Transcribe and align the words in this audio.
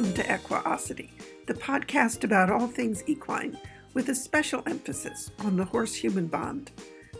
Welcome 0.00 0.24
to 0.24 0.34
Equiosity, 0.34 1.12
the 1.46 1.52
podcast 1.52 2.24
about 2.24 2.48
all 2.48 2.66
things 2.66 3.04
equine, 3.06 3.58
with 3.92 4.08
a 4.08 4.14
special 4.14 4.62
emphasis 4.64 5.30
on 5.40 5.58
the 5.58 5.64
horse 5.66 5.94
human 5.94 6.26
bond. 6.26 6.70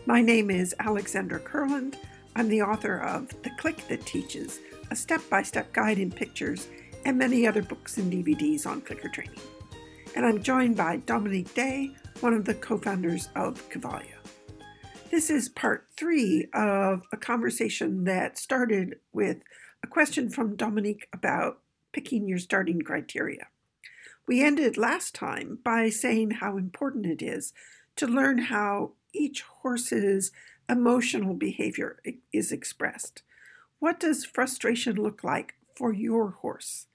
My 0.07 0.19
name 0.19 0.49
is 0.49 0.73
Alexandra 0.79 1.39
Kurland. 1.41 1.97
I'm 2.35 2.49
the 2.49 2.63
author 2.63 2.97
of 2.97 3.29
The 3.43 3.51
Click 3.59 3.87
That 3.87 4.03
Teaches, 4.07 4.61
a 4.89 4.95
step 4.95 5.21
by 5.29 5.43
step 5.43 5.71
guide 5.73 5.99
in 5.99 6.09
pictures, 6.09 6.69
and 7.05 7.19
many 7.19 7.45
other 7.45 7.61
books 7.61 7.99
and 7.99 8.11
DVDs 8.11 8.65
on 8.65 8.81
clicker 8.81 9.09
training. 9.09 9.37
And 10.15 10.25
I'm 10.25 10.41
joined 10.41 10.75
by 10.75 10.97
Dominique 10.97 11.53
Day, 11.53 11.91
one 12.21 12.33
of 12.33 12.45
the 12.45 12.55
co 12.55 12.79
founders 12.79 13.29
of 13.35 13.61
Cavalia. 13.69 14.17
This 15.11 15.29
is 15.29 15.49
part 15.49 15.85
three 15.95 16.47
of 16.55 17.03
a 17.11 17.17
conversation 17.17 18.05
that 18.05 18.39
started 18.39 18.95
with 19.13 19.37
a 19.83 19.87
question 19.87 20.31
from 20.31 20.55
Dominique 20.55 21.07
about 21.13 21.60
picking 21.91 22.27
your 22.27 22.37
starting 22.37 22.81
criteria. 22.81 23.47
We 24.27 24.43
ended 24.43 24.77
last 24.77 25.15
time 25.15 25.59
by 25.63 25.89
saying 25.89 26.31
how 26.31 26.57
important 26.57 27.05
it 27.05 27.21
is 27.21 27.53
to 27.97 28.07
learn 28.07 28.37
how 28.37 28.93
each 29.13 29.41
horse's 29.41 30.31
emotional 30.69 31.33
behavior 31.33 32.01
is 32.31 32.51
expressed. 32.51 33.23
What 33.79 33.99
does 33.99 34.25
frustration 34.25 34.95
look 34.95 35.23
like 35.23 35.55
for 35.75 35.91
your 35.91 36.31
horse? 36.31 36.87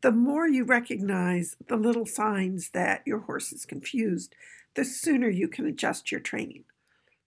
The 0.00 0.10
more 0.10 0.48
you 0.48 0.64
recognize 0.64 1.56
the 1.68 1.76
little 1.76 2.06
signs 2.06 2.70
that 2.70 3.02
your 3.06 3.20
horse 3.20 3.52
is 3.52 3.64
confused, 3.64 4.34
the 4.74 4.84
sooner 4.84 5.28
you 5.28 5.48
can 5.48 5.66
adjust 5.66 6.10
your 6.10 6.20
training. 6.20 6.64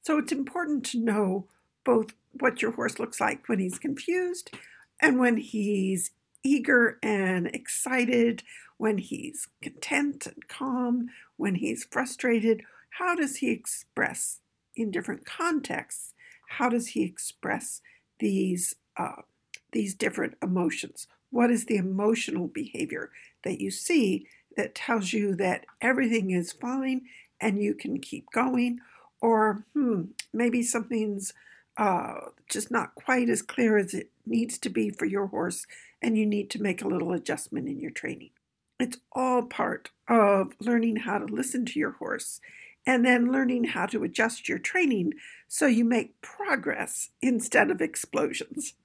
So 0.02 0.18
it's 0.18 0.32
important 0.32 0.86
to 0.88 1.00
know 1.00 1.48
both 1.84 2.14
what 2.40 2.62
your 2.62 2.72
horse 2.72 3.00
looks 3.00 3.20
like 3.20 3.48
when 3.48 3.60
he's 3.60 3.80
confused 3.80 4.52
and 5.02 5.20
when 5.20 5.38
he's 5.38 6.12
eager 6.44 6.98
and 7.04 7.48
excited, 7.48 8.44
when 8.78 9.00
he's 9.00 9.48
content 9.62 10.28
and 10.28 10.48
calm, 10.48 11.10
when 11.36 11.56
he's 11.56 11.84
frustrated. 11.84 12.62
How 12.92 13.16
does 13.16 13.38
he 13.38 13.52
express 13.52 14.40
in 14.76 14.92
different 14.92 15.26
contexts? 15.26 16.14
How 16.50 16.70
does 16.70 16.90
he 16.90 17.04
express 17.04 17.82
these 18.20 18.76
uh, 18.96 19.22
these 19.72 19.94
different 19.94 20.36
emotions? 20.42 21.08
What 21.30 21.52
is 21.52 21.66
the 21.66 21.76
emotional 21.76 22.48
behavior 22.48 23.12
that 23.44 23.60
you 23.60 23.70
see 23.70 24.28
that 24.56 24.76
tells 24.76 25.14
you 25.14 25.36
that 25.36 25.66
everything 25.82 26.32
is 26.32 26.54
fine 26.54 27.02
and 27.42 27.62
you 27.62 27.74
can 27.74 28.00
keep 28.00 28.32
going? 28.32 28.80
Or 29.22 29.66
hmm, 29.74 30.04
maybe 30.34 30.64
something's 30.64 31.34
uh, 31.76 32.30
just 32.50 32.72
not 32.72 32.96
quite 32.96 33.30
as 33.30 33.42
clear 33.42 33.78
as 33.78 33.94
it 33.94 34.10
needs 34.30 34.58
to 34.60 34.70
be 34.70 34.90
for 34.90 35.06
your 35.06 35.28
horse, 35.28 35.66
and 36.02 36.18
you 36.18 36.26
need 36.26 36.50
to 36.52 36.62
make 36.62 36.82
a 36.82 36.88
little 36.88 37.14
adjustment 37.14 37.68
in 37.68 37.80
your 37.80 37.92
training. 37.92 38.32
It's 38.80 38.98
all 39.12 39.44
part 39.44 39.90
of 40.08 40.54
learning 40.60 40.98
how 40.98 41.18
to 41.18 41.26
listen 41.26 41.66
to 41.66 41.80
your 41.80 41.94
horse 41.94 42.40
and 42.86 43.04
then 43.04 43.32
learning 43.32 43.66
how 43.66 43.86
to 43.88 44.04
adjust 44.04 44.48
your 44.48 44.60
training 44.60 45.14
so 45.48 45.66
you 45.66 45.84
make 45.84 46.22
progress 46.22 47.10
instead 47.22 47.70
of 47.70 47.82
explosions. 47.82 48.76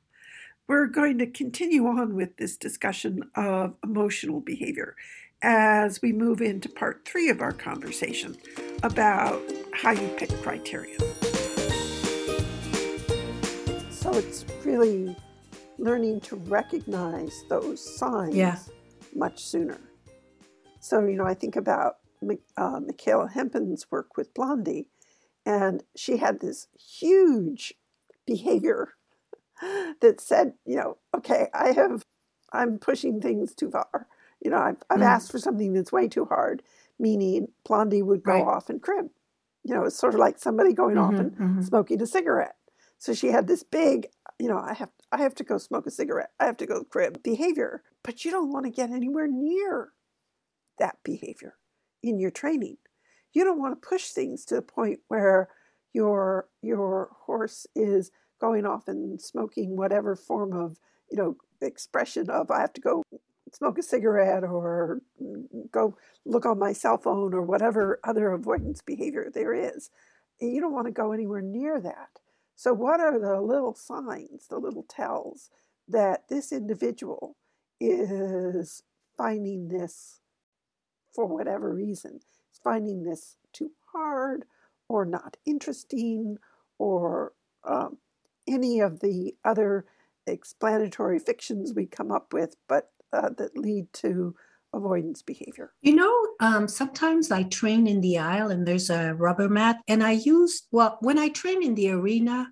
We're 0.67 0.87
going 0.87 1.19
to 1.19 1.27
continue 1.27 1.87
on 1.87 2.15
with 2.15 2.37
this 2.37 2.57
discussion 2.57 3.31
of 3.35 3.75
emotional 3.85 4.41
behavior 4.41 4.97
as 5.43 6.01
we 6.01 6.13
move 6.13 6.41
into 6.41 6.69
part 6.69 7.05
three 7.05 7.29
of 7.29 7.41
our 7.41 7.53
conversation 7.53 8.37
about 8.83 9.43
how 9.75 9.91
you 9.91 10.09
pick 10.17 10.31
criteria. 10.43 10.99
So 13.91 14.13
it's 14.15 14.45
really 14.65 15.17
learning 15.83 16.21
to 16.21 16.37
recognize 16.37 17.45
those 17.49 17.99
signs 17.99 18.37
yeah. 18.37 18.57
much 19.15 19.45
sooner. 19.45 19.81
So, 20.81 21.05
you 21.05 21.17
know, 21.17 21.27
I 21.27 21.35
think 21.35 21.57
about 21.57 21.97
uh, 22.57 22.81
Michaela 22.81 23.29
Hempen's 23.29 23.91
work 23.91 24.17
with 24.17 24.33
Blondie, 24.33 24.87
and 25.45 25.83
she 25.97 26.19
had 26.19 26.41
this 26.41 26.69
huge 26.79 27.75
behavior 28.27 28.91
that 30.01 30.21
said, 30.21 30.55
you 30.65 30.77
know, 30.77 30.99
okay, 31.17 31.49
I 31.53 31.73
have, 31.73 32.05
I'm 32.53 32.79
pushing 32.79 33.21
things 33.21 33.53
too 33.53 33.71
far. 33.71 34.07
You 34.41 34.53
know, 34.53 34.59
I've, 34.59 34.83
I've 34.89 35.01
mm. 35.01 35.05
asked 35.07 35.33
for 35.33 35.39
something 35.39 35.73
that's 35.73 35.93
way 35.93 36.07
too 36.07 36.27
hard, 36.27 36.63
meaning 36.99 37.49
Blondie 37.65 38.03
would 38.03 38.23
go 38.23 38.33
right. 38.33 38.45
off 38.45 38.71
and 38.71 38.81
crib. 38.81 39.09
You 39.65 39.75
know, 39.75 39.85
it's 39.85 39.99
sort 39.99 40.15
of 40.15 40.21
like 40.21 40.39
somebody 40.39 40.75
going 40.75 40.95
mm-hmm, 40.95 41.15
off 41.15 41.21
and 41.21 41.33
mm-hmm. 41.33 41.63
smoking 41.63 42.01
a 42.03 42.07
cigarette. 42.07 42.57
So 42.99 43.15
she 43.15 43.29
had 43.29 43.49
this 43.49 43.65
big, 43.65 44.07
you 44.43 44.49
know, 44.49 44.59
I 44.59 44.75
have 44.75 44.91
I 45.13 45.19
have 45.19 45.37
to 45.37 45.45
go 45.45 45.57
smoke 45.57 45.87
a 45.87 45.91
cigarette. 45.93 46.31
I 46.41 46.47
have 46.47 46.57
to 46.57 46.67
go 46.67 46.83
crib 46.83 47.23
behavior. 47.23 47.85
But 48.03 48.25
you 48.25 48.33
don't 48.33 48.51
want 48.51 48.65
to 48.65 48.73
get 48.73 48.91
anywhere 48.91 49.29
near 49.31 49.91
that 50.81 50.97
behavior 51.05 51.55
in 52.03 52.19
your 52.19 52.33
training. 52.33 52.79
You 53.33 53.45
don't 53.45 53.61
want 53.61 53.81
to 53.81 53.89
push 53.89 54.09
things 54.09 54.45
to 54.47 54.57
the 54.57 54.63
point 54.63 54.99
where 55.07 55.49
your 55.93 56.49
your 56.61 57.11
horse 57.21 57.69
is 57.77 58.11
going 58.41 58.67
off 58.67 58.89
and 58.89 59.23
smoking 59.23 59.77
whatever 59.77 60.17
form 60.17 60.53
of, 60.53 60.81
you 61.09 61.17
know, 61.17 61.37
expression 61.61 62.29
of 62.29 62.51
I 62.51 62.63
have 62.63 62.73
to 62.73 62.81
go 62.81 63.05
smoke 63.53 63.79
a 63.79 63.83
cigarette 63.85 64.43
or 64.43 65.03
go 65.71 65.97
look 66.25 66.47
on 66.47 66.59
my 66.59 66.73
cell 66.73 66.99
phone 66.99 67.33
or 67.33 67.43
whatever 67.43 68.01
other 68.03 68.33
avoidance 68.33 68.83
behavior 68.83 69.31
there 69.33 69.55
is. 69.55 69.89
You 70.41 70.61
don't 70.61 70.75
want 70.75 70.89
to 70.89 70.93
go 70.93 71.13
anywhere 71.13 71.43
near 71.43 71.81
that. 71.81 72.19
So, 72.63 72.73
what 72.73 73.01
are 73.01 73.19
the 73.19 73.41
little 73.41 73.75
signs, 73.75 74.47
the 74.47 74.61
little 74.61 74.85
tells 74.85 75.51
that 75.89 76.29
this 76.29 76.53
individual 76.53 77.37
is 77.81 78.85
finding 79.17 79.67
this 79.67 80.21
for 81.13 81.27
whatever 81.27 81.75
reason, 81.75 82.21
is 82.53 82.61
finding 82.63 83.03
this 83.03 83.35
too 83.53 83.73
hard 83.93 84.45
or 84.89 85.05
not 85.05 85.39
interesting 85.45 86.37
or 86.79 87.33
um, 87.65 87.97
any 88.47 88.79
of 88.79 89.01
the 89.01 89.35
other 89.45 89.85
explanatory 90.29 91.19
fictions 91.19 91.75
we 91.75 91.87
come 91.87 92.13
up 92.13 92.33
with, 92.33 92.55
but 92.69 92.93
uh, 93.13 93.31
that 93.39 93.59
lead 93.59 93.93
to 93.95 94.37
avoidance 94.73 95.23
behavior. 95.23 95.73
You 95.83 95.97
know, 95.97 96.29
um, 96.41 96.69
sometimes 96.69 97.31
I 97.31 97.45
train 97.45 97.87
in 97.87 98.01
the 98.01 98.19
aisle 98.19 98.51
and 98.51 98.67
there's 98.67 98.91
a 98.91 99.15
rubber 99.15 99.49
mat, 99.49 99.81
and 99.89 100.03
I 100.03 100.13
use, 100.13 100.63
well, 100.71 100.99
when 101.01 101.19
I 101.19 101.29
train 101.29 101.63
in 101.63 101.75
the 101.75 101.91
arena 101.91 102.51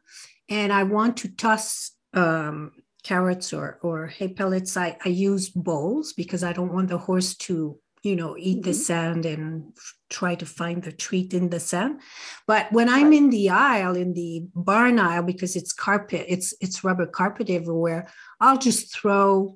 and 0.48 0.72
I 0.72 0.82
want 0.82 1.16
to 1.18 1.28
toss 1.28 1.92
um, 2.14 2.72
carrots 3.02 3.52
or, 3.52 3.78
or 3.82 4.06
hay 4.06 4.28
pellets, 4.28 4.76
I, 4.76 4.96
I 5.04 5.08
use 5.08 5.48
bowls 5.48 6.12
because 6.12 6.44
I 6.44 6.52
don't 6.52 6.72
want 6.72 6.88
the 6.88 6.98
horse 6.98 7.34
to 7.36 7.78
you 8.02 8.16
know 8.16 8.34
eat 8.38 8.58
mm-hmm. 8.58 8.70
the 8.70 8.74
sand 8.74 9.26
and 9.26 9.72
try 10.08 10.34
to 10.34 10.46
find 10.46 10.82
the 10.82 10.92
treat 10.92 11.34
in 11.34 11.50
the 11.50 11.60
sand 11.60 12.00
but 12.46 12.70
when 12.72 12.88
i'm 12.88 13.12
in 13.12 13.28
the 13.30 13.50
aisle 13.50 13.94
in 13.94 14.14
the 14.14 14.46
barn 14.54 14.98
aisle 14.98 15.22
because 15.22 15.54
it's 15.54 15.72
carpet 15.72 16.24
it's 16.28 16.54
it's 16.60 16.82
rubber 16.82 17.06
carpet 17.06 17.50
everywhere 17.50 18.08
i'll 18.40 18.56
just 18.56 18.94
throw 18.94 19.54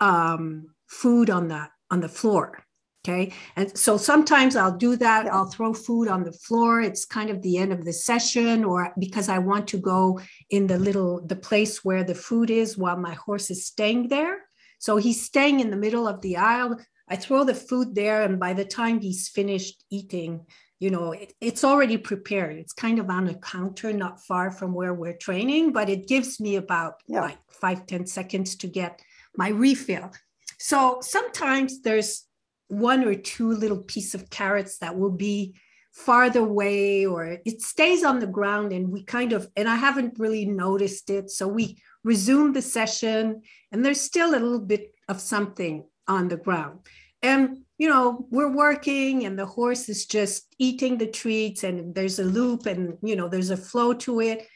um, 0.00 0.66
food 0.88 1.30
on 1.30 1.48
the 1.48 1.66
on 1.90 2.00
the 2.00 2.08
floor. 2.08 2.62
Okay. 3.04 3.32
And 3.54 3.76
so 3.78 3.96
sometimes 3.96 4.56
I'll 4.56 4.76
do 4.76 4.96
that. 4.96 5.32
I'll 5.32 5.46
throw 5.46 5.72
food 5.72 6.08
on 6.08 6.24
the 6.24 6.32
floor. 6.32 6.80
It's 6.80 7.04
kind 7.04 7.30
of 7.30 7.40
the 7.40 7.56
end 7.56 7.72
of 7.72 7.84
the 7.84 7.92
session, 7.92 8.64
or 8.64 8.92
because 8.98 9.28
I 9.28 9.38
want 9.38 9.68
to 9.68 9.78
go 9.78 10.18
in 10.50 10.66
the 10.66 10.76
little, 10.76 11.24
the 11.24 11.36
place 11.36 11.84
where 11.84 12.02
the 12.02 12.16
food 12.16 12.50
is 12.50 12.76
while 12.76 12.96
my 12.96 13.14
horse 13.14 13.48
is 13.48 13.64
staying 13.64 14.08
there. 14.08 14.38
So 14.80 14.96
he's 14.96 15.24
staying 15.24 15.60
in 15.60 15.70
the 15.70 15.76
middle 15.76 16.08
of 16.08 16.20
the 16.20 16.36
aisle. 16.36 16.80
I 17.08 17.14
throw 17.14 17.44
the 17.44 17.54
food 17.54 17.94
there. 17.94 18.22
And 18.22 18.40
by 18.40 18.54
the 18.54 18.64
time 18.64 19.00
he's 19.00 19.28
finished 19.28 19.84
eating, 19.88 20.44
you 20.80 20.90
know, 20.90 21.12
it, 21.12 21.32
it's 21.40 21.62
already 21.62 21.98
prepared. 21.98 22.56
It's 22.56 22.72
kind 22.72 22.98
of 22.98 23.08
on 23.08 23.28
a 23.28 23.34
counter, 23.34 23.92
not 23.92 24.20
far 24.26 24.50
from 24.50 24.74
where 24.74 24.92
we're 24.92 25.16
training, 25.16 25.72
but 25.72 25.88
it 25.88 26.08
gives 26.08 26.40
me 26.40 26.56
about 26.56 26.94
yeah. 27.06 27.20
like 27.20 27.38
five 27.52 27.86
ten 27.86 28.04
seconds 28.04 28.56
to 28.56 28.66
get 28.66 29.00
my 29.36 29.50
refill. 29.50 30.10
So 30.58 30.98
sometimes 31.00 31.82
there's 31.82 32.26
one 32.68 33.04
or 33.04 33.14
two 33.14 33.52
little 33.52 33.78
piece 33.78 34.14
of 34.14 34.30
carrots 34.30 34.78
that 34.78 34.96
will 34.96 35.10
be 35.10 35.54
farther 35.92 36.40
away 36.40 37.06
or 37.06 37.38
it 37.44 37.62
stays 37.62 38.04
on 38.04 38.18
the 38.18 38.26
ground 38.26 38.70
and 38.70 38.90
we 38.90 39.02
kind 39.02 39.32
of 39.32 39.48
and 39.56 39.66
i 39.66 39.76
haven't 39.76 40.18
really 40.18 40.44
noticed 40.44 41.08
it. 41.08 41.30
So 41.30 41.48
we 41.48 41.78
resume 42.04 42.52
the 42.52 42.60
session 42.60 43.42
and 43.72 43.84
there's 43.84 44.00
still 44.00 44.30
a 44.30 44.38
little 44.38 44.60
bit 44.60 44.94
of 45.08 45.20
something 45.20 45.84
on 46.06 46.28
the 46.28 46.36
ground. 46.36 46.80
And 47.22 47.64
you 47.78 47.88
know 47.88 48.26
we're 48.30 48.52
working 48.52 49.24
and 49.24 49.38
the 49.38 49.46
horse 49.46 49.88
is 49.88 50.06
just 50.06 50.54
eating 50.58 50.98
the 50.98 51.06
treats 51.06 51.64
and 51.64 51.94
there's 51.94 52.18
a 52.18 52.24
loop 52.24 52.66
and 52.66 52.98
you 53.02 53.16
know 53.16 53.28
there's 53.28 53.50
a 53.50 53.56
flow 53.56 53.94
to 53.94 54.20
it. 54.20 54.46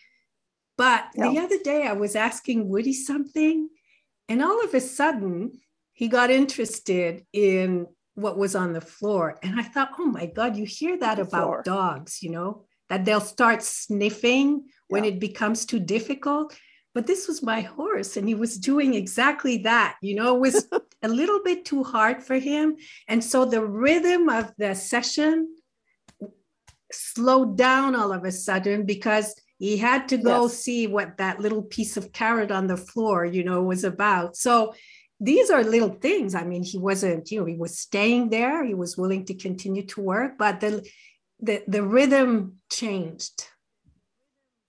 But 0.76 1.06
the 1.14 1.38
other 1.38 1.58
day 1.62 1.86
i 1.86 1.92
was 1.92 2.16
asking 2.16 2.68
woody 2.68 2.92
something 2.94 3.68
and 4.28 4.42
all 4.42 4.62
of 4.64 4.74
a 4.74 4.80
sudden 4.80 5.52
he 6.00 6.08
got 6.08 6.30
interested 6.30 7.26
in 7.30 7.86
what 8.14 8.38
was 8.38 8.56
on 8.56 8.72
the 8.72 8.80
floor. 8.80 9.38
And 9.42 9.60
I 9.60 9.64
thought, 9.64 9.90
oh 9.98 10.06
my 10.06 10.24
God, 10.24 10.56
you 10.56 10.64
hear 10.64 10.96
that 10.96 11.16
the 11.16 11.24
about 11.24 11.42
floor. 11.42 11.62
dogs, 11.62 12.22
you 12.22 12.30
know, 12.30 12.64
that 12.88 13.04
they'll 13.04 13.20
start 13.20 13.62
sniffing 13.62 14.64
when 14.88 15.04
yeah. 15.04 15.10
it 15.10 15.20
becomes 15.20 15.66
too 15.66 15.78
difficult. 15.78 16.58
But 16.94 17.06
this 17.06 17.28
was 17.28 17.42
my 17.42 17.60
horse, 17.60 18.16
and 18.16 18.26
he 18.26 18.34
was 18.34 18.56
doing 18.56 18.94
exactly 18.94 19.58
that. 19.58 19.96
You 20.00 20.14
know, 20.14 20.36
it 20.36 20.40
was 20.40 20.66
a 21.02 21.08
little 21.08 21.42
bit 21.44 21.66
too 21.66 21.84
hard 21.84 22.22
for 22.22 22.38
him. 22.38 22.76
And 23.06 23.22
so 23.22 23.44
the 23.44 23.62
rhythm 23.62 24.30
of 24.30 24.54
the 24.56 24.74
session 24.74 25.54
slowed 26.90 27.58
down 27.58 27.94
all 27.94 28.10
of 28.10 28.24
a 28.24 28.32
sudden 28.32 28.86
because 28.86 29.34
he 29.58 29.76
had 29.76 30.08
to 30.08 30.16
go 30.16 30.44
yes. 30.44 30.54
see 30.54 30.86
what 30.86 31.18
that 31.18 31.40
little 31.40 31.62
piece 31.62 31.98
of 31.98 32.10
carrot 32.14 32.50
on 32.50 32.68
the 32.68 32.78
floor, 32.78 33.26
you 33.26 33.44
know, 33.44 33.62
was 33.62 33.84
about. 33.84 34.34
So 34.34 34.72
these 35.20 35.50
are 35.50 35.62
little 35.62 35.90
things. 35.90 36.34
I 36.34 36.44
mean, 36.44 36.62
he 36.62 36.78
wasn't, 36.78 37.30
you 37.30 37.40
know, 37.40 37.46
he 37.46 37.56
was 37.56 37.78
staying 37.78 38.30
there. 38.30 38.64
He 38.64 38.74
was 38.74 38.96
willing 38.96 39.26
to 39.26 39.34
continue 39.34 39.84
to 39.86 40.00
work, 40.00 40.38
but 40.38 40.60
the 40.60 40.86
the, 41.42 41.62
the 41.66 41.82
rhythm 41.82 42.56
changed 42.70 43.46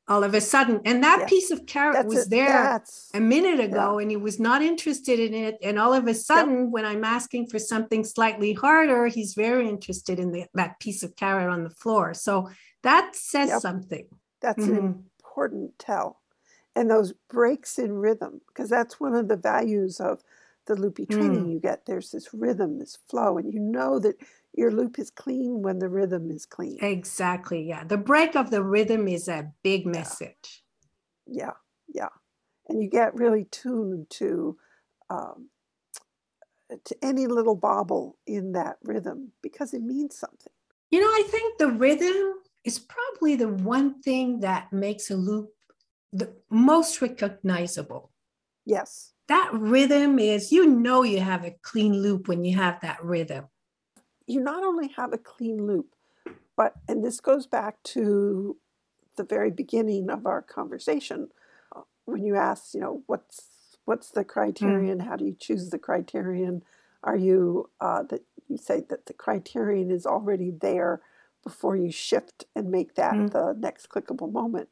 all 0.07 0.23
of 0.23 0.33
a 0.33 0.41
sudden. 0.41 0.81
And 0.83 1.03
that 1.03 1.19
yes. 1.21 1.29
piece 1.29 1.51
of 1.51 1.65
carrot 1.65 1.95
that's 1.95 2.13
was 2.13 2.27
there 2.27 2.81
a 3.13 3.19
minute 3.19 3.59
ago 3.59 3.97
yeah. 3.97 4.01
and 4.01 4.11
he 4.11 4.17
was 4.17 4.39
not 4.39 4.61
interested 4.61 5.19
in 5.19 5.33
it. 5.33 5.57
And 5.61 5.79
all 5.79 5.93
of 5.93 6.07
a 6.07 6.13
sudden, 6.13 6.63
yep. 6.63 6.69
when 6.69 6.85
I'm 6.85 7.03
asking 7.03 7.47
for 7.47 7.59
something 7.59 8.03
slightly 8.03 8.53
harder, 8.53 9.07
he's 9.07 9.33
very 9.33 9.69
interested 9.69 10.19
in 10.19 10.31
the, 10.31 10.45
that 10.53 10.79
piece 10.79 11.03
of 11.03 11.15
carrot 11.15 11.49
on 11.49 11.63
the 11.63 11.69
floor. 11.69 12.13
So 12.13 12.49
that 12.83 13.15
says 13.15 13.49
yep. 13.49 13.61
something. 13.61 14.07
That's 14.41 14.63
mm-hmm. 14.63 14.77
an 14.77 15.05
important 15.19 15.79
tell. 15.79 16.19
And 16.75 16.89
those 16.89 17.13
breaks 17.29 17.77
in 17.79 17.93
rhythm, 17.93 18.41
because 18.47 18.69
that's 18.69 18.99
one 18.99 19.13
of 19.13 19.27
the 19.27 19.37
values 19.37 19.99
of 19.99 20.23
the 20.67 20.75
loopy 20.75 21.05
training 21.05 21.45
mm. 21.45 21.53
you 21.53 21.59
get. 21.59 21.85
There's 21.85 22.11
this 22.11 22.29
rhythm, 22.33 22.79
this 22.79 22.97
flow, 23.09 23.37
and 23.37 23.51
you 23.53 23.59
know 23.59 23.99
that 23.99 24.15
your 24.53 24.71
loop 24.71 24.99
is 24.99 25.09
clean 25.09 25.61
when 25.61 25.79
the 25.79 25.89
rhythm 25.89 26.29
is 26.29 26.45
clean. 26.45 26.77
Exactly. 26.81 27.63
Yeah. 27.63 27.83
The 27.83 27.97
break 27.97 28.35
of 28.35 28.51
the 28.51 28.63
rhythm 28.63 29.07
is 29.07 29.27
a 29.27 29.51
big 29.63 29.85
message. 29.85 30.63
Yeah. 31.25 31.53
Yeah. 31.93 32.09
And 32.67 32.81
you 32.81 32.89
get 32.89 33.15
really 33.15 33.45
tuned 33.45 34.09
to 34.11 34.57
um, 35.09 35.49
to 36.85 36.95
any 37.01 37.27
little 37.27 37.55
bobble 37.55 38.17
in 38.25 38.53
that 38.53 38.77
rhythm 38.83 39.31
because 39.41 39.73
it 39.73 39.81
means 39.81 40.17
something. 40.17 40.53
You 40.89 41.01
know, 41.01 41.07
I 41.07 41.23
think 41.29 41.57
the 41.57 41.67
rhythm 41.67 42.35
is 42.63 42.79
probably 42.79 43.35
the 43.35 43.49
one 43.49 44.01
thing 44.01 44.41
that 44.41 44.71
makes 44.71 45.09
a 45.09 45.15
loop 45.15 45.49
the 46.13 46.33
most 46.49 47.01
recognizable. 47.01 48.11
Yes. 48.65 49.13
That 49.27 49.49
rhythm 49.53 50.19
is, 50.19 50.51
you 50.51 50.65
know, 50.67 51.03
you 51.03 51.19
have 51.19 51.45
a 51.45 51.55
clean 51.61 52.01
loop 52.01 52.27
when 52.27 52.43
you 52.43 52.57
have 52.57 52.81
that 52.81 53.03
rhythm 53.03 53.45
you 54.31 54.39
not 54.39 54.63
only 54.63 54.89
have 54.89 55.13
a 55.13 55.17
clean 55.17 55.65
loop, 55.65 55.93
but, 56.55 56.73
and 56.87 57.03
this 57.03 57.19
goes 57.19 57.47
back 57.47 57.81
to 57.83 58.57
the 59.17 59.23
very 59.23 59.51
beginning 59.51 60.09
of 60.09 60.25
our 60.25 60.41
conversation, 60.41 61.29
when 62.05 62.23
you 62.23 62.35
asked, 62.35 62.73
you 62.73 62.79
know, 62.79 63.03
what's 63.07 63.47
what's 63.85 64.11
the 64.11 64.23
criterion? 64.23 64.99
Mm. 64.99 65.07
How 65.07 65.15
do 65.15 65.25
you 65.25 65.35
choose 65.37 65.69
the 65.69 65.79
criterion? 65.79 66.63
Are 67.03 67.15
you 67.15 67.69
uh, 67.79 68.03
that 68.03 68.21
you 68.47 68.57
say 68.57 68.83
that 68.89 69.05
the 69.05 69.13
criterion 69.13 69.91
is 69.91 70.05
already 70.05 70.51
there 70.51 71.01
before 71.43 71.75
you 71.75 71.91
shift 71.91 72.45
and 72.55 72.69
make 72.69 72.95
that 72.95 73.13
mm. 73.13 73.31
the 73.31 73.55
next 73.57 73.89
clickable 73.89 74.31
moment? 74.31 74.69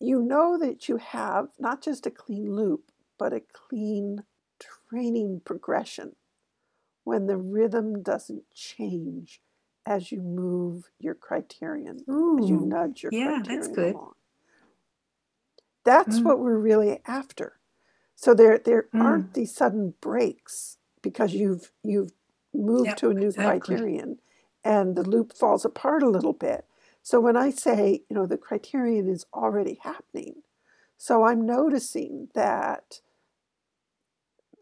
You 0.00 0.22
know 0.22 0.58
that 0.58 0.88
you 0.88 0.96
have 0.98 1.48
not 1.58 1.82
just 1.82 2.06
a 2.06 2.10
clean 2.10 2.54
loop, 2.54 2.90
but 3.18 3.32
a 3.32 3.40
clean 3.40 4.22
training 4.58 5.42
progression 5.44 6.14
when 7.04 7.26
the 7.26 7.36
rhythm 7.36 8.02
doesn't 8.02 8.44
change 8.54 9.40
as 9.86 10.12
you 10.12 10.20
move 10.20 10.90
your 10.98 11.14
criterion, 11.14 12.04
Ooh, 12.08 12.38
as 12.42 12.50
you 12.50 12.60
nudge 12.60 13.02
your 13.02 13.12
yeah, 13.12 13.38
criterion 13.38 13.60
that's 13.60 13.68
good. 13.68 13.94
along. 13.94 14.12
That's 15.84 16.20
mm. 16.20 16.24
what 16.24 16.40
we're 16.40 16.58
really 16.58 17.00
after. 17.06 17.58
So 18.14 18.34
there 18.34 18.58
there 18.58 18.88
mm. 18.94 19.00
aren't 19.00 19.34
these 19.34 19.54
sudden 19.54 19.94
breaks 20.00 20.76
because 21.02 21.32
you've 21.32 21.72
you've 21.82 22.12
moved 22.52 22.88
yep, 22.88 22.96
to 22.98 23.10
a 23.10 23.14
new 23.14 23.28
exactly. 23.28 23.76
criterion 23.76 24.18
and 24.64 24.96
the 24.96 25.02
loop 25.02 25.32
falls 25.32 25.64
apart 25.64 26.02
a 26.02 26.08
little 26.08 26.32
bit. 26.32 26.66
So 27.08 27.20
when 27.20 27.38
I 27.38 27.48
say, 27.48 28.02
you 28.10 28.14
know, 28.14 28.26
the 28.26 28.36
criterion 28.36 29.08
is 29.08 29.24
already 29.32 29.78
happening, 29.82 30.42
so 30.98 31.24
I'm 31.24 31.46
noticing 31.46 32.28
that 32.34 33.00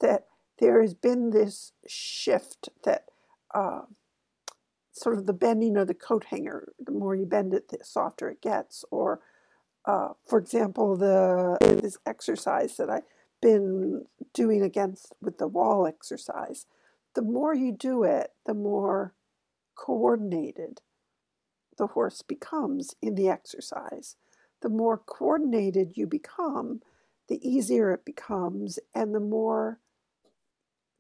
that 0.01 0.27
there 0.61 0.81
has 0.81 0.95
been 0.95 1.31
this 1.31 1.73
shift 1.89 2.69
that 2.85 3.07
uh, 3.53 3.81
sort 4.93 5.19
of 5.19 5.27
the 5.27 5.33
bending 5.33 5.77
of 5.77 5.89
the 5.89 5.95
coat 5.95 6.27
hanger, 6.31 6.69
the 6.79 6.93
more 6.93 7.17
you 7.17 7.27
bend 7.27 7.53
it, 7.53 7.69
the 7.69 7.79
softer 7.83 8.31
it 8.31 8.41
gets. 8.41 8.85
Or, 8.93 9.23
uh, 9.85 10.11
for 10.25 10.39
example, 10.39 10.97
the 10.97 11.59
this 11.83 11.99
exercise 12.07 12.77
that 12.77 12.89
I've 12.89 13.03
been 13.43 14.05
doing 14.33 14.63
against 14.63 15.13
with 15.21 15.39
the 15.39 15.49
wall 15.49 15.85
exercise, 15.85 16.67
the 17.17 17.23
more 17.23 17.57
you 17.57 17.73
do 17.73 18.05
it, 18.05 18.35
the 18.45 18.55
more 18.55 19.15
coordinated 19.75 20.81
the 21.79 21.89
horse 21.89 22.23
becomes 22.23 22.95
in 23.03 23.15
the 23.15 23.29
exercise. 23.29 24.17
The 24.63 24.69
more 24.69 24.99
coordinated 24.99 25.97
you 25.97 26.07
become, 26.07 26.81
the 27.29 27.47
easier 27.47 27.93
it 27.93 28.05
becomes, 28.05 28.79
and 28.95 29.15
the 29.15 29.21
more 29.21 29.81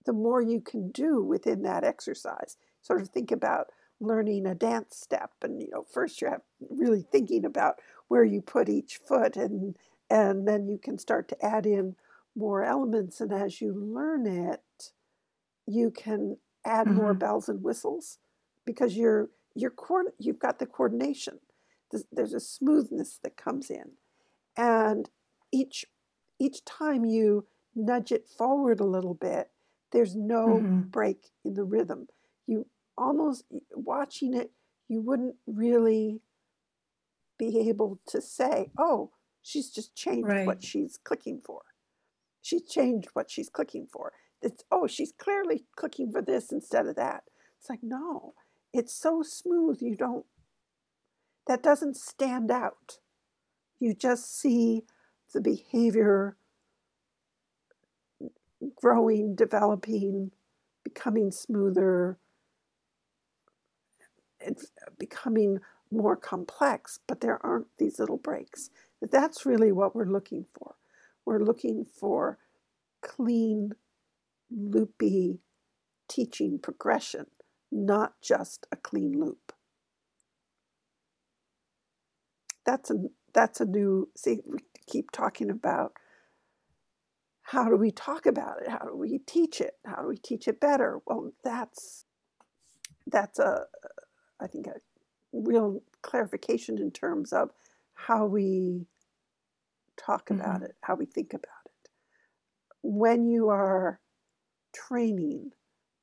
the 0.04 0.12
more 0.12 0.40
you 0.40 0.60
can 0.60 0.92
do 0.92 1.20
within 1.20 1.62
that 1.62 1.82
exercise. 1.82 2.56
Sort 2.80 3.02
of 3.02 3.08
think 3.08 3.32
about 3.32 3.66
learning 4.00 4.46
a 4.46 4.54
dance 4.54 4.96
step 4.96 5.32
and 5.42 5.60
you 5.60 5.68
know 5.70 5.84
first 5.90 6.20
you 6.20 6.28
have 6.28 6.42
really 6.70 7.02
thinking 7.02 7.44
about 7.44 7.76
where 8.08 8.24
you 8.24 8.42
put 8.42 8.68
each 8.68 8.98
foot 8.98 9.36
and 9.36 9.76
and 10.10 10.46
then 10.46 10.68
you 10.68 10.78
can 10.78 10.98
start 10.98 11.28
to 11.28 11.44
add 11.44 11.64
in 11.64 11.96
more 12.36 12.62
elements 12.62 13.20
and 13.20 13.32
as 13.32 13.60
you 13.60 13.72
learn 13.72 14.26
it 14.26 14.92
you 15.66 15.90
can 15.90 16.36
add 16.64 16.86
mm-hmm. 16.86 16.96
more 16.96 17.14
bells 17.14 17.48
and 17.48 17.62
whistles 17.62 18.18
because 18.66 18.96
you're 18.96 19.30
you're 19.56 19.72
you've 20.18 20.38
got 20.38 20.58
the 20.58 20.66
coordination 20.66 21.38
there's, 21.90 22.04
there's 22.12 22.34
a 22.34 22.40
smoothness 22.40 23.18
that 23.22 23.36
comes 23.36 23.70
in 23.70 23.92
and 24.56 25.10
each 25.52 25.86
each 26.38 26.64
time 26.64 27.04
you 27.04 27.46
nudge 27.74 28.12
it 28.12 28.28
forward 28.28 28.80
a 28.80 28.84
little 28.84 29.14
bit 29.14 29.50
there's 29.92 30.14
no 30.14 30.46
mm-hmm. 30.46 30.80
break 30.82 31.30
in 31.44 31.54
the 31.54 31.64
rhythm. 31.64 32.08
You 32.46 32.66
almost 32.98 33.44
watching 33.74 34.34
it, 34.34 34.50
you 34.88 35.00
wouldn't 35.00 35.36
really 35.46 36.20
be 37.38 37.68
able 37.68 38.00
to 38.08 38.20
say, 38.20 38.70
oh, 38.78 39.10
she's 39.42 39.70
just 39.70 39.94
changed 39.94 40.28
right. 40.28 40.46
what 40.46 40.62
she's 40.62 40.98
clicking 41.02 41.40
for. 41.44 41.62
She's 42.42 42.68
changed 42.68 43.08
what 43.14 43.30
she's 43.30 43.48
clicking 43.48 43.86
for. 43.90 44.12
It's, 44.42 44.64
oh, 44.70 44.86
she's 44.86 45.12
clearly 45.12 45.64
clicking 45.76 46.12
for 46.12 46.22
this 46.22 46.52
instead 46.52 46.86
of 46.86 46.96
that. 46.96 47.24
It's 47.58 47.70
like, 47.70 47.82
no, 47.82 48.34
it's 48.76 48.94
so 48.94 49.22
smooth, 49.22 49.78
you 49.80 49.96
don't, 49.96 50.26
that 51.46 51.62
doesn't 51.62 51.96
stand 51.96 52.50
out. 52.50 52.98
You 53.78 53.94
just 53.94 54.38
see 54.38 54.82
the 55.32 55.40
behavior 55.40 56.36
growing, 58.74 59.34
developing, 59.34 60.32
becoming 60.82 61.30
smoother, 61.30 62.18
it's 64.40 64.70
becoming 64.98 65.58
more 65.90 66.16
complex, 66.16 67.00
but 67.06 67.20
there 67.20 67.44
aren't 67.44 67.66
these 67.78 67.98
little 67.98 68.16
breaks. 68.16 68.70
That's 69.02 69.46
really 69.46 69.72
what 69.72 69.94
we're 69.94 70.04
looking 70.04 70.46
for. 70.58 70.76
We're 71.24 71.42
looking 71.42 71.84
for 71.84 72.38
clean, 73.02 73.72
loopy 74.50 75.40
teaching 76.08 76.58
progression, 76.58 77.26
not 77.76 78.14
just 78.22 78.66
a 78.72 78.76
clean 78.76 79.20
loop. 79.20 79.52
That's 82.64 82.90
a 82.90 82.94
that's 83.32 83.60
a 83.60 83.66
new 83.66 84.08
see 84.16 84.40
we 84.46 84.60
keep 84.86 85.10
talking 85.10 85.50
about 85.50 85.92
how 87.42 87.68
do 87.68 87.76
we 87.76 87.92
talk 87.92 88.26
about 88.26 88.62
it? 88.62 88.68
How 88.68 88.78
do 88.78 88.96
we 88.96 89.18
teach 89.18 89.60
it? 89.60 89.74
How 89.84 90.02
do 90.02 90.08
we 90.08 90.16
teach 90.16 90.48
it 90.48 90.58
better? 90.58 91.00
Well, 91.06 91.32
that's 91.44 92.04
that's 93.06 93.38
a 93.38 93.66
I 94.40 94.46
think 94.48 94.66
a 94.66 94.74
real 95.32 95.82
clarification 96.02 96.78
in 96.78 96.90
terms 96.90 97.32
of 97.32 97.50
how 97.94 98.26
we 98.26 98.86
talk 99.96 100.28
mm-hmm. 100.28 100.40
about 100.40 100.62
it, 100.62 100.74
how 100.82 100.94
we 100.94 101.06
think 101.06 101.32
about 101.34 101.66
it. 101.66 101.90
When 102.82 103.26
you 103.26 103.48
are 103.48 104.00
training, 104.74 105.52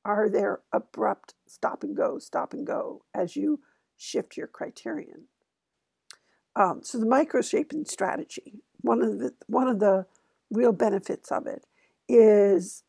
are 0.06 0.30
there 0.30 0.62
abrupt 0.72 1.34
stop 1.48 1.84
and 1.84 1.96
go, 1.96 2.20
stop 2.20 2.54
and 2.54 2.66
go 2.66 3.04
as 3.14 3.36
you 3.36 3.60
shift 3.98 4.38
your 4.38 4.48
criterion? 4.48 5.26
Um, 6.56 6.82
so 6.84 7.00
the 7.00 7.06
micro 7.06 7.42
shaping 7.42 7.86
strategy, 7.86 8.62
one 8.82 9.02
of 9.02 9.20
the 9.20 9.34
one 9.48 9.68
of 9.68 9.80
the 9.80 10.06
real 10.52 10.72
benefits 10.72 11.32
of 11.32 11.48
it 11.48 11.66
is 12.08 12.84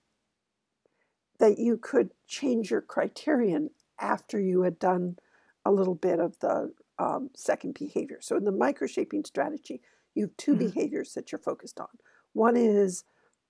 that 1.38 1.58
you 1.58 1.76
could 1.76 2.10
change 2.26 2.70
your 2.70 2.80
criterion 2.80 3.70
after 3.98 4.38
you 4.38 4.62
had 4.62 4.78
done 4.78 5.16
a 5.64 5.72
little 5.72 5.94
bit 5.94 6.20
of 6.20 6.38
the 6.40 6.72
um, 6.98 7.30
second 7.34 7.74
behavior. 7.78 8.18
So 8.20 8.36
in 8.36 8.44
the 8.44 8.52
microshaping 8.52 9.26
strategy, 9.26 9.80
you 10.14 10.24
have 10.24 10.36
2 10.36 10.52
mm-hmm. 10.52 10.66
behaviors 10.66 11.14
that 11.14 11.32
you're 11.32 11.38
focused 11.38 11.80
on. 11.80 11.88
One 12.32 12.56
is 12.56 13.04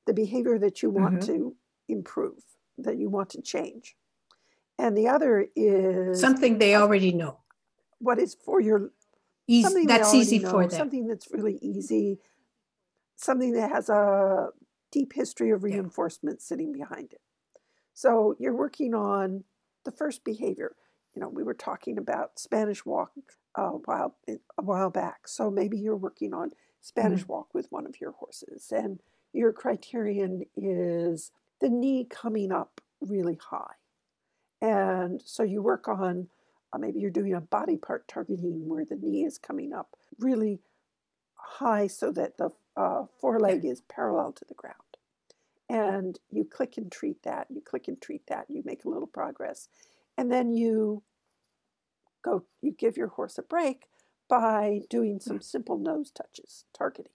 the 0.06 0.14
behavior 0.14 0.58
that 0.58 0.82
you 0.82 0.90
want 0.90 1.20
mm-hmm. 1.20 1.32
to 1.32 1.56
improve, 1.88 2.42
that 2.78 2.98
you 2.98 3.08
want 3.08 3.30
to 3.30 3.42
change. 3.42 3.96
And 4.78 4.96
the 4.96 5.08
other 5.08 5.46
is 5.54 6.20
something 6.20 6.58
they 6.58 6.74
already 6.74 7.12
know. 7.12 7.38
What 7.98 8.18
is 8.18 8.36
for 8.44 8.60
your 8.60 8.90
easy, 9.46 9.86
that's 9.86 10.12
easy 10.14 10.40
know, 10.40 10.50
for 10.50 10.66
them. 10.66 10.76
Something 10.76 11.06
that's 11.06 11.30
really 11.30 11.58
easy, 11.62 12.18
something 13.16 13.52
that 13.52 13.70
has 13.70 13.88
a 13.88 14.48
deep 14.90 15.12
history 15.12 15.50
of 15.50 15.62
reinforcement 15.62 16.38
yeah. 16.40 16.44
sitting 16.44 16.72
behind 16.72 17.12
it. 17.12 17.20
So 17.94 18.34
you're 18.38 18.54
working 18.54 18.94
on 18.94 19.44
the 19.84 19.92
first 19.92 20.24
behavior. 20.24 20.74
You 21.14 21.20
know, 21.22 21.28
we 21.28 21.44
were 21.44 21.54
talking 21.54 21.96
about 21.96 22.38
Spanish 22.38 22.84
walk 22.84 23.12
a 23.54 23.68
while 23.68 24.16
a 24.28 24.62
while 24.62 24.90
back. 24.90 25.28
So 25.28 25.50
maybe 25.50 25.78
you're 25.78 25.96
working 25.96 26.34
on 26.34 26.50
Spanish 26.80 27.22
mm-hmm. 27.22 27.32
walk 27.32 27.54
with 27.54 27.70
one 27.70 27.86
of 27.86 28.00
your 28.00 28.12
horses, 28.12 28.72
and 28.74 29.00
your 29.32 29.52
criterion 29.52 30.44
is 30.56 31.30
the 31.64 31.70
knee 31.70 32.04
coming 32.04 32.52
up 32.52 32.82
really 33.00 33.38
high. 33.50 33.76
And 34.60 35.22
so 35.24 35.42
you 35.42 35.62
work 35.62 35.88
on 35.88 36.28
uh, 36.74 36.78
maybe 36.78 37.00
you're 37.00 37.10
doing 37.10 37.32
a 37.32 37.40
body 37.40 37.78
part 37.78 38.06
targeting 38.06 38.68
where 38.68 38.84
the 38.84 38.96
knee 38.96 39.24
is 39.24 39.38
coming 39.38 39.72
up 39.72 39.96
really 40.18 40.60
high 41.36 41.86
so 41.86 42.12
that 42.12 42.36
the 42.36 42.50
uh, 42.76 43.04
foreleg 43.18 43.64
is 43.64 43.80
parallel 43.80 44.32
to 44.32 44.44
the 44.44 44.52
ground. 44.52 44.76
And 45.70 46.18
you 46.30 46.44
click 46.44 46.74
and 46.76 46.92
treat 46.92 47.22
that, 47.22 47.46
you 47.48 47.62
click 47.62 47.88
and 47.88 47.98
treat 47.98 48.26
that, 48.26 48.44
you 48.50 48.62
make 48.66 48.84
a 48.84 48.90
little 48.90 49.06
progress. 49.06 49.68
And 50.18 50.30
then 50.30 50.52
you 50.52 51.02
go, 52.22 52.44
you 52.60 52.72
give 52.72 52.98
your 52.98 53.08
horse 53.08 53.38
a 53.38 53.42
break 53.42 53.86
by 54.28 54.80
doing 54.90 55.18
some 55.18 55.40
simple 55.40 55.78
nose 55.78 56.10
touches, 56.10 56.66
targeting. 56.76 57.12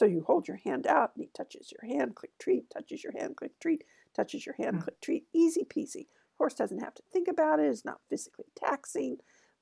So 0.00 0.06
you 0.06 0.24
hold 0.26 0.48
your 0.48 0.56
hand 0.56 0.86
out 0.86 1.10
and 1.14 1.22
he 1.22 1.30
touches 1.36 1.70
your 1.70 1.86
hand, 1.86 2.14
click 2.14 2.30
treat, 2.38 2.70
touches 2.70 3.04
your 3.04 3.12
hand, 3.12 3.36
click 3.36 3.52
treat, 3.60 3.84
touches 4.16 4.46
your 4.46 4.54
hand, 4.54 4.78
mm. 4.78 4.84
click 4.84 4.98
treat. 5.02 5.26
Easy 5.34 5.62
peasy. 5.62 6.06
Horse 6.38 6.54
doesn't 6.54 6.78
have 6.78 6.94
to 6.94 7.02
think 7.12 7.28
about 7.28 7.60
it, 7.60 7.66
it's 7.66 7.84
not 7.84 8.00
physically 8.08 8.46
taxing, 8.56 9.18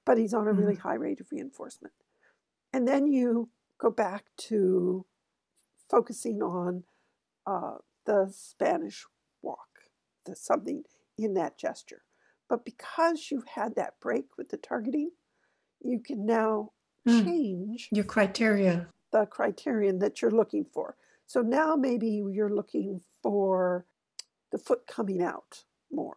but 0.06 0.16
he's 0.16 0.32
on 0.32 0.46
a 0.46 0.52
really 0.52 0.76
mm. 0.76 0.80
high 0.82 0.94
rate 0.94 1.18
of 1.18 1.26
reinforcement. 1.32 1.92
And 2.72 2.86
then 2.86 3.08
you 3.08 3.48
go 3.78 3.90
back 3.90 4.26
to 4.36 5.06
focusing 5.90 6.40
on 6.40 6.84
uh, 7.44 7.78
the 8.06 8.32
Spanish 8.32 9.06
walk, 9.42 9.80
the 10.24 10.36
something 10.36 10.84
in 11.18 11.34
that 11.34 11.58
gesture. 11.58 12.04
But 12.48 12.64
because 12.64 13.32
you've 13.32 13.48
had 13.56 13.74
that 13.74 13.94
break 14.00 14.38
with 14.38 14.50
the 14.50 14.56
targeting, 14.56 15.10
you 15.80 15.98
can 15.98 16.26
now 16.26 16.70
mm. 17.04 17.24
change 17.24 17.88
your 17.90 18.04
criteria 18.04 18.86
the 19.12 19.26
criterion 19.26 19.98
that 20.00 20.20
you're 20.20 20.30
looking 20.30 20.64
for. 20.64 20.96
So 21.26 21.42
now 21.42 21.76
maybe 21.76 22.22
you're 22.30 22.54
looking 22.54 23.00
for 23.22 23.86
the 24.50 24.58
foot 24.58 24.86
coming 24.86 25.22
out 25.22 25.64
more. 25.92 26.16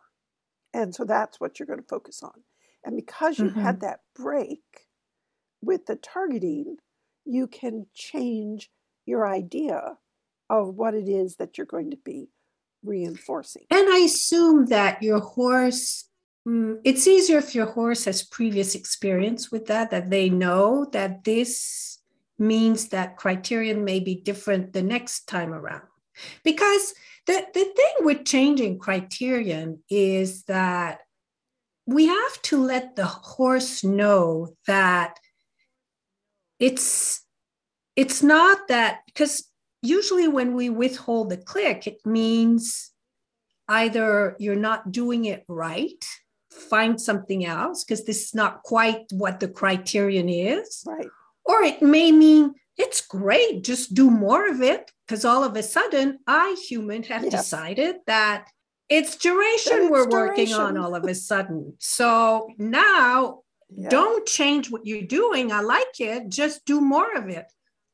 And 0.74 0.96
so 0.96 1.04
that's 1.04 1.40
what 1.40 1.60
you're 1.60 1.68
going 1.68 1.82
to 1.82 1.88
focus 1.88 2.24
on. 2.24 2.44
And 2.84 2.96
because 2.96 3.38
you 3.38 3.46
mm-hmm. 3.46 3.62
had 3.62 3.82
that 3.82 4.00
break 4.16 4.88
with 5.62 5.86
the 5.86 5.96
targeting, 5.96 6.78
you 7.26 7.48
can 7.48 7.88
change 7.94 8.72
your 9.06 9.28
idea 9.28 9.98
of 10.50 10.76
what 10.76 10.94
it 10.94 11.08
is 11.08 11.36
that 11.36 11.58
you're 11.58 11.66
going 11.66 11.92
to 11.92 11.98
be 11.98 12.30
reinforcing. 12.84 13.64
And 13.70 13.88
I 13.90 14.00
assume 14.00 14.68
that 14.68 15.04
your 15.04 15.20
horse, 15.20 16.10
mm, 16.48 16.80
it's 16.84 17.08
easier 17.08 17.38
if 17.38 17.54
your 17.54 17.68
horse 17.68 18.06
has 18.06 18.24
previous 18.24 18.76
experience 18.76 19.52
with 19.52 19.68
that, 19.68 19.92
that 19.92 20.10
they 20.10 20.30
know 20.30 20.86
that 20.92 21.24
this 21.24 22.00
means 22.42 22.90
that 22.90 23.16
criterion 23.16 23.86
may 23.86 24.00
be 24.00 24.16
different 24.16 24.74
the 24.74 24.82
next 24.82 25.28
time 25.28 25.54
around. 25.54 25.84
Because 26.44 26.94
the, 27.28 27.46
the 27.54 27.64
thing 27.64 27.94
with 28.06 28.26
changing 28.26 28.80
criterion 28.80 29.84
is 29.90 30.44
that 30.44 31.00
we 31.86 32.08
have 32.08 32.42
to 32.44 32.62
let 32.62 32.96
the 32.96 33.06
horse 33.06 33.84
know 33.84 34.56
that 34.68 35.20
it's 36.60 37.26
it's 37.96 38.22
not 38.24 38.68
that 38.68 39.00
because 39.08 39.48
usually 39.82 40.28
when 40.28 40.54
we 40.56 40.70
withhold 40.70 41.30
the 41.30 41.38
click 41.38 41.88
it 41.88 41.98
means 42.06 42.92
either 43.68 44.36
you're 44.40 44.56
not 44.56 44.92
doing 44.92 45.26
it 45.26 45.44
right 45.48 46.06
find 46.52 47.02
something 47.02 47.46
else 47.46 47.84
because 47.84 48.06
this 48.06 48.26
is 48.26 48.36
not 48.36 48.62
quite 48.62 49.06
what 49.12 49.40
the 49.40 49.48
criterion 49.48 50.30
is 50.30 50.84
right 50.88 51.10
or 51.52 51.64
it 51.64 51.82
may 51.82 52.12
mean 52.12 52.54
it's 52.78 53.02
great, 53.02 53.64
just 53.64 53.94
do 53.94 54.10
more 54.10 54.48
of 54.50 54.62
it. 54.62 54.92
Because 55.06 55.26
all 55.26 55.44
of 55.44 55.56
a 55.58 55.64
sudden, 55.64 56.20
I, 56.26 56.56
human, 56.70 57.04
have 57.04 57.24
yes. 57.24 57.34
decided 57.34 57.98
that 58.08 58.48
it's 58.88 59.18
duration 59.18 59.84
it's 59.84 59.92
we're 59.92 60.06
duration. 60.06 60.28
working 60.28 60.54
on 60.54 60.78
all 60.78 60.96
of 60.96 61.04
a 61.04 61.16
sudden. 61.16 61.74
So 61.80 62.48
now 62.58 63.42
yeah. 63.70 63.90
don't 63.90 64.26
change 64.26 64.72
what 64.72 64.86
you're 64.86 65.12
doing. 65.22 65.52
I 65.52 65.62
like 65.62 66.00
it, 66.00 66.30
just 66.30 66.66
do 66.66 66.80
more 66.80 67.14
of 67.16 67.28
it. 67.28 67.46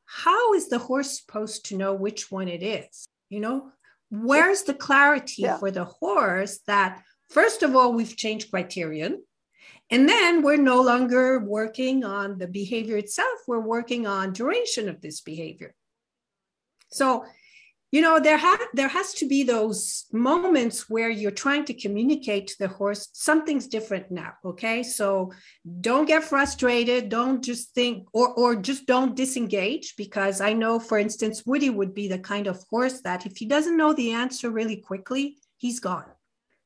How 0.05 0.53
is 0.53 0.69
the 0.69 0.79
horse 0.79 1.19
supposed 1.19 1.65
to 1.65 1.77
know 1.77 1.93
which 1.93 2.31
one 2.31 2.47
it 2.47 2.63
is? 2.63 3.07
You 3.29 3.39
know, 3.41 3.71
where's 4.09 4.63
the 4.63 4.73
clarity 4.73 5.43
yeah. 5.43 5.57
for 5.57 5.71
the 5.71 5.85
horse 5.85 6.59
that, 6.67 7.01
first 7.29 7.63
of 7.63 7.75
all, 7.75 7.93
we've 7.93 8.15
changed 8.15 8.51
criterion? 8.51 9.23
And 9.89 10.07
then 10.07 10.41
we're 10.41 10.57
no 10.57 10.81
longer 10.81 11.39
working 11.39 12.03
on 12.03 12.37
the 12.37 12.47
behavior 12.47 12.97
itself, 12.97 13.39
we're 13.47 13.59
working 13.59 14.05
on 14.05 14.33
duration 14.33 14.89
of 14.89 15.01
this 15.01 15.21
behavior. 15.21 15.73
So, 16.89 17.25
you 17.89 18.01
know, 18.01 18.19
there, 18.19 18.37
ha- 18.37 18.67
there 18.73 18.89
has 18.89 19.13
to 19.13 19.25
be 19.25 19.43
those 19.43 20.07
moments 20.11 20.89
where 20.89 21.09
you're 21.09 21.31
trying 21.31 21.63
to 21.65 21.73
communicate 21.73 22.47
to 22.47 22.55
the 22.59 22.67
horse 22.67 23.07
something's 23.13 23.67
different 23.67 24.11
now. 24.11 24.33
Okay. 24.43 24.83
So 24.83 25.31
don't 25.79 26.05
get 26.05 26.25
frustrated. 26.25 27.07
Don't 27.07 27.41
just 27.41 27.73
think, 27.73 28.07
or, 28.11 28.33
or 28.33 28.57
just 28.57 28.87
don't 28.87 29.15
disengage, 29.15 29.95
because 29.97 30.41
I 30.41 30.51
know, 30.51 30.79
for 30.81 30.97
instance, 30.97 31.45
Woody 31.45 31.69
would 31.69 31.93
be 31.93 32.09
the 32.09 32.19
kind 32.19 32.47
of 32.47 32.61
horse 32.69 32.99
that 33.01 33.25
if 33.25 33.37
he 33.37 33.45
doesn't 33.45 33.77
know 33.77 33.93
the 33.93 34.11
answer 34.11 34.49
really 34.49 34.77
quickly, 34.77 35.37
he's 35.55 35.79
gone. 35.79 36.11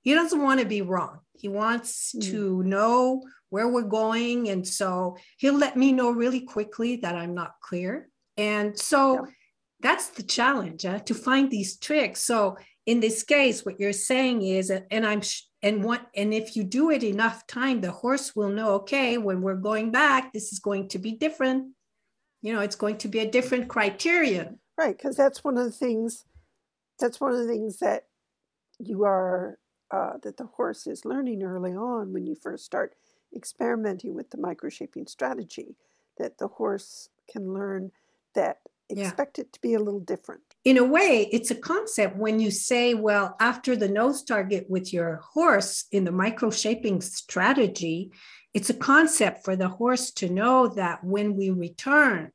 He 0.01 0.15
doesn't 0.15 0.41
want 0.41 0.59
to 0.59 0.65
be 0.65 0.81
wrong. 0.81 1.19
He 1.33 1.47
wants 1.47 2.13
mm. 2.15 2.23
to 2.31 2.63
know 2.63 3.23
where 3.49 3.67
we're 3.67 3.83
going. 3.83 4.49
And 4.49 4.67
so 4.67 5.17
he'll 5.37 5.57
let 5.57 5.77
me 5.77 5.91
know 5.91 6.11
really 6.11 6.41
quickly 6.41 6.97
that 6.97 7.15
I'm 7.15 7.33
not 7.33 7.55
clear. 7.61 8.09
And 8.37 8.77
so 8.79 9.15
yeah. 9.15 9.31
that's 9.81 10.07
the 10.09 10.23
challenge 10.23 10.85
uh, 10.85 10.99
to 10.99 11.13
find 11.13 11.51
these 11.51 11.77
tricks. 11.77 12.23
So 12.23 12.57
in 12.85 13.01
this 13.01 13.23
case, 13.23 13.65
what 13.65 13.79
you're 13.79 13.93
saying 13.93 14.41
is, 14.41 14.69
and 14.69 15.05
I'm, 15.05 15.21
and 15.61 15.83
what, 15.83 16.07
and 16.15 16.33
if 16.33 16.55
you 16.55 16.63
do 16.63 16.89
it 16.91 17.03
enough 17.03 17.45
time, 17.45 17.81
the 17.81 17.91
horse 17.91 18.35
will 18.35 18.49
know, 18.49 18.75
okay, 18.75 19.17
when 19.17 19.41
we're 19.41 19.55
going 19.55 19.91
back, 19.91 20.33
this 20.33 20.51
is 20.53 20.59
going 20.59 20.87
to 20.89 20.99
be 20.99 21.11
different. 21.11 21.73
You 22.41 22.53
know, 22.53 22.61
it's 22.61 22.75
going 22.75 22.97
to 22.99 23.07
be 23.07 23.19
a 23.19 23.29
different 23.29 23.67
criterion. 23.67 24.59
Right. 24.77 24.97
Cause 24.97 25.15
that's 25.15 25.43
one 25.43 25.57
of 25.57 25.65
the 25.65 25.71
things, 25.71 26.23
that's 26.99 27.19
one 27.19 27.33
of 27.33 27.37
the 27.37 27.47
things 27.47 27.77
that 27.79 28.05
you 28.79 29.03
are 29.03 29.59
uh, 29.91 30.13
that 30.23 30.37
the 30.37 30.45
horse 30.45 30.87
is 30.87 31.05
learning 31.05 31.43
early 31.43 31.75
on 31.75 32.13
when 32.13 32.25
you 32.25 32.35
first 32.35 32.65
start 32.65 32.95
experimenting 33.35 34.13
with 34.13 34.29
the 34.31 34.37
microshaping 34.37 35.07
strategy, 35.07 35.75
that 36.17 36.37
the 36.37 36.47
horse 36.47 37.09
can 37.31 37.53
learn 37.53 37.91
that 38.35 38.59
expect 38.89 39.37
yeah. 39.37 39.43
it 39.43 39.53
to 39.53 39.61
be 39.61 39.73
a 39.73 39.79
little 39.79 39.99
different. 39.99 40.41
In 40.63 40.77
a 40.77 40.83
way, 40.83 41.27
it's 41.31 41.51
a 41.51 41.55
concept 41.55 42.17
when 42.17 42.39
you 42.39 42.51
say, 42.51 42.93
well, 42.93 43.35
after 43.39 43.75
the 43.75 43.87
nose 43.87 44.23
target 44.23 44.69
with 44.69 44.93
your 44.93 45.21
horse 45.33 45.85
in 45.91 46.03
the 46.03 46.11
microshaping 46.11 47.01
strategy, 47.01 48.11
it's 48.53 48.69
a 48.69 48.75
concept 48.75 49.43
for 49.43 49.55
the 49.55 49.69
horse 49.69 50.11
to 50.11 50.29
know 50.29 50.67
that 50.67 51.03
when 51.03 51.35
we 51.35 51.49
return, 51.49 52.31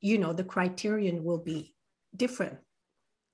you 0.00 0.18
know, 0.18 0.32
the 0.32 0.44
criterion 0.44 1.22
will 1.22 1.38
be 1.38 1.74
different. 2.16 2.58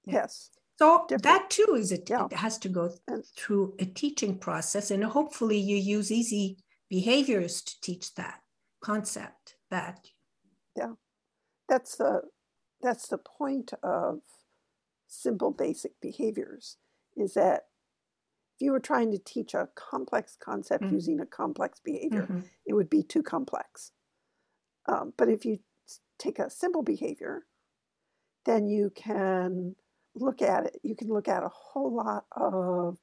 Yes. 0.04 0.50
So 0.80 1.04
different. 1.06 1.25
that 1.25 1.50
too 1.50 1.76
is 1.76 1.92
it, 1.92 2.08
yeah. 2.08 2.26
has 2.32 2.56
to 2.58 2.68
go 2.70 2.94
through 3.37 3.75
a 3.78 3.84
teaching 3.84 4.38
process, 4.38 4.90
and 4.90 5.04
hopefully 5.04 5.58
you 5.58 5.76
use 5.76 6.10
easy 6.10 6.56
behaviors 6.88 7.60
to 7.60 7.78
teach 7.82 8.14
that 8.14 8.40
concept. 8.82 9.56
That 9.70 10.08
yeah, 10.75 10.92
that's 11.68 11.96
the 11.96 12.22
that's 12.80 13.08
the 13.08 13.18
point 13.18 13.75
of 13.82 14.20
simple 15.06 15.50
basic 15.50 16.00
behaviors 16.00 16.78
is 17.14 17.34
that 17.34 17.64
if 18.56 18.62
you 18.64 18.72
were 18.72 18.80
trying 18.80 19.10
to 19.10 19.18
teach 19.18 19.52
a 19.52 19.68
complex 19.75 20.34
concept 20.42 20.84
mm-hmm. 20.84 20.94
using 20.94 21.20
a 21.20 21.26
complex 21.26 21.78
behavior, 21.84 22.22
mm-hmm. 22.22 22.40
it 22.64 22.72
would 22.72 22.88
be 22.88 23.02
too 23.02 23.22
complex. 23.22 23.92
Um, 24.88 25.12
but 25.18 25.28
if 25.28 25.44
you 25.44 25.58
take 26.18 26.38
a 26.38 26.49
simple 26.49 26.82
behavior, 26.82 27.44
then 28.46 28.66
you 28.66 28.90
can 28.94 29.76
look 30.14 30.43
at 30.43 30.67
it, 30.67 30.81
you 30.83 30.95
can 30.95 31.09
look 31.09 31.29
at 31.29 31.43
a 31.43 31.49
whole 31.49 31.95
lot 31.95 32.25
of 32.33 32.99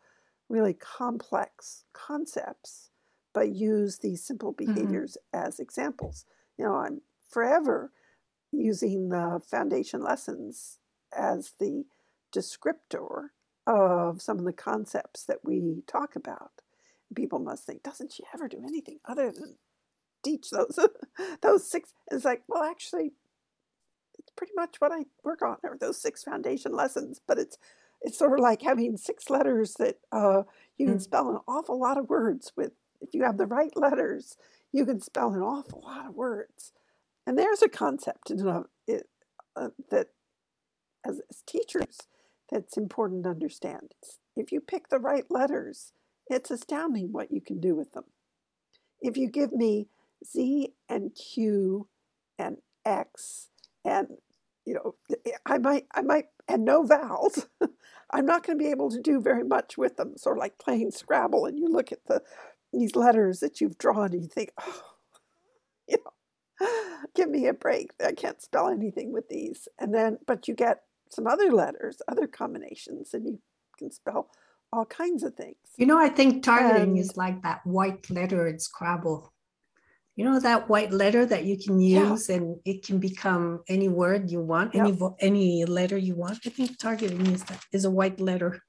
really 0.49 0.73
complex 0.73 1.83
concepts, 1.93 2.89
but 3.33 3.49
use 3.49 3.99
these 3.99 4.23
simple 4.23 4.53
mm-hmm. 4.53 4.73
behaviors 4.73 5.17
mm-hmm. 5.33 5.47
as 5.47 5.59
examples. 5.59 6.25
You 6.57 6.65
know, 6.65 6.75
I'm 6.75 7.01
forever 7.29 7.91
using 8.51 9.09
the 9.09 9.41
foundation 9.45 10.01
lessons 10.01 10.79
as 11.15 11.51
the 11.59 11.85
descriptor 12.33 13.29
of 13.65 14.21
some 14.21 14.39
of 14.39 14.45
the 14.45 14.53
concepts 14.53 15.23
that 15.25 15.39
we 15.43 15.83
talk 15.87 16.15
about. 16.15 16.51
People 17.15 17.39
must 17.39 17.65
think, 17.65 17.83
doesn't 17.83 18.13
she 18.13 18.23
ever 18.33 18.47
do 18.47 18.63
anything 18.65 18.99
other 19.05 19.31
than 19.31 19.55
teach 20.23 20.49
those 20.49 20.79
those 21.41 21.69
six? 21.69 21.93
It's 22.11 22.25
like, 22.25 22.43
well, 22.47 22.63
actually, 22.63 23.13
pretty 24.37 24.53
much 24.55 24.75
what 24.79 24.91
I 24.91 25.05
work 25.23 25.41
on, 25.41 25.57
are 25.63 25.77
those 25.77 26.01
six 26.01 26.23
foundation 26.23 26.71
lessons. 26.71 27.19
But 27.27 27.39
it's 27.39 27.57
it's 28.01 28.17
sort 28.17 28.33
of 28.33 28.39
like 28.39 28.61
having 28.61 28.95
six 28.95 29.29
letters 29.29 29.73
that 29.79 29.97
uh, 30.11 30.43
you 30.77 30.85
can 30.85 30.97
mm. 30.97 31.01
spell 31.01 31.29
an 31.29 31.39
awful 31.47 31.79
lot 31.79 31.97
of 31.97 32.09
words 32.09 32.53
with. 32.55 32.71
If 33.01 33.13
you 33.13 33.23
have 33.23 33.37
the 33.37 33.45
right 33.45 33.75
letters, 33.75 34.37
you 34.71 34.85
can 34.85 35.01
spell 35.01 35.33
an 35.33 35.41
awful 35.41 35.81
lot 35.85 36.07
of 36.07 36.15
words. 36.15 36.73
And 37.25 37.37
there's 37.37 37.61
a 37.61 37.69
concept 37.69 38.31
it, 38.87 39.07
uh, 39.55 39.69
that, 39.91 40.07
as, 41.05 41.21
as 41.29 41.43
teachers, 41.45 42.07
that's 42.51 42.77
important 42.77 43.23
to 43.23 43.31
understand. 43.31 43.93
It's, 43.99 44.19
if 44.35 44.51
you 44.51 44.61
pick 44.61 44.89
the 44.89 44.99
right 44.99 45.25
letters, 45.29 45.91
it's 46.27 46.51
astounding 46.51 47.11
what 47.11 47.31
you 47.31 47.41
can 47.41 47.59
do 47.59 47.75
with 47.75 47.93
them. 47.93 48.05
If 49.01 49.17
you 49.17 49.29
give 49.29 49.51
me 49.51 49.89
Z 50.25 50.73
and 50.89 51.13
Q 51.13 51.87
and 52.39 52.57
X 52.85 53.49
and 53.83 54.07
you 54.67 54.73
know 54.73 54.95
eh, 55.25 55.31
I 55.45 55.57
might 55.57 55.85
I 55.95 56.01
might 56.01 56.25
and 56.47 56.63
no 56.63 56.83
vowels, 56.83 57.47
I'm 58.11 58.25
not 58.25 58.45
going 58.45 58.57
to 58.57 58.63
be 58.63 58.71
able 58.71 58.89
to 58.91 59.01
do 59.01 59.19
very 59.19 59.43
much 59.43 59.77
with 59.77 59.97
them. 59.97 60.17
Sort 60.17 60.37
of 60.37 60.39
like 60.39 60.59
playing 60.59 60.91
Scrabble 60.91 61.45
and 61.45 61.59
you 61.59 61.67
look 61.67 61.91
at 61.91 62.05
the 62.07 62.21
these 62.73 62.95
letters 62.95 63.39
that 63.39 63.61
you've 63.61 63.77
drawn 63.77 64.13
and 64.13 64.21
you 64.21 64.29
think, 64.29 64.51
oh, 64.61 64.81
you 65.87 65.97
know, 65.97 66.67
give 67.15 67.29
me 67.29 67.47
a 67.47 67.53
break. 67.53 67.91
I 68.05 68.11
can't 68.11 68.41
spell 68.41 68.69
anything 68.69 69.11
with 69.11 69.29
these. 69.29 69.67
And 69.79 69.93
then 69.93 70.19
but 70.25 70.47
you 70.47 70.53
get 70.53 70.83
some 71.09 71.27
other 71.27 71.51
letters, 71.51 72.01
other 72.07 72.27
combinations, 72.27 73.13
and 73.13 73.25
you 73.25 73.39
can 73.77 73.91
spell 73.91 74.29
all 74.73 74.85
kinds 74.85 75.23
of 75.23 75.35
things. 75.35 75.55
You 75.77 75.85
know, 75.85 75.97
I 75.97 76.09
think 76.09 76.43
targeting 76.43 76.89
and, 76.89 76.97
is 76.97 77.15
like 77.15 77.41
that 77.43 77.65
white 77.65 78.09
letter 78.09 78.47
in 78.47 78.59
Scrabble. 78.59 79.33
You 80.17 80.25
know 80.25 80.39
that 80.39 80.67
white 80.67 80.91
letter 80.91 81.27
that 81.27 81.45
you 81.45 81.57
can 81.57 81.79
use 81.79 82.27
yeah. 82.27 82.35
and 82.35 82.59
it 82.65 82.83
can 82.83 82.97
become 82.97 83.61
any 83.67 83.87
word 83.87 84.31
you 84.31 84.41
want, 84.41 84.73
yep. 84.73 84.87
any 84.87 84.97
any 85.19 85.65
letter 85.65 85.97
you 85.97 86.15
want. 86.15 86.39
I 86.43 86.49
think 86.49 86.79
targeting 86.79 87.27
is 87.27 87.43
that 87.43 87.63
is 87.71 87.85
a 87.85 87.91
white 87.91 88.19
letter. 88.19 88.63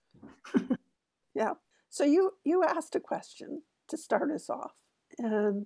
yeah. 1.35 1.55
So 1.89 2.05
you 2.05 2.33
you 2.45 2.65
asked 2.65 2.95
a 2.97 3.01
question 3.01 3.63
to 3.89 3.97
start 3.97 4.31
us 4.31 4.51
off, 4.51 4.75
and 5.17 5.65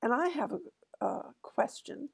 and 0.00 0.14
I 0.14 0.28
have 0.28 0.52
a, 0.52 1.04
a 1.04 1.34
question 1.42 2.08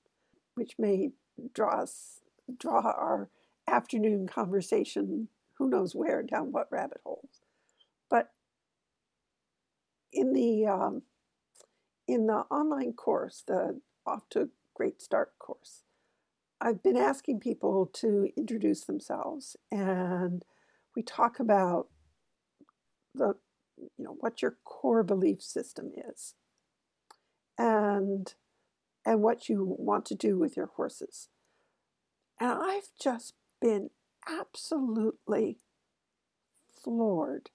which 0.57 0.75
may 0.77 1.11
draw 1.55 1.83
us 1.83 2.19
draw 2.59 2.81
our 2.81 3.31
afternoon 3.69 4.27
conversation, 4.27 5.29
who 5.55 5.71
knows 5.71 5.95
where, 5.95 6.25
down 6.25 6.51
what 6.51 6.73
rabbit 6.73 7.01
holes. 7.05 7.43
But 8.11 8.31
in 10.13 10.33
the 10.33 10.67
um, 10.67 11.03
in 12.09 12.27
the 12.27 12.45
online 12.51 12.95
course, 12.95 13.45
the 13.47 13.81
Off 14.07 14.29
to 14.31 14.41
a 14.41 14.49
Great 14.75 15.03
Start 15.03 15.39
course, 15.39 15.83
I've 16.61 16.83
been 16.83 16.97
asking 16.97 17.41
people 17.41 17.87
to 17.95 18.31
introduce 18.37 18.85
themselves, 18.85 19.57
and 19.71 20.43
we 20.97 21.03
talk 21.03 21.39
about 21.39 21.89
the 23.15 23.35
you 23.77 24.05
know 24.05 24.17
what 24.19 24.43
your 24.43 24.57
core 24.65 25.05
belief 25.05 25.43
system 25.43 25.93
is, 26.11 26.35
and 27.57 28.35
and 29.05 29.23
what 29.23 29.49
you 29.49 29.77
want 29.79 30.07
to 30.07 30.15
do 30.15 30.39
with 30.39 30.57
your 30.57 30.67
horses. 30.67 31.29
And 32.41 32.51
I've 32.51 32.89
just 33.01 33.35
been 33.61 33.91
absolutely 34.29 35.59
floored 36.83 37.51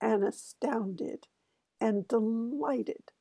and 0.00 0.24
astounded 0.24 1.26
and 1.80 2.06
delighted 2.08 3.12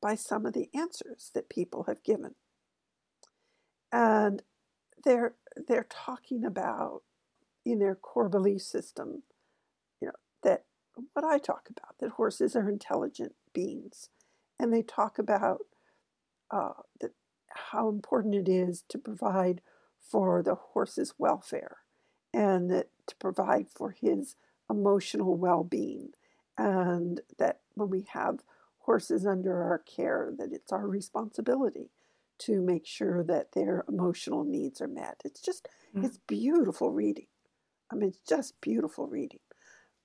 by 0.00 0.14
some 0.14 0.46
of 0.46 0.52
the 0.52 0.68
answers 0.74 1.30
that 1.34 1.48
people 1.48 1.84
have 1.84 2.02
given. 2.02 2.34
And 3.92 4.42
they're 5.04 5.34
they're 5.68 5.86
talking 5.88 6.44
about 6.44 7.02
in 7.64 7.78
their 7.78 7.94
core 7.94 8.28
belief 8.28 8.62
system, 8.62 9.22
you 10.00 10.08
know, 10.08 10.14
that 10.42 10.64
what 11.12 11.24
I 11.24 11.38
talk 11.38 11.68
about, 11.70 11.98
that 11.98 12.12
horses 12.12 12.56
are 12.56 12.68
intelligent 12.68 13.34
beings. 13.52 14.08
And 14.58 14.72
they 14.72 14.82
talk 14.82 15.18
about 15.18 15.60
uh, 16.50 16.82
that 17.00 17.12
how 17.50 17.88
important 17.88 18.34
it 18.34 18.48
is 18.48 18.84
to 18.88 18.98
provide 18.98 19.60
for 20.00 20.42
the 20.42 20.54
horse's 20.54 21.14
welfare 21.18 21.78
and 22.32 22.70
that 22.70 22.88
to 23.06 23.16
provide 23.16 23.66
for 23.68 23.90
his 23.90 24.36
emotional 24.68 25.36
well-being 25.36 26.10
and 26.56 27.20
that 27.38 27.60
when 27.74 27.90
we 27.90 28.06
have 28.12 28.40
horses 28.80 29.26
under 29.26 29.62
our 29.62 29.78
care 29.78 30.32
that 30.38 30.52
it's 30.52 30.72
our 30.72 30.86
responsibility 30.86 31.90
to 32.38 32.60
make 32.60 32.86
sure 32.86 33.22
that 33.22 33.52
their 33.52 33.84
emotional 33.88 34.44
needs 34.44 34.80
are 34.80 34.88
met 34.88 35.20
it's 35.24 35.40
just 35.40 35.68
mm. 35.96 36.04
it's 36.04 36.18
beautiful 36.26 36.90
reading 36.90 37.26
i 37.92 37.94
mean 37.94 38.08
it's 38.08 38.28
just 38.28 38.60
beautiful 38.60 39.06
reading 39.06 39.40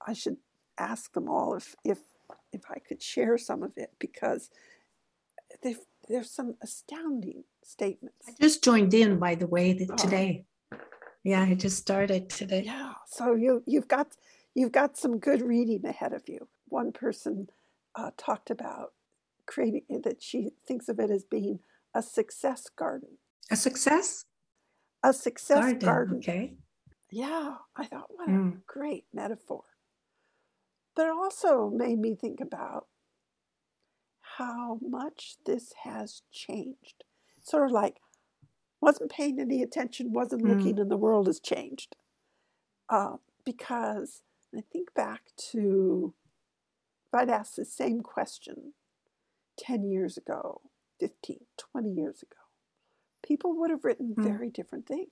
i 0.05 0.13
should 0.13 0.37
ask 0.77 1.13
them 1.13 1.29
all 1.29 1.55
if 1.55 1.75
if 1.83 1.99
if 2.51 2.61
i 2.69 2.79
could 2.79 3.01
share 3.01 3.37
some 3.37 3.63
of 3.63 3.71
it 3.77 3.91
because 3.99 4.49
they've 5.63 5.79
there's 6.07 6.29
some 6.29 6.55
astounding 6.61 7.43
statements. 7.63 8.27
I 8.27 8.33
just 8.39 8.63
joined 8.63 8.93
in, 8.93 9.17
by 9.17 9.35
the 9.35 9.47
way, 9.47 9.73
the, 9.73 9.89
oh. 9.91 9.95
today. 9.95 10.45
Yeah, 11.23 11.41
I 11.41 11.55
just 11.55 11.77
started 11.77 12.29
today. 12.29 12.63
Yeah, 12.65 12.93
so 13.07 13.33
you 13.33 13.63
you've 13.65 13.87
got 13.87 14.07
you've 14.53 14.71
got 14.71 14.97
some 14.97 15.17
good 15.17 15.41
reading 15.41 15.85
ahead 15.85 16.13
of 16.13 16.29
you. 16.29 16.47
One 16.67 16.91
person 16.91 17.49
uh, 17.95 18.11
talked 18.17 18.49
about 18.49 18.93
creating 19.45 20.01
that 20.03 20.21
she 20.21 20.51
thinks 20.67 20.89
of 20.89 20.99
it 20.99 21.09
as 21.09 21.23
being 21.23 21.59
a 21.93 22.01
success 22.01 22.69
garden. 22.75 23.17
A 23.51 23.55
success? 23.55 24.25
A 25.03 25.13
success 25.13 25.59
garden. 25.59 25.79
garden. 25.79 26.17
Okay. 26.17 26.53
Yeah, 27.11 27.55
I 27.75 27.85
thought 27.85 28.09
what 28.09 28.27
mm. 28.27 28.53
a 28.53 28.57
great 28.67 29.05
metaphor. 29.13 29.63
But 30.95 31.07
it 31.07 31.11
also 31.11 31.69
made 31.69 31.99
me 31.99 32.15
think 32.15 32.39
about 32.41 32.87
how 34.37 34.79
much 34.81 35.35
this 35.45 35.73
has 35.83 36.21
changed. 36.31 37.03
Sort 37.43 37.65
of 37.65 37.71
like, 37.71 37.97
wasn't 38.81 39.11
paying 39.11 39.39
any 39.39 39.61
attention, 39.61 40.13
wasn't 40.13 40.43
mm. 40.43 40.57
looking, 40.57 40.79
and 40.79 40.89
the 40.89 40.97
world 40.97 41.27
has 41.27 41.39
changed. 41.39 41.95
Uh, 42.89 43.17
because 43.45 44.23
I 44.55 44.61
think 44.71 44.93
back 44.93 45.21
to 45.51 46.13
I'd 47.15 47.29
asked 47.29 47.55
the 47.55 47.65
same 47.65 48.01
question 48.01 48.73
10 49.59 49.89
years 49.89 50.17
ago, 50.17 50.61
15, 50.99 51.39
20 51.57 51.89
years 51.89 52.21
ago, 52.21 52.41
people 53.25 53.57
would 53.57 53.69
have 53.69 53.83
written 53.83 54.13
mm. 54.17 54.23
very 54.23 54.49
different 54.49 54.87
things. 54.87 55.09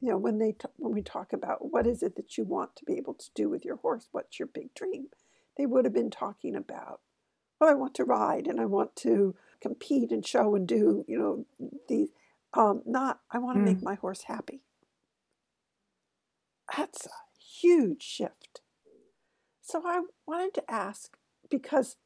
You 0.00 0.10
know, 0.10 0.18
when 0.18 0.38
they 0.38 0.52
t- 0.52 0.68
when 0.76 0.92
we 0.92 1.02
talk 1.02 1.32
about 1.32 1.72
what 1.72 1.86
is 1.86 2.02
it 2.02 2.16
that 2.16 2.36
you 2.36 2.44
want 2.44 2.76
to 2.76 2.84
be 2.84 2.98
able 2.98 3.14
to 3.14 3.30
do 3.34 3.48
with 3.48 3.64
your 3.64 3.76
horse, 3.76 4.08
what's 4.12 4.38
your 4.38 4.48
big 4.48 4.74
dream, 4.74 5.06
they 5.56 5.64
would 5.64 5.86
have 5.86 5.94
been 5.94 6.10
talking 6.10 6.54
about 6.54 7.00
well, 7.60 7.70
I 7.70 7.74
want 7.74 7.94
to 7.94 8.04
ride 8.04 8.46
and 8.46 8.60
I 8.60 8.66
want 8.66 8.94
to 8.96 9.34
compete 9.60 10.12
and 10.12 10.26
show 10.26 10.54
and 10.54 10.66
do, 10.66 11.04
you 11.08 11.18
know, 11.18 11.70
these. 11.88 12.08
Um, 12.54 12.82
not, 12.86 13.20
I 13.30 13.38
want 13.38 13.56
to 13.58 13.62
mm. 13.62 13.74
make 13.74 13.82
my 13.82 13.94
horse 13.94 14.24
happy. 14.24 14.62
That's 16.76 17.06
a 17.06 17.10
huge 17.38 18.02
shift. 18.02 18.60
So 19.66 19.82
I 19.84 20.02
wanted 20.28 20.54
to 20.54 20.70
ask 20.70 21.16
because 21.50 21.96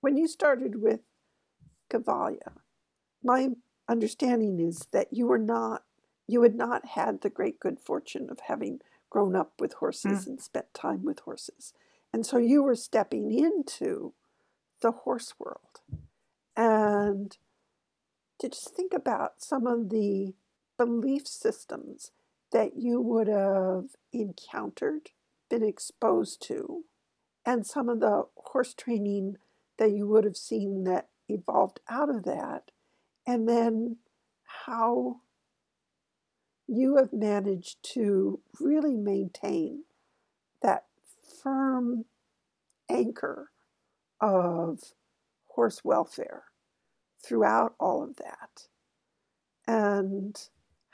when 0.00 0.16
you 0.16 0.26
started 0.26 0.82
with 0.82 1.02
Cavalia, 1.88 2.54
my 3.22 3.50
understanding 3.88 4.58
is 4.58 4.88
that 4.90 5.12
you 5.12 5.28
were 5.28 5.38
not, 5.38 5.84
you 6.26 6.42
had 6.42 6.56
not 6.56 6.84
had 6.84 7.20
the 7.20 7.30
great 7.30 7.60
good 7.60 7.78
fortune 7.78 8.26
of 8.28 8.40
having 8.48 8.80
grown 9.08 9.36
up 9.36 9.52
with 9.60 9.74
horses 9.74 10.24
mm. 10.24 10.26
and 10.26 10.42
spent 10.42 10.74
time 10.74 11.04
with 11.04 11.20
horses. 11.20 11.72
And 12.12 12.26
so 12.26 12.38
you 12.38 12.64
were 12.64 12.74
stepping 12.74 13.30
into 13.30 14.12
the 14.80 14.90
horse 14.90 15.34
world 15.38 15.82
and 16.56 17.36
to 18.40 18.48
just 18.48 18.74
think 18.74 18.92
about 18.92 19.40
some 19.40 19.68
of 19.68 19.90
the 19.90 20.34
belief 20.76 21.28
systems 21.28 22.10
that 22.50 22.76
you 22.76 23.00
would 23.00 23.28
have 23.28 23.90
encountered, 24.12 25.10
been 25.48 25.62
exposed 25.62 26.42
to, 26.48 26.84
and 27.46 27.64
some 27.64 27.88
of 27.88 28.00
the 28.00 28.24
horse 28.36 28.74
training 28.74 29.36
that 29.78 29.92
you 29.92 30.06
would 30.06 30.24
have 30.24 30.36
seen 30.36 30.84
that 30.84 31.08
evolved 31.28 31.80
out 31.88 32.10
of 32.10 32.24
that, 32.24 32.72
and 33.26 33.48
then 33.48 33.96
how 34.66 35.20
you 36.66 36.96
have 36.96 37.12
managed 37.12 37.76
to 37.82 38.40
really 38.60 38.96
maintain 38.96 39.84
that 40.62 40.84
firm 41.42 42.04
anchor 42.90 43.50
of 44.20 44.80
horse 45.48 45.84
welfare 45.84 46.44
throughout 47.22 47.74
all 47.78 48.02
of 48.02 48.16
that 48.16 48.66
and 49.66 50.48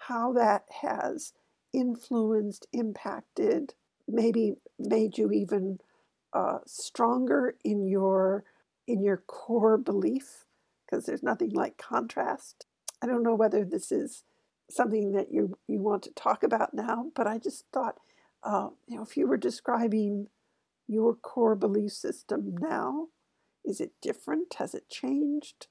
how 0.09 0.33
that 0.33 0.65
has 0.83 1.33
influenced, 1.73 2.67
impacted, 2.73 3.75
maybe 4.09 4.55
made 4.79 5.17
you 5.17 5.31
even 5.31 5.79
uh, 6.35 6.59
stronger 6.67 7.57
in 7.65 7.87
your 7.87 8.45
in 8.87 9.03
your 9.03 9.19
core 9.19 9.79
belief? 9.79 10.45
Because 10.87 11.07
there's 11.07 11.23
nothing 11.23 11.51
like 11.51 11.79
contrast. 11.79 12.67
I 13.03 13.07
don't 13.07 13.23
know 13.23 13.35
whether 13.35 13.65
this 13.65 13.93
is 13.93 14.25
something 14.71 15.13
that 15.13 15.33
you 15.33 15.59
you 15.69 15.81
want 15.81 16.03
to 16.05 16.11
talk 16.15 16.43
about 16.43 16.75
now, 16.75 17.13
but 17.15 17.27
I 17.27 17.39
just 17.39 17.65
thought, 17.73 17.97
uh, 18.43 18.69
you 18.89 18.97
know, 18.97 19.03
if 19.03 19.17
you 19.17 19.27
were 19.27 19.37
describing 19.39 20.29
your 20.89 21.15
core 21.15 21.57
belief 21.57 21.93
system 21.93 22.57
now, 22.61 23.09
is 23.65 23.81
it 23.81 23.93
different? 24.03 24.55
Has 24.55 24.75
it 24.75 24.89
changed? 24.91 25.69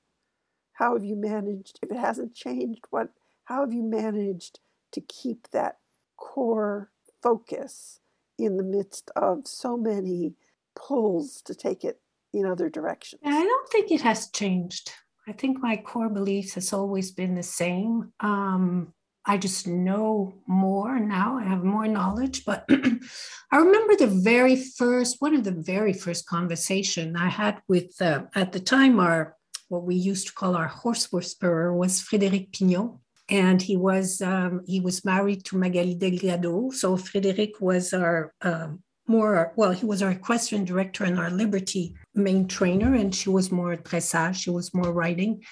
How 0.73 0.95
have 0.95 1.03
you 1.05 1.15
managed? 1.15 1.79
If 1.81 1.91
it 1.91 1.97
hasn't 1.99 2.35
changed, 2.35 2.85
what? 2.89 3.09
How 3.45 3.61
have 3.61 3.73
you 3.73 3.83
managed 3.83 4.59
to 4.93 5.01
keep 5.01 5.49
that 5.51 5.79
core 6.17 6.91
focus 7.21 7.99
in 8.37 8.57
the 8.57 8.63
midst 8.63 9.11
of 9.15 9.47
so 9.47 9.77
many 9.77 10.35
pulls 10.75 11.41
to 11.43 11.55
take 11.55 11.83
it 11.83 11.99
in 12.33 12.45
other 12.45 12.69
directions? 12.69 13.21
I 13.25 13.43
don't 13.43 13.69
think 13.69 13.91
it 13.91 14.01
has 14.01 14.29
changed. 14.31 14.91
I 15.27 15.33
think 15.33 15.59
my 15.61 15.77
core 15.77 16.09
beliefs 16.09 16.55
has 16.55 16.73
always 16.73 17.11
been 17.11 17.35
the 17.35 17.43
same. 17.43 18.11
Um, 18.19 18.93
I 19.25 19.37
just 19.37 19.67
know 19.67 20.33
more 20.47 20.99
now. 20.99 21.37
I 21.37 21.43
have 21.43 21.63
more 21.63 21.87
knowledge. 21.87 22.43
But 22.43 22.65
I 23.51 23.57
remember 23.57 23.95
the 23.95 24.07
very 24.07 24.55
first, 24.55 25.17
one 25.19 25.35
of 25.35 25.43
the 25.43 25.51
very 25.51 25.93
first 25.93 26.25
conversation 26.25 27.15
I 27.15 27.29
had 27.29 27.61
with, 27.67 28.01
uh, 28.01 28.23
at 28.35 28.51
the 28.51 28.59
time, 28.59 28.99
our 28.99 29.35
what 29.71 29.83
we 29.83 29.95
used 29.95 30.27
to 30.27 30.33
call 30.33 30.55
our 30.55 30.67
horse 30.67 31.11
whisperer 31.13 31.73
was 31.73 32.01
Frédéric 32.01 32.51
Pignon, 32.51 32.99
and 33.29 33.61
he 33.61 33.77
was 33.77 34.21
um, 34.21 34.61
he 34.67 34.81
was 34.81 35.05
married 35.05 35.45
to 35.45 35.57
Magali 35.57 35.95
Delgado. 35.95 36.71
So 36.71 36.97
Frédéric 36.97 37.61
was 37.61 37.93
our 37.93 38.33
um, 38.41 38.83
more 39.07 39.53
well, 39.55 39.71
he 39.71 39.85
was 39.85 40.01
our 40.01 40.11
equestrian 40.11 40.65
director 40.65 41.03
and 41.03 41.19
our 41.19 41.29
Liberty 41.29 41.95
main 42.15 42.47
trainer, 42.47 42.93
and 42.93 43.13
she 43.13 43.29
was 43.29 43.51
more 43.51 43.75
dressage. 43.75 44.35
She 44.35 44.49
was 44.49 44.73
more 44.73 44.91
riding. 44.91 45.43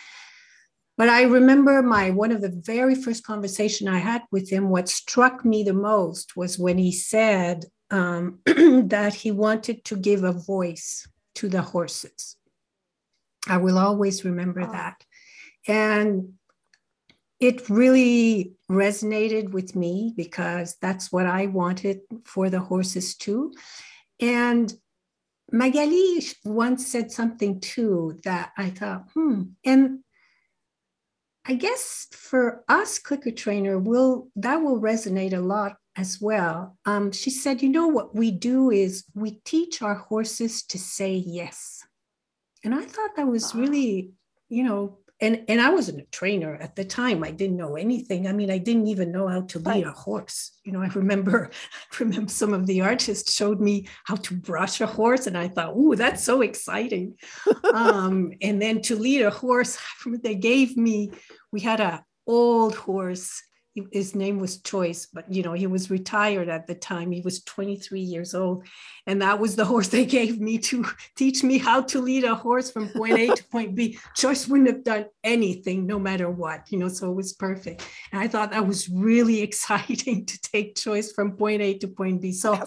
But 0.98 1.10
I 1.10 1.24
remember 1.24 1.82
my 1.82 2.10
one 2.10 2.32
of 2.32 2.42
the 2.42 2.62
very 2.66 2.96
first 2.96 3.24
conversation 3.24 3.88
I 3.88 4.00
had 4.00 4.24
with 4.32 4.50
him. 4.50 4.70
What 4.70 4.90
struck 4.90 5.46
me 5.46 5.64
the 5.64 5.74
most 5.74 6.36
was 6.36 6.60
when 6.60 6.78
he 6.78 6.92
said 6.92 7.66
um, 7.90 8.40
that 8.46 9.14
he 9.14 9.32
wanted 9.32 9.84
to 9.86 9.96
give 9.96 10.24
a 10.24 10.34
voice 10.34 11.08
to 11.36 11.48
the 11.48 11.62
horses. 11.62 12.36
I 13.48 13.58
will 13.58 13.78
always 13.78 14.26
remember 14.26 14.62
oh. 14.62 14.72
that, 14.72 15.04
and 15.68 16.34
it 17.40 17.70
really 17.70 18.54
resonated 18.70 19.52
with 19.52 19.76
me 19.76 20.14
because 20.16 20.76
that's 20.82 21.12
what 21.12 21.26
I 21.26 21.48
wanted 21.48 22.02
for 22.26 22.50
the 22.50 22.60
horses 22.60 23.16
too. 23.16 23.54
And 24.20 24.74
Magali 25.52 26.22
once 26.44 26.88
said 26.88 27.12
something 27.12 27.60
too 27.60 28.20
that 28.24 28.52
I 28.58 28.70
thought, 28.70 29.06
hmm, 29.14 29.44
and 29.66 30.00
I 31.46 31.54
guess 31.56 32.08
for 32.12 32.64
us 32.68 33.00
clicker 33.00 33.32
trainer, 33.32 33.80
will 33.80 34.28
that 34.36 34.58
will 34.58 34.80
resonate 34.80 35.34
a 35.34 35.40
lot 35.40 35.78
as 35.96 36.20
well. 36.22 36.78
Um, 36.86 37.12
she 37.12 37.30
said, 37.30 37.62
you 37.62 37.70
know 37.70 37.88
what 37.88 38.16
we 38.16 38.32
do 38.32 38.70
is 38.70 39.06
we 39.16 39.40
teach 39.46 39.82
our 39.82 39.96
horses 39.96 40.64
to 40.64 40.78
say 40.78 41.14
yes. 41.14 41.84
And 42.64 42.76
I 42.76 42.84
thought 42.84 43.16
that 43.16 43.28
was 43.28 43.56
really, 43.56 44.12
you 44.50 44.64
know, 44.64 45.00
and 45.22 45.44
and 45.48 45.60
I 45.60 45.70
wasn't 45.70 46.02
a 46.02 46.06
trainer 46.12 46.56
at 46.56 46.76
the 46.76 46.86
time. 46.86 47.24
I 47.24 47.32
didn't 47.32 47.58
know 47.58 47.76
anything. 47.76 48.28
I 48.28 48.32
mean, 48.32 48.50
I 48.50 48.58
didn't 48.58 48.88
even 48.88 49.12
know 49.12 49.28
how 49.28 49.42
to 49.42 49.60
lead 49.60 49.86
a 49.86 49.92
horse. 49.92 50.52
You 50.64 50.72
know, 50.72 50.82
I 50.82 50.88
remember 50.88 51.52
I 51.92 51.96
remember 52.00 52.30
some 52.30 52.54
of 52.54 52.66
the 52.68 52.82
artists 52.82 53.34
showed 53.34 53.60
me 53.60 53.88
how 54.06 54.16
to 54.16 54.34
brush 54.36 54.82
a 54.82 54.86
horse, 54.86 55.28
and 55.28 55.38
I 55.38 55.48
thought, 55.48 55.76
"Ooh, 55.76 55.96
that's 55.96 56.24
so 56.24 56.42
exciting!" 56.42 57.16
um, 57.74 58.34
and 58.42 58.62
then 58.62 58.82
to 58.84 58.96
lead 58.96 59.24
a 59.24 59.30
horse, 59.30 59.78
they 60.24 60.36
gave 60.36 60.78
me. 60.78 61.12
We 61.52 61.62
had 61.62 61.80
a 61.80 62.04
old 62.28 62.76
horse 62.76 63.42
his 63.92 64.16
name 64.16 64.40
was 64.40 64.62
Choice, 64.62 65.08
but 65.12 65.32
you 65.32 65.44
know, 65.44 65.54
he 65.54 65.68
was 65.68 65.90
retired 65.90 66.50
at 66.50 66.68
the 66.68 66.76
time. 66.76 67.12
He 67.12 67.22
was 67.22 67.44
23 67.44 68.00
years 68.00 68.34
old. 68.36 68.66
And 69.08 69.22
that 69.22 69.40
was 69.40 69.56
the 69.56 69.66
horse 69.72 69.88
they 69.88 70.06
gave 70.06 70.40
me 70.40 70.58
to 70.60 70.86
teach 71.16 71.44
me 71.44 71.58
how 71.58 71.82
to 71.84 72.02
lead 72.02 72.24
a 72.24 72.36
horse 72.36 72.72
from 72.72 72.90
point 72.90 73.18
A 73.18 73.28
to 73.28 73.44
point 73.46 73.76
B. 73.76 73.98
Choice 74.16 74.48
wouldn't 74.48 74.70
have 74.70 74.84
done 74.84 75.06
anything, 75.24 75.86
no 75.86 76.00
matter 76.00 76.30
what, 76.30 76.72
you 76.72 76.80
know, 76.80 76.90
so 76.90 77.12
it 77.12 77.16
was 77.16 77.34
perfect. 77.34 77.88
And 78.12 78.22
I 78.22 78.28
thought 78.28 78.52
that 78.52 78.68
was 78.68 78.90
really 78.90 79.42
exciting 79.50 80.26
to 80.26 80.42
take 80.42 80.76
Choice 80.76 81.12
from 81.12 81.38
point 81.38 81.62
A 81.62 81.78
to 81.80 81.88
point 81.88 82.22
B. 82.22 82.32
So, 82.32 82.62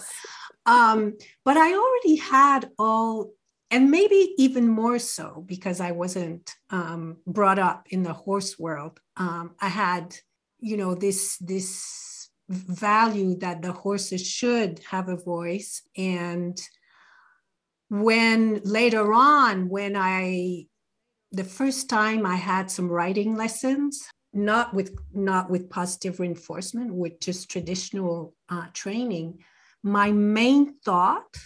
um, 0.65 1.13
but 1.45 1.57
I 1.57 1.73
already 1.73 2.15
had 2.17 2.69
all 2.79 3.31
and 3.73 3.89
maybe 3.89 4.35
even 4.37 4.69
more 4.69 4.99
so 4.99 5.43
because 5.47 5.81
I 5.81 5.93
wasn't 5.93 6.53
um, 6.69 7.17
brought 7.25 7.57
up 7.57 7.87
in 7.89 8.03
the 8.03 8.13
horse 8.13 8.59
world. 8.59 8.99
Um, 9.17 9.55
I 9.59 9.67
had 9.67 10.15
you 10.63 10.77
know 10.77 10.95
this 10.95 11.37
this 11.37 12.29
value 12.49 13.37
that 13.39 13.61
the 13.61 13.73
horses 13.73 14.25
should 14.25 14.79
have 14.89 15.09
a 15.09 15.17
voice. 15.17 15.81
And 15.97 16.59
when 17.89 18.59
later 18.63 19.13
on 19.13 19.69
when 19.69 19.95
i 19.95 20.65
the 21.31 21.43
first 21.43 21.89
time 21.89 22.25
i 22.25 22.35
had 22.35 22.71
some 22.71 22.89
writing 22.89 23.35
lessons 23.35 24.09
not 24.33 24.73
with 24.73 24.97
not 25.13 25.51
with 25.51 25.69
positive 25.69 26.19
reinforcement 26.19 26.91
with 26.91 27.19
just 27.19 27.51
traditional 27.51 28.33
uh, 28.49 28.65
training 28.73 29.37
my 29.83 30.11
main 30.11 30.73
thought 30.83 31.37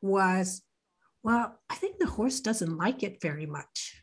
was 0.00 0.62
well 1.24 1.58
i 1.68 1.74
think 1.74 1.98
the 1.98 2.06
horse 2.06 2.38
doesn't 2.38 2.76
like 2.76 3.02
it 3.02 3.20
very 3.20 3.46
much. 3.46 4.02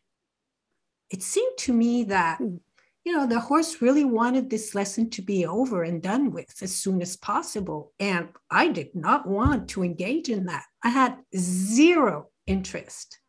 It 1.10 1.22
seemed 1.22 1.58
to 1.60 1.74
me 1.74 2.04
that 2.06 2.40
hmm 2.40 2.58
you 3.04 3.12
know, 3.12 3.28
the 3.28 3.40
horse 3.40 3.82
really 3.82 4.06
wanted 4.06 4.50
this 4.50 4.74
lesson 4.74 5.10
to 5.10 5.22
be 5.22 5.46
over 5.46 5.84
and 5.84 6.02
done 6.02 6.32
with 6.32 6.54
as 6.62 6.74
soon 6.74 7.02
as 7.02 7.18
possible. 7.18 7.92
And 8.00 8.30
I 8.50 8.70
did 8.70 8.96
not 8.96 9.28
want 9.28 9.70
to 9.70 9.84
engage 9.84 10.30
in 10.30 10.46
that. 10.46 10.64
I 10.84 10.90
had 10.90 11.18
zero 11.36 12.30
interest 12.48 13.20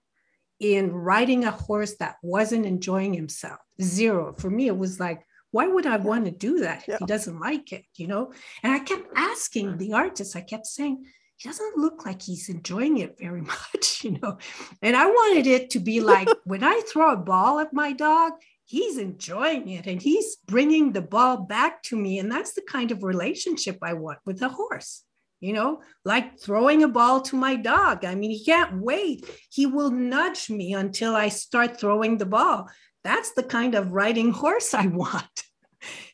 in 0.61 0.93
riding 0.93 1.45
a 1.45 1.51
horse 1.51 1.97
that 1.97 2.17
wasn't 2.23 2.67
enjoying 2.67 3.15
himself. 3.15 3.59
Zero. 3.83 4.33
For 4.33 4.49
me, 4.49 4.69
it 4.69 4.79
was 4.79 5.01
like, 5.01 5.27
why 5.51 5.67
would 5.67 5.87
I 5.87 5.97
want 5.97 6.25
to 6.27 6.31
do 6.31 6.61
that 6.61 6.89
if 6.89 6.99
he 6.99 7.07
doesn't 7.07 7.41
like 7.41 7.73
it? 7.73 7.85
You 7.97 8.07
know? 8.07 8.33
And 8.63 8.73
I 8.73 8.79
kept 8.79 9.09
asking 9.17 9.77
the 9.77 9.93
artist, 9.93 10.37
I 10.37 10.41
kept 10.41 10.67
saying, 10.67 11.05
he 11.37 11.49
doesn't 11.49 11.77
look 11.77 12.07
like 12.07 12.23
he's 12.23 12.49
enjoying 12.49 12.99
it 12.99 13.17
very 13.19 13.41
much, 13.75 14.05
you 14.05 14.19
know. 14.23 14.39
And 14.83 14.97
I 14.97 15.07
wanted 15.07 15.49
it 15.49 15.71
to 15.71 15.81
be 15.81 16.01
like 16.01 16.29
when 16.45 16.63
I 16.63 16.81
throw 16.93 17.13
a 17.13 17.17
ball 17.17 17.59
at 17.59 17.73
my 17.73 17.93
dog, 17.93 18.33
he's 18.75 18.99
enjoying 18.99 19.69
it 19.69 19.87
and 19.87 20.03
he's 20.03 20.37
bringing 20.47 20.91
the 20.91 21.01
ball 21.01 21.37
back 21.37 21.81
to 21.85 21.97
me. 21.97 22.19
And 22.19 22.31
that's 22.31 22.55
the 22.55 22.63
kind 22.63 22.91
of 22.91 23.05
relationship 23.05 23.79
I 23.83 23.93
want 23.93 24.19
with 24.27 24.43
a 24.43 24.49
horse, 24.49 25.05
you 25.41 25.53
know, 25.53 25.81
like 26.05 26.41
throwing 26.41 26.83
a 26.83 26.89
ball 26.89 27.21
to 27.29 27.37
my 27.37 27.55
dog. 27.55 28.05
I 28.05 28.17
mean, 28.17 28.33
he 28.33 28.45
can't 28.45 28.81
wait. 28.81 29.31
He 29.49 29.67
will 29.67 29.93
nudge 29.93 30.51
me 30.51 30.75
until 30.75 31.15
I 31.15 31.29
start 31.29 31.79
throwing 31.79 32.19
the 32.19 32.27
ball. 32.27 32.69
That's 33.05 33.31
the 33.33 33.45
kind 33.45 33.77
of 33.77 33.93
riding 33.93 34.33
horse 34.33 34.75
I 34.75 34.87
want. 35.03 35.37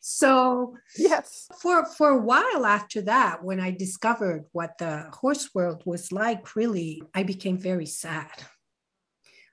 So 0.02 0.74
yes, 0.98 1.46
for 1.62 1.86
for 1.96 2.08
a 2.10 2.22
while 2.30 2.66
after 2.66 3.00
that, 3.02 3.44
when 3.44 3.60
I 3.60 3.70
discovered 3.70 4.44
what 4.52 4.76
the 4.78 5.06
horse 5.12 5.48
world 5.54 5.82
was 5.86 6.10
like, 6.10 6.56
really, 6.56 7.02
I 7.14 7.22
became 7.22 7.56
very 7.56 7.86
sad. 7.86 8.36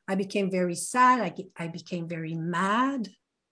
I 0.08 0.16
became 0.16 0.50
very 0.50 0.76
sad. 0.76 1.20
I, 1.22 1.64
I 1.64 1.68
became 1.68 2.08
very 2.08 2.34
mad. 2.34 3.10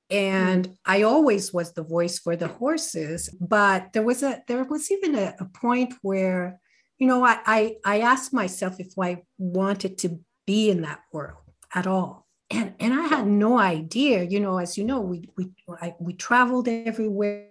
And 0.10 0.70
mm. 0.70 0.76
I 0.86 1.02
always 1.02 1.54
was 1.54 1.74
the 1.74 1.84
voice 1.84 2.20
for 2.20 2.36
the 2.36 2.48
horses. 2.48 3.30
But 3.42 3.94
there 3.94 4.04
was 4.04 4.24
a 4.24 4.42
there 4.48 4.64
was 4.64 4.92
even 4.92 5.16
a, 5.16 5.36
a 5.40 5.46
point 5.46 5.94
where, 6.02 6.60
you 7.00 7.08
know, 7.08 7.26
I, 7.26 7.40
I 7.46 7.76
I 7.84 8.00
asked 8.02 8.34
myself 8.34 8.80
if 8.80 8.94
I 9.00 9.24
wanted 9.38 9.98
to 10.00 10.20
be 10.46 10.70
in 10.70 10.82
that 10.82 11.02
world 11.12 11.44
at 11.74 11.88
all. 11.88 12.28
And 12.52 12.76
and 12.80 12.94
I 12.94 13.08
had 13.08 13.26
no 13.26 13.58
idea, 13.58 14.24
you 14.24 14.40
know, 14.40 14.58
as 14.60 14.78
you 14.78 14.84
know, 14.84 15.02
we 15.02 15.30
we 15.36 15.52
I, 15.82 15.96
we 16.00 16.14
traveled 16.14 16.68
everywhere 16.68 17.50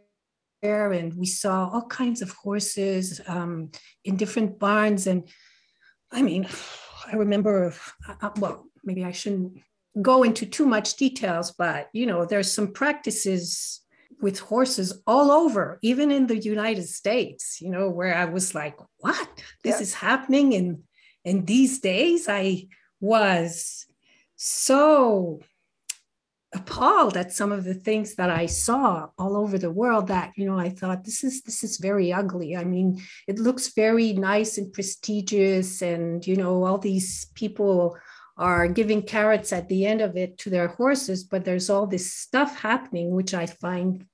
and 0.62 1.12
we 1.14 1.26
saw 1.26 1.68
all 1.68 1.86
kinds 1.86 2.22
of 2.22 2.30
horses 2.30 3.20
um, 3.26 3.70
in 4.04 4.16
different 4.16 4.58
barns. 4.58 5.06
And 5.06 5.28
I 6.12 6.22
mean, 6.22 6.46
I 7.12 7.16
remember, 7.16 7.74
uh, 8.08 8.30
well, 8.38 8.64
maybe 8.84 9.04
I 9.04 9.12
shouldn't 9.12 9.58
go 10.00 10.22
into 10.22 10.46
too 10.46 10.66
much 10.66 10.96
details, 10.96 11.52
but 11.52 11.88
you 11.92 12.06
know, 12.06 12.24
there's 12.24 12.52
some 12.52 12.72
practices 12.72 13.80
with 14.20 14.38
horses 14.38 15.02
all 15.06 15.30
over, 15.30 15.78
even 15.82 16.10
in 16.10 16.26
the 16.26 16.38
United 16.38 16.88
States, 16.88 17.60
you 17.60 17.70
know, 17.70 17.90
where 17.90 18.14
I 18.14 18.24
was 18.24 18.54
like, 18.54 18.76
what? 18.98 19.28
This 19.62 19.80
is 19.80 19.94
happening 19.94 20.52
in 20.52 20.82
in 21.24 21.44
these 21.44 21.80
days. 21.80 22.28
I 22.28 22.68
was 23.00 23.86
so 24.36 25.40
appalled 26.54 27.16
at 27.16 27.32
some 27.32 27.50
of 27.50 27.64
the 27.64 27.74
things 27.74 28.14
that 28.14 28.30
I 28.30 28.46
saw 28.46 29.08
all 29.18 29.36
over 29.36 29.58
the 29.58 29.70
world 29.70 30.06
that, 30.06 30.32
you 30.36 30.46
know, 30.46 30.58
I 30.58 30.70
thought 30.70 31.04
this 31.04 31.24
is 31.24 31.42
this 31.42 31.64
is 31.64 31.78
very 31.78 32.12
ugly. 32.12 32.56
I 32.56 32.64
mean, 32.64 33.02
it 33.26 33.38
looks 33.38 33.74
very 33.74 34.12
nice 34.12 34.56
and 34.56 34.72
prestigious 34.72 35.82
and, 35.82 36.24
you 36.26 36.36
know, 36.36 36.64
all 36.64 36.78
these 36.78 37.26
people 37.34 37.96
are 38.36 38.66
giving 38.66 39.02
carrots 39.02 39.52
at 39.52 39.68
the 39.68 39.86
end 39.86 40.00
of 40.00 40.16
it 40.16 40.38
to 40.38 40.50
their 40.50 40.68
horses, 40.68 41.24
but 41.24 41.44
there's 41.44 41.70
all 41.70 41.86
this 41.86 42.12
stuff 42.12 42.58
happening 42.58 43.10
which 43.10 43.32
I 43.34 43.46
find 43.46 44.06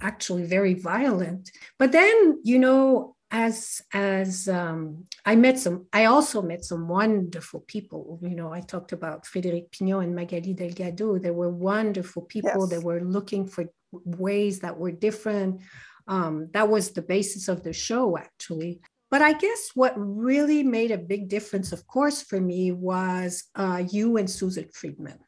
actually 0.00 0.44
very 0.44 0.74
violent. 0.74 1.50
But 1.78 1.92
then, 1.92 2.40
you 2.42 2.58
know, 2.58 3.16
as 3.30 3.82
as 3.92 4.48
um, 4.48 5.04
I 5.24 5.34
met 5.36 5.58
some, 5.58 5.86
I 5.92 6.04
also 6.04 6.42
met 6.42 6.64
some 6.64 6.88
wonderful 6.88 7.60
people. 7.66 8.18
You 8.22 8.36
know, 8.36 8.52
I 8.52 8.60
talked 8.60 8.92
about 8.92 9.24
Frédéric 9.24 9.72
Pignon 9.72 10.04
and 10.04 10.14
Magali 10.14 10.54
Delgado. 10.54 11.18
They 11.18 11.32
were 11.32 11.50
wonderful 11.50 12.22
people. 12.22 12.60
Yes. 12.60 12.70
They 12.70 12.78
were 12.78 13.00
looking 13.00 13.48
for 13.48 13.66
ways 13.92 14.60
that 14.60 14.78
were 14.78 14.92
different. 14.92 15.60
Um, 16.06 16.50
that 16.52 16.68
was 16.68 16.90
the 16.90 17.02
basis 17.02 17.48
of 17.48 17.64
the 17.64 17.72
show, 17.72 18.16
actually. 18.16 18.80
But 19.10 19.22
I 19.22 19.32
guess 19.34 19.70
what 19.74 19.94
really 19.96 20.62
made 20.62 20.90
a 20.90 20.98
big 20.98 21.28
difference, 21.28 21.72
of 21.72 21.86
course, 21.86 22.22
for 22.22 22.40
me 22.40 22.72
was 22.72 23.44
uh, 23.54 23.84
you 23.88 24.16
and 24.16 24.28
Susan 24.28 24.68
Friedman. 24.72 25.18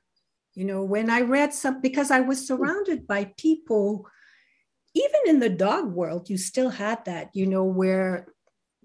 You 0.54 0.64
know, 0.64 0.82
when 0.82 1.08
I 1.10 1.20
read 1.20 1.54
some, 1.54 1.80
because 1.80 2.10
I 2.10 2.20
was 2.20 2.46
surrounded 2.46 3.06
by 3.06 3.32
people 3.38 4.08
even 4.94 5.20
in 5.26 5.38
the 5.38 5.48
dog 5.48 5.92
world, 5.92 6.28
you 6.28 6.36
still 6.36 6.70
had 6.70 7.04
that, 7.04 7.30
you 7.34 7.46
know, 7.46 7.64
where 7.64 8.26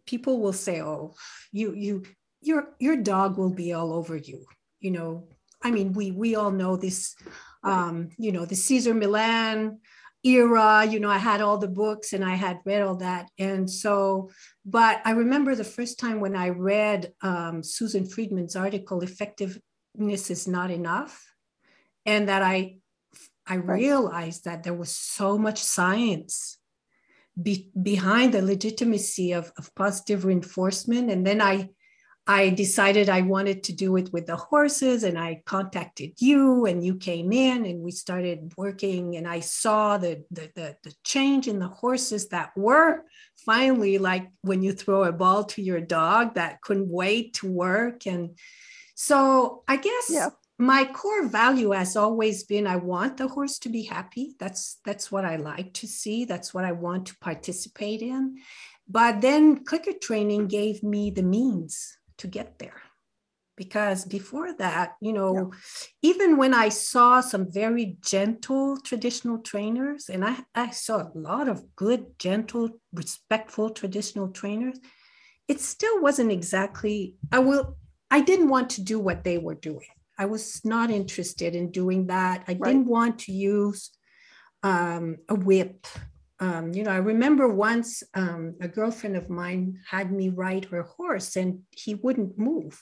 people 0.05 0.39
will 0.39 0.53
say, 0.53 0.81
"Oh, 0.81 1.15
you 1.51 1.73
you 1.73 2.03
your 2.41 2.75
your 2.79 2.97
dog 2.97 3.37
will 3.37 3.53
be 3.53 3.73
all 3.73 3.93
over 3.93 4.15
you," 4.15 4.45
you 4.79 4.91
know. 4.91 5.27
I 5.61 5.71
mean, 5.71 5.93
we 5.93 6.11
we 6.11 6.35
all 6.35 6.51
know 6.51 6.75
this, 6.75 7.15
um, 7.63 8.09
you 8.17 8.31
know, 8.31 8.45
the 8.45 8.55
Cesar 8.55 8.93
Millan 8.93 9.79
era. 10.23 10.85
You 10.85 10.99
know, 10.99 11.09
I 11.09 11.17
had 11.17 11.41
all 11.41 11.57
the 11.57 11.67
books 11.67 12.13
and 12.13 12.23
I 12.23 12.35
had 12.35 12.59
read 12.65 12.81
all 12.81 12.95
that, 12.97 13.29
and 13.37 13.69
so. 13.69 14.29
But 14.65 15.01
I 15.05 15.11
remember 15.11 15.55
the 15.55 15.63
first 15.63 15.99
time 15.99 16.19
when 16.19 16.35
I 16.35 16.49
read 16.49 17.11
um, 17.21 17.63
Susan 17.63 18.05
Friedman's 18.05 18.55
article, 18.55 19.01
"Effectiveness 19.01 20.29
is 20.29 20.47
not 20.47 20.71
enough," 20.71 21.25
and 22.05 22.29
that 22.29 22.41
I 22.41 22.77
I 23.45 23.55
realized 23.55 24.45
that 24.45 24.63
there 24.63 24.73
was 24.73 24.95
so 24.95 25.37
much 25.37 25.61
science 25.61 26.57
be, 27.41 27.69
behind 27.81 28.33
the 28.33 28.41
legitimacy 28.41 29.33
of, 29.33 29.51
of 29.57 29.73
positive 29.75 30.25
reinforcement. 30.25 31.09
And 31.09 31.25
then 31.25 31.41
I, 31.41 31.69
I 32.25 32.51
decided 32.51 33.09
I 33.09 33.21
wanted 33.21 33.63
to 33.63 33.73
do 33.73 33.97
it 33.97 34.13
with 34.13 34.27
the 34.27 34.37
horses, 34.37 35.03
and 35.03 35.19
I 35.19 35.41
contacted 35.45 36.13
you, 36.19 36.65
and 36.65 36.83
you 36.83 36.95
came 36.95 37.33
in, 37.33 37.65
and 37.65 37.81
we 37.81 37.91
started 37.91 38.53
working. 38.55 39.17
And 39.17 39.27
I 39.27 39.41
saw 39.41 39.97
the, 39.97 40.23
the, 40.31 40.49
the, 40.55 40.77
the 40.83 40.93
change 41.03 41.47
in 41.49 41.59
the 41.59 41.67
horses 41.67 42.29
that 42.29 42.51
were 42.55 43.03
finally 43.45 43.97
like 43.97 44.29
when 44.41 44.63
you 44.63 44.71
throw 44.71 45.03
a 45.03 45.11
ball 45.11 45.43
to 45.45 45.61
your 45.61 45.81
dog 45.81 46.35
that 46.35 46.61
couldn't 46.61 46.89
wait 46.89 47.33
to 47.35 47.51
work. 47.51 48.07
And 48.07 48.37
so 48.95 49.63
I 49.67 49.75
guess 49.77 50.05
yeah 50.09 50.29
my 50.59 50.85
core 50.85 51.27
value 51.27 51.71
has 51.71 51.95
always 51.95 52.43
been 52.43 52.67
i 52.67 52.75
want 52.75 53.17
the 53.17 53.27
horse 53.27 53.57
to 53.57 53.69
be 53.69 53.81
happy 53.81 54.35
that's 54.39 54.77
that's 54.85 55.11
what 55.11 55.25
i 55.25 55.35
like 55.35 55.73
to 55.73 55.87
see 55.87 56.25
that's 56.25 56.53
what 56.53 56.63
i 56.63 56.71
want 56.71 57.07
to 57.07 57.17
participate 57.17 58.01
in 58.01 58.37
but 58.87 59.19
then 59.21 59.65
clicker 59.65 59.93
training 59.99 60.47
gave 60.47 60.83
me 60.83 61.09
the 61.09 61.23
means 61.23 61.97
to 62.17 62.27
get 62.27 62.59
there 62.59 62.81
because 63.55 64.05
before 64.05 64.53
that 64.53 64.95
you 64.99 65.13
know 65.13 65.35
yeah. 65.35 65.57
even 66.01 66.37
when 66.37 66.53
i 66.53 66.69
saw 66.69 67.21
some 67.21 67.51
very 67.51 67.97
gentle 68.01 68.77
traditional 68.77 69.37
trainers 69.37 70.09
and 70.09 70.25
I, 70.25 70.37
I 70.55 70.71
saw 70.71 71.01
a 71.01 71.11
lot 71.13 71.47
of 71.47 71.75
good 71.75 72.17
gentle 72.17 72.69
respectful 72.93 73.69
traditional 73.69 74.29
trainers 74.29 74.79
it 75.47 75.61
still 75.61 76.01
wasn't 76.01 76.31
exactly 76.31 77.15
i 77.31 77.39
will 77.39 77.77
i 78.09 78.21
didn't 78.21 78.49
want 78.49 78.71
to 78.71 78.81
do 78.81 78.99
what 78.99 79.23
they 79.23 79.37
were 79.37 79.55
doing 79.55 79.85
I 80.17 80.25
was 80.25 80.63
not 80.63 80.91
interested 80.91 81.55
in 81.55 81.71
doing 81.71 82.07
that. 82.07 82.43
I 82.47 82.53
right. 82.53 82.63
didn't 82.63 82.87
want 82.87 83.19
to 83.19 83.31
use 83.31 83.91
um, 84.61 85.17
a 85.27 85.35
whip. 85.35 85.87
Um, 86.39 86.73
you 86.73 86.83
know, 86.83 86.91
I 86.91 86.97
remember 86.97 87.47
once 87.47 88.03
um, 88.13 88.55
a 88.59 88.67
girlfriend 88.67 89.15
of 89.15 89.29
mine 89.29 89.79
had 89.89 90.11
me 90.11 90.29
ride 90.29 90.65
her 90.65 90.83
horse 90.83 91.35
and 91.35 91.61
he 91.69 91.95
wouldn't 91.95 92.37
move. 92.37 92.81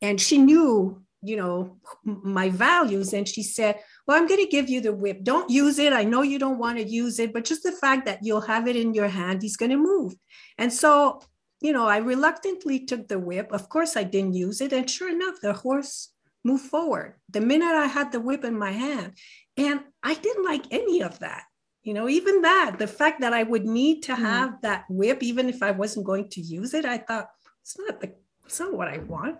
And 0.00 0.20
she 0.20 0.38
knew, 0.38 1.02
you 1.22 1.36
know, 1.36 1.78
my 2.04 2.50
values. 2.50 3.12
And 3.12 3.26
she 3.26 3.42
said, 3.42 3.78
Well, 4.06 4.16
I'm 4.18 4.26
going 4.26 4.44
to 4.44 4.50
give 4.50 4.68
you 4.68 4.80
the 4.80 4.92
whip. 4.92 5.22
Don't 5.22 5.50
use 5.50 5.78
it. 5.78 5.92
I 5.92 6.04
know 6.04 6.22
you 6.22 6.38
don't 6.38 6.58
want 6.58 6.78
to 6.78 6.84
use 6.84 7.18
it, 7.18 7.32
but 7.32 7.44
just 7.44 7.62
the 7.62 7.72
fact 7.72 8.06
that 8.06 8.20
you'll 8.22 8.42
have 8.42 8.68
it 8.68 8.76
in 8.76 8.94
your 8.94 9.08
hand, 9.08 9.42
he's 9.42 9.56
going 9.56 9.70
to 9.70 9.76
move. 9.76 10.14
And 10.58 10.72
so, 10.72 11.22
you 11.60 11.72
know, 11.72 11.86
I 11.86 11.98
reluctantly 11.98 12.84
took 12.84 13.08
the 13.08 13.18
whip. 13.18 13.52
Of 13.52 13.68
course, 13.68 13.96
I 13.96 14.02
didn't 14.02 14.34
use 14.34 14.60
it. 14.60 14.72
And 14.72 14.90
sure 14.90 15.08
enough, 15.08 15.36
the 15.40 15.52
horse 15.52 16.12
moved 16.44 16.66
forward. 16.66 17.14
The 17.30 17.40
minute 17.40 17.74
I 17.74 17.86
had 17.86 18.12
the 18.12 18.20
whip 18.20 18.44
in 18.44 18.58
my 18.58 18.72
hand, 18.72 19.16
and 19.56 19.80
I 20.02 20.14
didn't 20.14 20.44
like 20.44 20.66
any 20.70 21.02
of 21.02 21.20
that. 21.20 21.44
You 21.82 21.94
know, 21.94 22.08
even 22.08 22.42
that, 22.42 22.76
the 22.78 22.86
fact 22.86 23.20
that 23.22 23.32
I 23.32 23.42
would 23.42 23.64
need 23.64 24.02
to 24.04 24.14
hmm. 24.14 24.22
have 24.22 24.50
mm. 24.50 24.60
that 24.62 24.84
whip, 24.88 25.22
even 25.22 25.48
if 25.48 25.62
I 25.62 25.72
wasn't 25.72 26.06
going 26.06 26.28
to 26.30 26.40
use 26.40 26.74
it, 26.74 26.84
I 26.84 26.98
thought 26.98 27.28
it's 27.60 27.76
not 27.78 28.00
the 28.00 28.12
it's 28.44 28.60
not 28.60 28.74
what 28.74 28.88
I 28.88 28.98
want. 28.98 29.38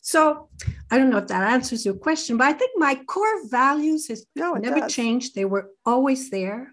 So 0.00 0.48
I 0.90 0.98
don't 0.98 1.10
know 1.10 1.18
if 1.18 1.28
that 1.28 1.50
answers 1.50 1.84
your 1.84 1.94
question, 1.94 2.36
but 2.36 2.46
I 2.46 2.52
think 2.52 2.72
my 2.76 2.94
core 3.06 3.48
values 3.48 4.08
has 4.08 4.26
no, 4.36 4.52
never 4.54 4.80
does. 4.80 4.94
changed. 4.94 5.34
They 5.34 5.44
were 5.44 5.70
always 5.84 6.30
there. 6.30 6.72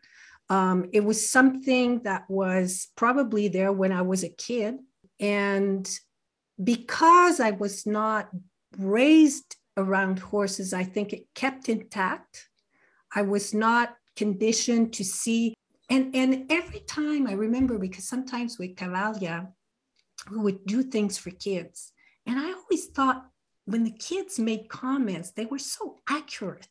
Um, 0.49 0.89
it 0.91 1.03
was 1.03 1.29
something 1.29 2.03
that 2.03 2.29
was 2.29 2.89
probably 2.97 3.47
there 3.47 3.71
when 3.71 3.93
I 3.93 4.01
was 4.01 4.23
a 4.23 4.29
kid. 4.29 4.79
And 5.19 5.89
because 6.61 7.39
I 7.39 7.51
was 7.51 7.85
not 7.85 8.29
raised 8.77 9.55
around 9.77 10.19
horses, 10.19 10.73
I 10.73 10.83
think 10.83 11.13
it 11.13 11.27
kept 11.33 11.69
intact. 11.69 12.49
I 13.15 13.21
was 13.21 13.53
not 13.53 13.95
conditioned 14.15 14.93
to 14.93 15.03
see. 15.03 15.53
And, 15.89 16.15
and 16.15 16.51
every 16.51 16.81
time 16.81 17.27
I 17.27 17.33
remember, 17.33 17.77
because 17.77 18.07
sometimes 18.07 18.57
with 18.57 18.75
Cavalia, 18.75 19.49
we 20.29 20.37
would 20.37 20.65
do 20.65 20.83
things 20.83 21.17
for 21.17 21.31
kids. 21.31 21.91
And 22.25 22.39
I 22.39 22.53
always 22.53 22.87
thought 22.87 23.25
when 23.65 23.83
the 23.83 23.91
kids 23.91 24.39
made 24.39 24.69
comments, 24.69 25.31
they 25.31 25.45
were 25.45 25.59
so 25.59 25.99
accurate. 26.07 26.67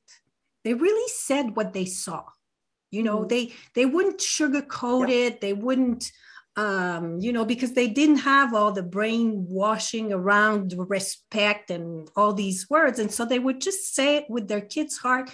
They 0.65 0.75
really 0.75 1.09
said 1.09 1.57
what 1.57 1.73
they 1.73 1.87
saw. 1.87 2.25
You 2.91 3.03
know, 3.03 3.21
mm. 3.21 3.29
they 3.29 3.53
they 3.75 3.87
wouldn't 3.87 4.19
sugarcoat 4.19 5.09
yeah. 5.09 5.27
it. 5.27 5.41
They 5.41 5.53
wouldn't 5.53 6.11
um, 6.57 7.21
you 7.21 7.33
know, 7.33 7.45
because 7.45 7.73
they 7.73 7.89
didn't 7.89 8.19
have 8.19 8.55
all 8.55 8.73
the 8.73 8.83
brainwashing 8.83 10.13
around 10.13 10.75
respect 10.77 11.71
and 11.71 12.09
all 12.17 12.33
these 12.33 12.69
words. 12.69 12.99
And 12.99 13.11
so 13.11 13.25
they 13.25 13.39
would 13.39 13.61
just 13.61 13.95
say 13.95 14.17
it 14.17 14.25
with 14.29 14.49
their 14.49 14.61
kids' 14.61 14.99
heart. 14.99 15.31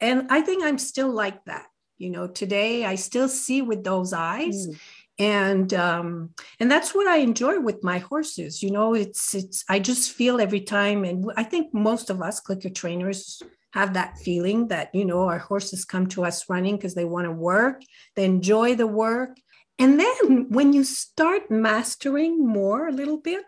And 0.00 0.26
I 0.30 0.40
think 0.40 0.64
I'm 0.64 0.78
still 0.78 1.10
like 1.10 1.44
that. 1.44 1.66
You 1.98 2.10
know, 2.10 2.26
today 2.26 2.84
I 2.84 2.94
still 2.94 3.28
see 3.28 3.62
with 3.62 3.84
those 3.84 4.12
eyes. 4.12 4.66
Mm. 4.66 4.78
And 5.18 5.74
um, 5.74 6.30
and 6.58 6.70
that's 6.70 6.94
what 6.94 7.06
I 7.06 7.18
enjoy 7.18 7.60
with 7.60 7.84
my 7.84 7.98
horses. 7.98 8.62
You 8.62 8.70
know, 8.70 8.94
it's 8.94 9.34
it's 9.34 9.64
I 9.68 9.78
just 9.78 10.12
feel 10.12 10.40
every 10.40 10.62
time, 10.62 11.04
and 11.04 11.30
I 11.36 11.42
think 11.42 11.74
most 11.74 12.08
of 12.08 12.22
us 12.22 12.40
clicker 12.40 12.70
trainers 12.70 13.42
have 13.72 13.92
that 13.94 14.16
feeling 14.16 14.68
that 14.68 14.88
you 14.94 15.04
know 15.04 15.24
our 15.24 15.38
horses 15.38 15.84
come 15.84 16.06
to 16.08 16.24
us 16.24 16.48
running 16.48 16.76
because 16.76 16.94
they 16.94 17.04
want 17.04 17.26
to 17.26 17.32
work, 17.32 17.82
they 18.16 18.24
enjoy 18.24 18.74
the 18.74 18.86
work, 18.86 19.36
and 19.80 19.98
then 19.98 20.46
when 20.50 20.74
you 20.74 20.84
start 20.84 21.50
mastering 21.50 22.46
more 22.46 22.88
a 22.88 22.92
little 22.92 23.16
bit, 23.16 23.44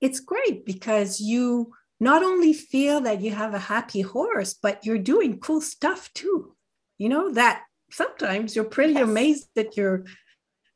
it's 0.00 0.18
great 0.18 0.64
because 0.64 1.20
you 1.20 1.72
not 2.00 2.22
only 2.22 2.52
feel 2.52 3.02
that 3.02 3.20
you 3.20 3.30
have 3.30 3.54
a 3.54 3.58
happy 3.58 4.00
horse, 4.00 4.54
but 4.54 4.84
you're 4.84 4.98
doing 4.98 5.38
cool 5.38 5.60
stuff 5.60 6.10
too. 6.14 6.56
You 6.98 7.10
know, 7.10 7.32
that 7.32 7.62
sometimes 7.92 8.56
you're 8.56 8.64
pretty 8.64 8.94
yes. 8.94 9.02
amazed 9.02 9.48
that 9.54 9.76
you're, 9.76 10.04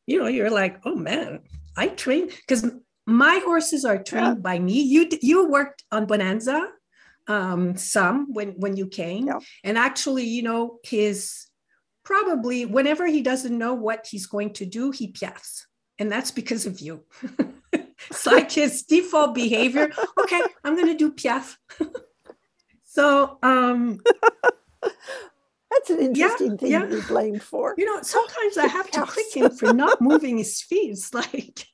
you 0.07 0.19
know, 0.21 0.27
you're 0.27 0.51
like, 0.51 0.81
oh 0.85 0.95
man, 0.95 1.41
I 1.77 1.89
train 1.89 2.29
because 2.29 2.71
my 3.07 3.41
horses 3.45 3.85
are 3.85 4.03
trained 4.03 4.37
yeah. 4.37 4.43
by 4.43 4.59
me. 4.59 4.83
You 4.83 5.09
you 5.21 5.49
worked 5.49 5.83
on 5.91 6.07
Bonanza 6.07 6.69
um 7.27 7.75
some 7.77 8.33
when 8.35 8.51
when 8.59 8.77
you 8.77 8.87
came 8.87 9.29
yeah. 9.29 9.39
and 9.65 9.79
actually 9.79 10.25
you 10.25 10.43
know 10.43 10.79
his 10.85 11.47
probably 12.05 12.67
whenever 12.67 13.07
he 13.07 13.23
doesn't 13.23 13.57
know 13.57 13.75
what 13.75 14.07
he's 14.11 14.27
going 14.27 14.53
to 14.53 14.67
do, 14.67 14.91
he 14.91 15.11
piaffes. 15.11 15.63
And 15.99 16.13
that's 16.13 16.31
because 16.31 16.67
of 16.67 16.81
you. 16.81 17.05
it's 18.11 18.27
like 18.27 18.51
his 18.51 18.83
default 18.83 19.35
behavior. 19.35 19.91
Okay, 20.21 20.41
I'm 20.63 20.77
going 20.77 20.89
to 20.89 20.97
do 20.97 21.13
piaffe. 21.13 21.59
so, 22.85 23.39
um, 23.43 24.01
that's 25.71 25.91
an 25.91 25.99
interesting 26.01 26.53
yeah, 26.53 26.57
thing 26.57 26.71
yeah. 26.71 26.81
to 26.81 26.87
be 26.87 27.01
blamed 27.03 27.43
for. 27.43 27.75
You 27.77 27.85
know, 27.85 28.03
sometimes 28.03 28.59
I 28.59 28.67
have 28.67 28.91
to 28.93 29.03
click 29.03 29.35
him 29.35 29.51
for 29.51 29.73
not 29.73 30.01
moving 30.01 30.39
his 30.39 30.63
feet. 30.63 30.93
It's 30.93 31.13
like 31.23 31.67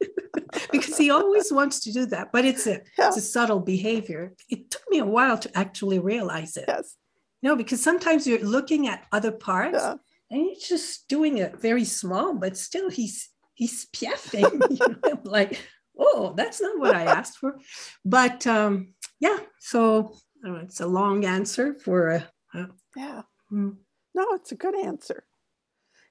because 0.73 0.97
he 0.97 1.11
always 1.11 1.53
wants 1.53 1.81
to 1.81 1.93
do 1.93 2.07
that, 2.07 2.33
but 2.33 2.45
it's 2.45 2.67
a 2.67 2.81
yeah. 2.99 3.09
it's 3.09 3.17
a 3.17 3.21
subtle 3.21 3.61
behavior. 3.61 4.33
It 4.49 4.71
took 4.71 4.83
me 4.89 4.99
a 4.99 5.05
while 5.05 5.39
to 5.39 5.59
actually 5.59 5.99
realize 5.99 6.57
it. 6.57 6.65
Yes. 6.69 6.97
No, 7.43 7.57
because 7.57 7.83
sometimes 7.83 8.27
you're 8.27 8.41
looking 8.41 8.87
at 8.87 9.07
other 9.13 9.33
parts 9.33 9.83
and 9.83 9.99
he's 10.31 10.69
just 10.69 11.09
doing 11.09 11.39
it 11.39 11.61
very 11.61 11.85
small, 11.85 12.35
but 12.35 12.57
still 12.57 12.91
he's 12.91 13.29
he's 13.55 13.87
piaffing. 13.87 14.63
you 14.71 14.97
know? 15.05 15.21
Like, 15.25 15.61
oh, 16.01 16.35
that's 16.37 16.61
not 16.61 16.79
what 16.79 16.95
I 16.95 17.05
asked 17.05 17.39
for. 17.39 17.57
But 18.05 18.47
um, 18.47 18.95
yeah, 19.21 19.39
so 19.61 20.17
know, 20.43 20.57
it's 20.57 20.81
a 20.81 20.87
long 20.87 21.25
answer 21.25 21.75
for 21.75 22.09
a. 22.09 22.29
a 22.55 22.67
Yeah. 22.97 23.23
mm, 23.53 23.77
No, 24.15 24.27
it's 24.33 24.53
a 24.53 24.57
good 24.57 24.75
answer. 24.75 25.25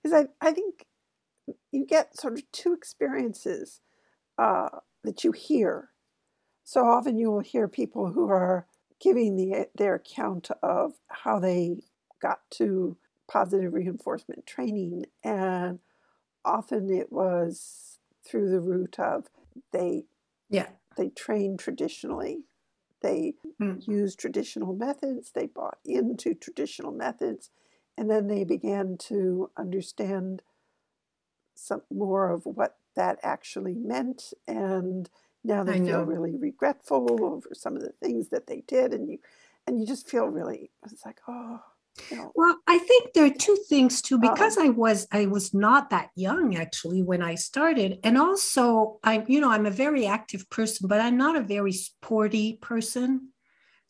Because 0.02 0.26
I, 0.42 0.48
I 0.48 0.52
think 0.52 0.86
you 1.72 1.86
get 1.86 2.18
sort 2.18 2.34
of 2.34 2.52
two 2.52 2.74
experiences 2.74 3.82
uh, 4.38 4.70
that 5.04 5.24
you 5.24 5.32
hear. 5.32 5.90
So 6.64 6.86
often 6.86 7.18
you 7.18 7.32
will 7.32 7.40
hear 7.42 7.68
people 7.68 8.12
who 8.12 8.30
are 8.30 8.68
giving 9.02 9.36
the, 9.36 9.68
their 9.76 9.96
account 9.96 10.50
of 10.62 10.94
how 11.08 11.40
they 11.40 11.82
got 12.22 12.40
to 12.52 12.98
positive 13.30 13.74
reinforcement 13.74 14.46
training. 14.46 15.06
And 15.24 15.80
often 16.46 16.90
it 16.90 17.12
was 17.12 18.00
through 18.26 18.50
the 18.50 18.60
route 18.60 19.00
of 19.00 19.28
they 19.72 20.06
yeah, 20.50 20.70
they 20.98 21.10
trained 21.10 21.60
traditionally. 21.60 22.46
They 23.02 23.36
Mm. 23.60 23.84
used 23.88 24.20
traditional 24.20 24.74
methods. 24.76 25.32
They 25.32 25.48
bought 25.48 25.80
into 25.86 26.34
traditional 26.34 26.92
methods, 26.92 27.50
and 27.98 28.10
then 28.10 28.28
they 28.28 28.44
began 28.44 28.98
to 29.10 29.52
understand 29.58 30.44
some 31.56 31.82
more 31.92 32.32
of 32.32 32.46
what 32.46 32.78
that 32.96 33.20
actually 33.24 33.76
meant. 33.76 34.34
And 34.48 35.10
now 35.44 35.64
they 35.64 35.78
feel 35.78 36.02
really 36.02 36.36
regretful 36.36 37.24
over 37.24 37.50
some 37.54 37.76
of 37.76 37.82
the 37.82 37.94
things 37.94 38.30
that 38.30 38.48
they 38.48 38.62
did, 38.62 38.94
and 38.94 39.10
you 39.10 39.20
and 39.68 39.80
you 39.80 39.86
just 39.86 40.10
feel 40.10 40.28
really. 40.28 40.72
It's 40.86 41.06
like 41.06 41.20
oh, 41.28 41.62
Well, 42.36 42.58
I 42.68 42.78
think 42.78 43.14
there 43.14 43.26
are 43.26 43.30
two 43.30 43.58
things 43.68 44.02
too, 44.02 44.18
because 44.18 44.58
I 44.58 44.70
was 44.70 45.08
I 45.12 45.26
was 45.26 45.54
not 45.54 45.90
that 45.90 46.10
young 46.16 46.56
actually 46.56 47.02
when 47.02 47.22
I 47.22 47.36
started, 47.36 48.00
and 48.04 48.18
also 48.18 49.00
I'm 49.04 49.26
you 49.28 49.40
know 49.42 49.50
I'm 49.52 49.66
a 49.66 49.72
very 49.72 50.06
active 50.06 50.50
person, 50.50 50.88
but 50.88 51.02
I'm 51.02 51.18
not 51.18 51.36
a 51.36 51.42
very 51.42 51.74
sporty 51.74 52.58
person. 52.62 53.30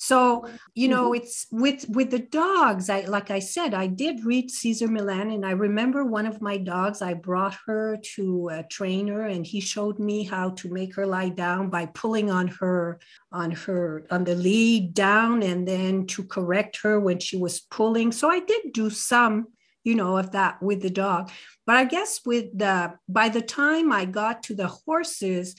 So 0.02 0.48
you 0.74 0.88
know 0.88 1.12
mm-hmm. 1.12 1.22
it's 1.22 1.46
with 1.52 1.86
with 1.90 2.10
the 2.10 2.20
dogs. 2.20 2.90
I 2.90 3.02
like 3.02 3.30
I 3.30 3.40
said 3.40 3.74
I 3.74 3.88
did 3.88 4.26
read 4.26 4.50
Cesar 4.50 4.88
Millan, 4.88 5.30
and 5.32 5.46
I 5.46 5.52
remember 5.52 6.04
one 6.06 6.26
of 6.26 6.42
my 6.42 6.58
dogs. 6.58 7.02
I 7.02 7.14
brought 7.14 7.56
her 7.68 7.98
to 8.16 8.50
a 8.50 8.64
trainer, 8.64 9.28
and 9.28 9.46
he 9.46 9.60
showed 9.60 10.00
me 10.00 10.24
how 10.24 10.52
to 10.52 10.74
make 10.74 10.96
her 10.96 11.06
lie 11.06 11.30
down 11.30 11.70
by 11.70 11.86
pulling 11.86 12.32
on 12.32 12.48
her 12.48 13.00
on 13.32 13.52
her 13.52 14.06
on 14.10 14.24
the 14.24 14.36
lead 14.36 14.94
down 14.94 15.44
and 15.44 15.68
then 15.68 16.06
to 16.08 16.24
correct 16.24 16.80
her 16.82 17.00
when 17.00 17.20
she 17.20 17.38
was 17.38 17.60
pulling 17.60 18.12
so 18.12 18.30
i 18.30 18.40
did 18.40 18.74
do 18.74 18.90
some 18.90 19.48
you 19.84 19.96
know 19.96 20.18
of 20.18 20.32
that 20.32 20.62
with 20.62 20.82
the 20.82 20.90
dog 20.90 21.30
but 21.66 21.76
i 21.76 21.84
guess 21.84 22.22
with 22.26 22.46
the 22.58 22.94
by 23.08 23.30
the 23.30 23.42
time 23.42 23.92
i 23.92 24.06
got 24.06 24.44
to 24.44 24.56
the 24.56 24.68
horses 24.68 25.56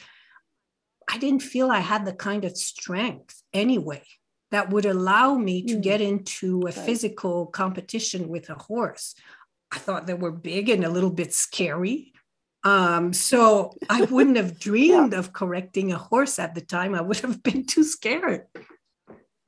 i 1.08 1.18
didn't 1.18 1.42
feel 1.42 1.70
i 1.70 1.78
had 1.78 2.04
the 2.04 2.12
kind 2.12 2.44
of 2.44 2.56
strength 2.56 3.42
anyway 3.52 4.02
that 4.50 4.70
would 4.70 4.84
allow 4.86 5.34
me 5.36 5.62
to 5.64 5.76
Mm. 5.76 5.82
get 5.82 6.00
into 6.00 6.60
a 6.62 6.64
Right. 6.66 6.74
physical 6.74 7.46
competition 7.46 8.28
with 8.28 8.50
a 8.50 8.54
horse 8.54 9.14
i 9.72 9.78
thought 9.78 10.06
they 10.06 10.14
were 10.14 10.32
big 10.32 10.68
and 10.68 10.84
a 10.84 10.88
little 10.96 11.10
bit 11.22 11.32
scary 11.34 12.12
um, 12.62 13.12
so 13.14 13.72
I 13.88 14.02
wouldn't 14.10 14.36
have 14.36 14.58
dreamed 14.58 15.14
of 15.14 15.32
correcting 15.32 15.92
a 15.92 15.98
horse 15.98 16.38
at 16.38 16.54
the 16.54 16.60
time. 16.60 16.94
I 16.94 17.00
would 17.00 17.18
have 17.20 17.42
been 17.48 17.64
too 17.64 17.84
scared. 17.84 18.42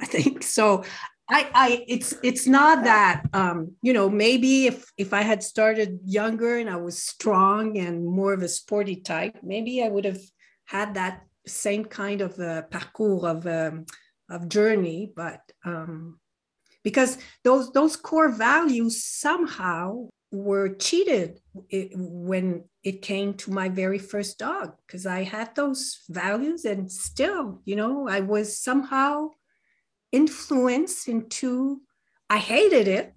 I 0.01 0.07
think 0.07 0.43
so. 0.43 0.85
I, 1.29 1.49
I, 1.55 1.85
it's, 1.89 2.15
it's 2.23 2.47
not 2.47 2.85
that, 2.85 3.23
um, 3.33 3.73
you 3.83 3.93
know, 3.93 4.09
maybe 4.09 4.67
if, 4.67 4.91
if 4.97 5.13
I 5.13 5.23
had 5.23 5.43
started 5.43 6.01
younger 6.05 6.57
and 6.59 6.69
I 6.69 6.77
was 6.77 7.03
strong 7.03 7.79
and 7.79 8.05
more 8.05 8.33
of 8.33 8.43
a 8.43 8.49
sporty 8.49 8.97
type, 8.97 9.37
maybe 9.43 9.83
I 9.83 9.89
would 9.89 10.05
have 10.07 10.21
had 10.65 10.95
that 10.95 11.23
same 11.47 11.85
kind 11.85 12.21
of 12.23 12.39
uh, 12.41 12.63
parcours 12.63 13.25
of, 13.25 13.47
um, 13.47 13.85
of 14.33 14.49
journey. 14.49 15.13
But 15.15 15.41
um, 15.65 16.19
because 16.83 17.19
those, 17.45 17.71
those 17.73 17.97
core 17.97 18.31
values 18.31 19.05
somehow 19.05 20.09
were 20.33 20.75
cheated 20.75 21.41
when 21.71 22.65
it 22.83 23.03
came 23.03 23.35
to 23.35 23.51
my 23.51 23.69
very 23.69 23.99
first 23.99 24.39
dog 24.39 24.73
because 24.87 25.07
I 25.07 25.23
had 25.25 25.55
those 25.55 26.01
values 26.09 26.65
and 26.65 26.91
still, 26.91 27.61
you 27.65 27.77
know, 27.77 28.09
I 28.09 28.21
was 28.21 28.59
somehow 28.59 29.29
influenced 30.11 31.07
into, 31.09 31.83
I 32.31 32.39
hated 32.39 32.89
it. 32.89 33.15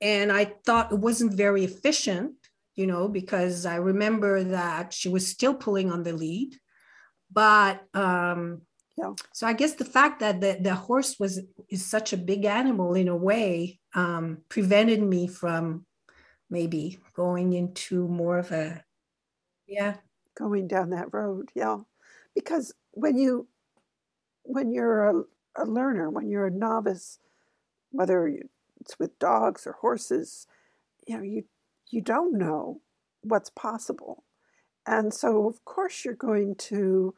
And 0.00 0.30
I 0.30 0.52
thought 0.66 0.92
it 0.92 0.98
wasn't 0.98 1.32
very 1.32 1.64
efficient, 1.64 2.34
you 2.74 2.86
know, 2.86 3.08
because 3.08 3.64
I 3.64 3.76
remember 3.76 4.44
that 4.44 4.92
she 4.92 5.08
was 5.08 5.26
still 5.26 5.54
pulling 5.54 5.90
on 5.90 6.02
the 6.02 6.12
lead. 6.12 6.54
But 7.32 7.82
um, 7.94 8.62
Yeah. 8.96 9.12
so 9.32 9.46
I 9.46 9.52
guess 9.52 9.74
the 9.74 9.84
fact 9.84 10.20
that 10.20 10.40
the, 10.40 10.58
the 10.60 10.74
horse 10.74 11.16
was 11.18 11.40
is 11.68 11.84
such 11.84 12.12
a 12.12 12.16
big 12.16 12.46
animal 12.46 12.94
in 12.94 13.08
a 13.08 13.16
way 13.16 13.78
um, 13.94 14.38
prevented 14.48 15.02
me 15.02 15.26
from 15.26 15.84
maybe 16.48 16.98
going 17.14 17.52
into 17.52 18.08
more 18.08 18.38
of 18.38 18.52
a 18.52 18.82
yeah. 19.66 19.96
Going 20.36 20.68
down 20.68 20.90
that 20.90 21.12
road 21.12 21.50
yeah. 21.54 21.78
Because 22.34 22.72
when 22.92 23.18
you 23.18 23.48
when 24.44 24.72
you're 24.72 25.04
a, 25.10 25.22
a 25.56 25.64
learner 25.64 26.08
when 26.08 26.28
you're 26.28 26.46
a 26.46 26.50
novice 26.50 27.18
whether 27.90 28.28
it's 28.80 28.98
with 28.98 29.18
dogs 29.18 29.66
or 29.66 29.72
horses 29.72 30.46
you 31.06 31.16
know 31.16 31.22
you 31.22 31.44
you 31.90 32.00
don't 32.00 32.36
know 32.36 32.80
what's 33.22 33.50
possible. 33.50 34.24
And 34.86 35.12
so 35.12 35.48
of 35.48 35.64
course 35.64 36.04
you're 36.04 36.14
going 36.14 36.54
to 36.56 37.14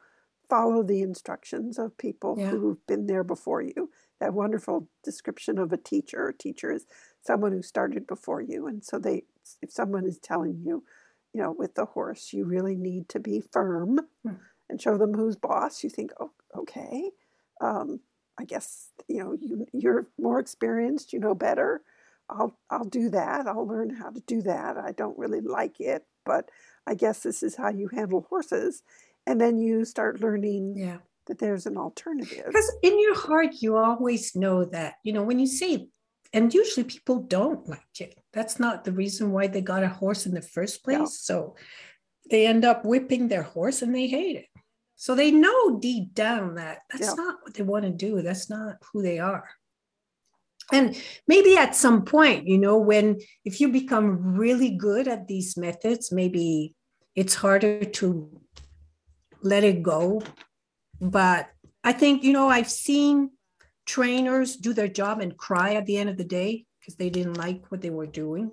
follow 0.49 0.83
the 0.83 1.01
instructions 1.01 1.77
of 1.79 1.97
people 1.97 2.35
Yeah. 2.37 2.49
who've 2.49 2.85
been 2.87 3.05
there 3.07 3.23
before 3.23 3.61
you. 3.61 3.91
That 4.19 4.33
wonderful 4.33 4.87
description 5.03 5.57
of 5.57 5.71
a 5.71 5.77
teacher 5.77 6.27
a 6.27 6.33
teacher 6.33 6.71
is 6.71 6.85
someone 7.21 7.51
who 7.53 7.61
started 7.61 8.05
before 8.07 8.41
you 8.41 8.67
and 8.67 8.83
so 8.83 8.99
they 8.99 9.23
if 9.61 9.71
someone 9.71 10.05
is 10.05 10.19
telling 10.19 10.61
you 10.65 10.83
you 11.33 11.41
know 11.41 11.51
with 11.51 11.75
the 11.75 11.85
horse 11.85 12.33
you 12.33 12.45
really 12.45 12.75
need 12.75 13.07
to 13.09 13.19
be 13.19 13.39
firm 13.41 13.99
Hmm. 14.23 14.33
and 14.69 14.81
show 14.81 14.97
them 14.97 15.13
who's 15.13 15.35
boss 15.37 15.83
you 15.83 15.89
think 15.89 16.11
oh 16.19 16.31
okay 16.55 17.11
um, 17.61 17.99
i 18.37 18.43
guess 18.45 18.89
you 19.07 19.19
know 19.23 19.33
you, 19.39 19.65
you're 19.73 20.07
more 20.19 20.39
experienced 20.39 21.13
you 21.13 21.19
know 21.19 21.35
better. 21.35 21.81
I'll 22.29 22.57
i'll 22.69 22.85
do 22.85 23.09
that. 23.09 23.47
I'll 23.47 23.65
learn 23.67 23.89
how 23.89 24.09
to 24.11 24.19
do 24.21 24.41
that. 24.43 24.77
I 24.77 24.91
don't 24.91 25.17
really 25.17 25.41
like 25.41 25.79
it 25.79 26.05
but 26.25 26.49
i 26.85 26.93
guess 26.93 27.23
this 27.23 27.41
is 27.41 27.55
how 27.55 27.69
you 27.69 27.87
handle 27.87 28.27
horses 28.29 28.83
and 29.29 29.39
then 29.39 29.59
you 29.59 29.85
start 29.85 30.21
learning 30.21 30.73
yeah. 30.75 30.97
that 31.27 31.37
there's 31.37 31.67
an 31.67 31.77
alternative. 31.77 32.43
Because 32.47 32.71
in 32.81 32.99
your 32.99 33.15
heart 33.15 33.61
you 33.61 33.77
always 33.77 34.35
know 34.35 34.65
that 34.65 34.95
you 35.03 35.13
know 35.13 35.23
when 35.23 35.39
you 35.39 35.47
say 35.47 35.87
and 36.33 36.53
usually 36.53 36.83
people 36.83 37.21
don't 37.21 37.67
like 37.67 37.95
it. 37.99 38.19
That's 38.33 38.59
not 38.59 38.83
the 38.83 38.91
reason 38.91 39.31
why 39.31 39.47
they 39.47 39.61
got 39.61 39.83
a 39.83 39.89
horse 39.89 40.25
in 40.27 40.33
the 40.33 40.43
first 40.43 40.83
place. 40.83 41.21
So 41.21 41.55
they 42.29 42.45
end 42.45 42.65
up 42.65 42.85
whipping 42.85 43.27
their 43.27 43.41
horse 43.41 43.81
and 43.81 43.95
they 43.95 44.07
hate 44.07 44.35
it. 44.35 44.45
So 44.95 45.15
they 45.15 45.31
know 45.31 45.79
deep 45.79 46.13
down 46.13 46.55
that 46.55 46.79
that's 46.89 47.07
Yeah. 47.07 47.13
not 47.13 47.37
what 47.43 47.53
they 47.53 47.63
want 47.63 47.85
to 47.85 47.91
do. 47.91 48.21
That's 48.21 48.49
not 48.49 48.75
who 48.91 49.01
they 49.01 49.19
are. 49.19 49.47
And 50.71 50.95
maybe 51.27 51.55
at 51.57 51.75
some 51.75 52.03
point 52.03 52.47
you 52.47 52.57
know 52.57 52.77
when 52.79 53.19
if 53.45 53.61
you 53.61 53.69
become 53.69 54.07
really 54.43 54.71
good 54.71 55.07
at 55.07 55.27
these 55.27 55.57
methods 55.57 56.11
maybe 56.11 56.75
it's 57.15 57.35
harder 57.35 57.83
to 57.83 58.29
let 59.41 59.63
it 59.63 59.81
go 59.83 60.21
but 61.01 61.49
i 61.83 61.91
think 61.91 62.23
you 62.23 62.33
know 62.33 62.49
i've 62.49 62.69
seen 62.69 63.31
trainers 63.85 64.55
do 64.55 64.73
their 64.73 64.87
job 64.87 65.19
and 65.19 65.37
cry 65.37 65.73
at 65.73 65.85
the 65.85 65.97
end 65.97 66.09
of 66.09 66.17
the 66.17 66.23
day 66.23 66.65
because 66.79 66.95
they 66.95 67.09
didn't 67.09 67.35
like 67.35 67.71
what 67.71 67.81
they 67.81 67.89
were 67.89 68.05
doing 68.05 68.51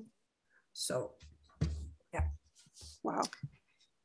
so 0.73 1.13
yeah. 2.13 2.25
wow 3.03 3.23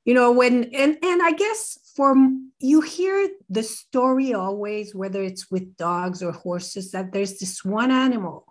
you 0.06 0.14
know 0.14 0.32
when 0.32 0.64
and 0.74 0.98
and 1.04 1.22
i 1.22 1.32
guess 1.32 1.78
for 1.96 2.16
you 2.60 2.82
hear 2.82 3.30
the 3.50 3.64
story 3.64 4.34
always 4.34 4.96
whether 4.96 5.22
it's 5.22 5.52
with 5.52 5.76
dogs 5.78 6.24
or 6.24 6.32
horses 6.32 6.92
that 6.92 7.12
there's 7.12 7.38
this 7.40 7.64
one 7.64 7.92
animal 7.92 8.46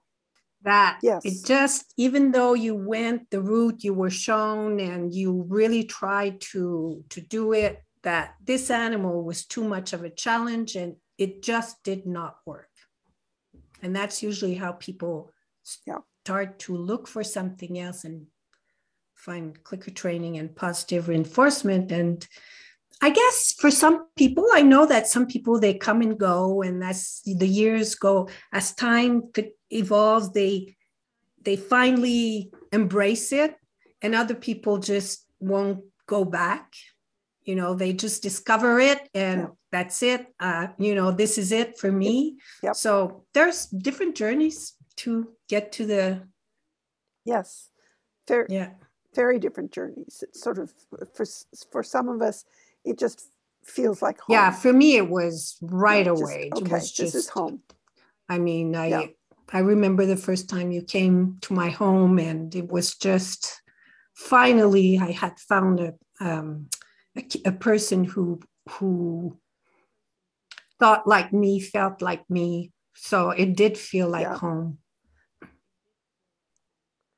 that 0.63 0.99
Yes. 1.03 1.25
it 1.25 1.47
just 1.47 1.93
even 1.97 2.33
though 2.33 2.55
you 2.55 2.75
went 2.75 3.31
the 3.31 3.41
route 3.41 3.83
you 3.83 3.95
were 3.95 4.11
shown 4.11 4.79
and 4.79 5.15
you 5.15 5.47
really 5.49 5.85
tried 5.85 6.41
to 6.41 7.03
to 7.09 7.21
do 7.21 7.53
it 7.53 7.83
that 8.03 8.35
this 8.45 8.71
animal 8.71 9.23
was 9.25 9.45
too 9.45 9.65
much 9.65 9.93
of 9.93 10.03
a 10.05 10.11
challenge 10.11 10.77
and 10.77 10.97
it 11.19 11.43
just 11.43 11.83
did 11.83 12.07
not 12.07 12.39
work. 12.47 12.71
And 13.83 13.95
that's 13.95 14.23
usually 14.23 14.55
how 14.55 14.73
people 14.73 15.33
Yeah. 15.87 15.99
start 16.25 16.59
to 16.61 16.77
look 16.77 17.09
for 17.09 17.25
something 17.25 17.79
else 17.79 18.05
and 18.05 18.27
find 19.15 19.63
clicker 19.65 19.91
training 19.91 20.39
and 20.39 20.55
positive 20.55 21.09
reinforcement. 21.09 21.93
And 21.93 22.27
i 23.03 23.11
guess 23.11 23.55
for 23.59 23.71
some 23.71 24.07
people 24.17 24.47
i 24.53 24.63
know 24.63 24.87
that 24.87 25.07
some 25.07 25.27
people 25.27 25.59
they 25.59 25.75
come 25.75 26.03
and 26.03 26.19
go 26.19 26.63
and 26.63 26.85
as 26.85 27.23
the 27.25 27.47
years 27.47 27.95
go 27.95 28.29
as 28.53 28.75
time 28.75 29.23
evolves 29.71 30.33
they 30.33 30.77
they 31.43 31.57
finally 31.57 32.51
embrace 32.73 33.33
it 33.33 33.57
and 34.03 34.15
other 34.15 34.35
people 34.35 34.79
just 34.79 35.27
won't 35.39 35.81
go 36.07 36.25
back 36.25 36.73
you 37.45 37.55
know 37.55 37.75
they 37.75 37.93
just 37.93 38.23
discover 38.23 38.79
it 38.81 39.09
and 39.15 39.41
yeah. 39.41 39.47
that's 39.73 40.03
it 40.03 40.27
uh, 40.41 40.69
you 40.79 40.95
know 40.95 41.11
this 41.11 41.39
is 41.39 41.53
it 41.53 41.79
for 41.79 41.91
me 41.91 42.37
yep. 42.63 42.75
so 42.77 43.25
there's 43.35 43.67
different 43.67 44.15
journeys 44.15 44.75
to 44.97 45.29
get 45.49 45.73
to 45.73 45.87
the 45.87 46.23
yes 47.25 47.71
very 48.29 48.47
yeah 48.51 48.71
very 49.15 49.39
different 49.39 49.73
journeys 49.73 50.23
it's 50.23 50.41
sort 50.41 50.59
of 50.59 50.73
for 51.15 51.27
for 51.73 51.83
some 51.83 52.09
of 52.09 52.23
us 52.23 52.45
it 52.85 52.99
just 52.99 53.31
feels 53.65 54.01
like 54.03 54.19
home. 54.21 54.35
yeah 54.35 54.51
for 54.51 54.73
me 54.73 54.97
it 54.97 55.09
was 55.09 55.57
right 55.63 56.07
yeah, 56.07 56.13
away 56.13 56.51
just, 56.55 56.63
okay, 56.63 56.71
just, 56.71 56.99
this 56.99 57.15
is 57.15 57.29
home 57.29 57.61
i 58.29 58.39
mean 58.39 58.75
i 58.75 58.87
yeah. 58.87 59.07
i 59.53 59.59
remember 59.59 60.07
the 60.07 60.17
first 60.17 60.49
time 60.49 60.71
you 60.71 60.83
came 60.83 61.37
to 61.41 61.53
my 61.53 61.69
home 61.69 62.19
and 62.19 62.55
it 62.55 62.69
was 62.69 62.95
just 62.95 63.63
finally 64.15 64.99
i 64.99 65.11
had 65.11 65.39
found 65.41 65.81
a 65.81 65.95
um, 66.21 66.69
a, 67.17 67.25
a 67.47 67.53
person 67.53 68.05
who 68.05 68.41
who 68.69 69.39
thought 70.79 71.07
like 71.07 71.33
me, 71.33 71.61
felt 71.61 72.03
like 72.03 72.29
me. 72.29 72.73
So 72.95 73.31
it 73.31 73.57
did 73.57 73.79
feel 73.79 74.09
like 74.09 74.27
yeah. 74.27 74.39
home. 74.39 74.79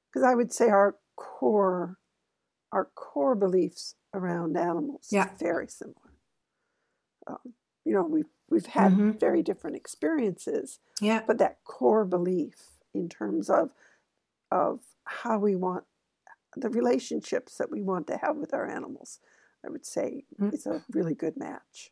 Because 0.08 0.24
I 0.24 0.34
would 0.34 0.52
say 0.52 0.68
our 0.68 0.96
core, 1.16 1.96
our 2.72 2.90
core 2.94 3.34
beliefs 3.34 3.94
around 4.12 4.56
animals 4.56 5.08
yeah. 5.10 5.30
very 5.38 5.68
similar. 5.68 5.96
Um, 7.26 7.54
you 7.84 7.94
know, 7.94 8.02
we've 8.02 8.26
we've 8.50 8.66
had 8.66 8.92
mm-hmm. 8.92 9.12
very 9.12 9.42
different 9.42 9.76
experiences. 9.76 10.80
Yeah. 11.00 11.22
But 11.26 11.38
that 11.38 11.58
core 11.64 12.04
belief 12.04 12.54
in 12.94 13.08
terms 13.08 13.48
of 13.48 13.70
of 14.50 14.80
how 15.04 15.38
we 15.38 15.56
want 15.56 15.84
the 16.56 16.68
relationships 16.68 17.56
that 17.56 17.70
we 17.70 17.80
want 17.80 18.06
to 18.08 18.18
have 18.18 18.36
with 18.36 18.52
our 18.52 18.68
animals 18.68 19.20
I 19.64 19.70
would 19.70 19.86
say 19.86 20.24
mm. 20.40 20.52
is 20.52 20.66
a 20.66 20.84
really 20.90 21.14
good 21.14 21.36
match. 21.36 21.90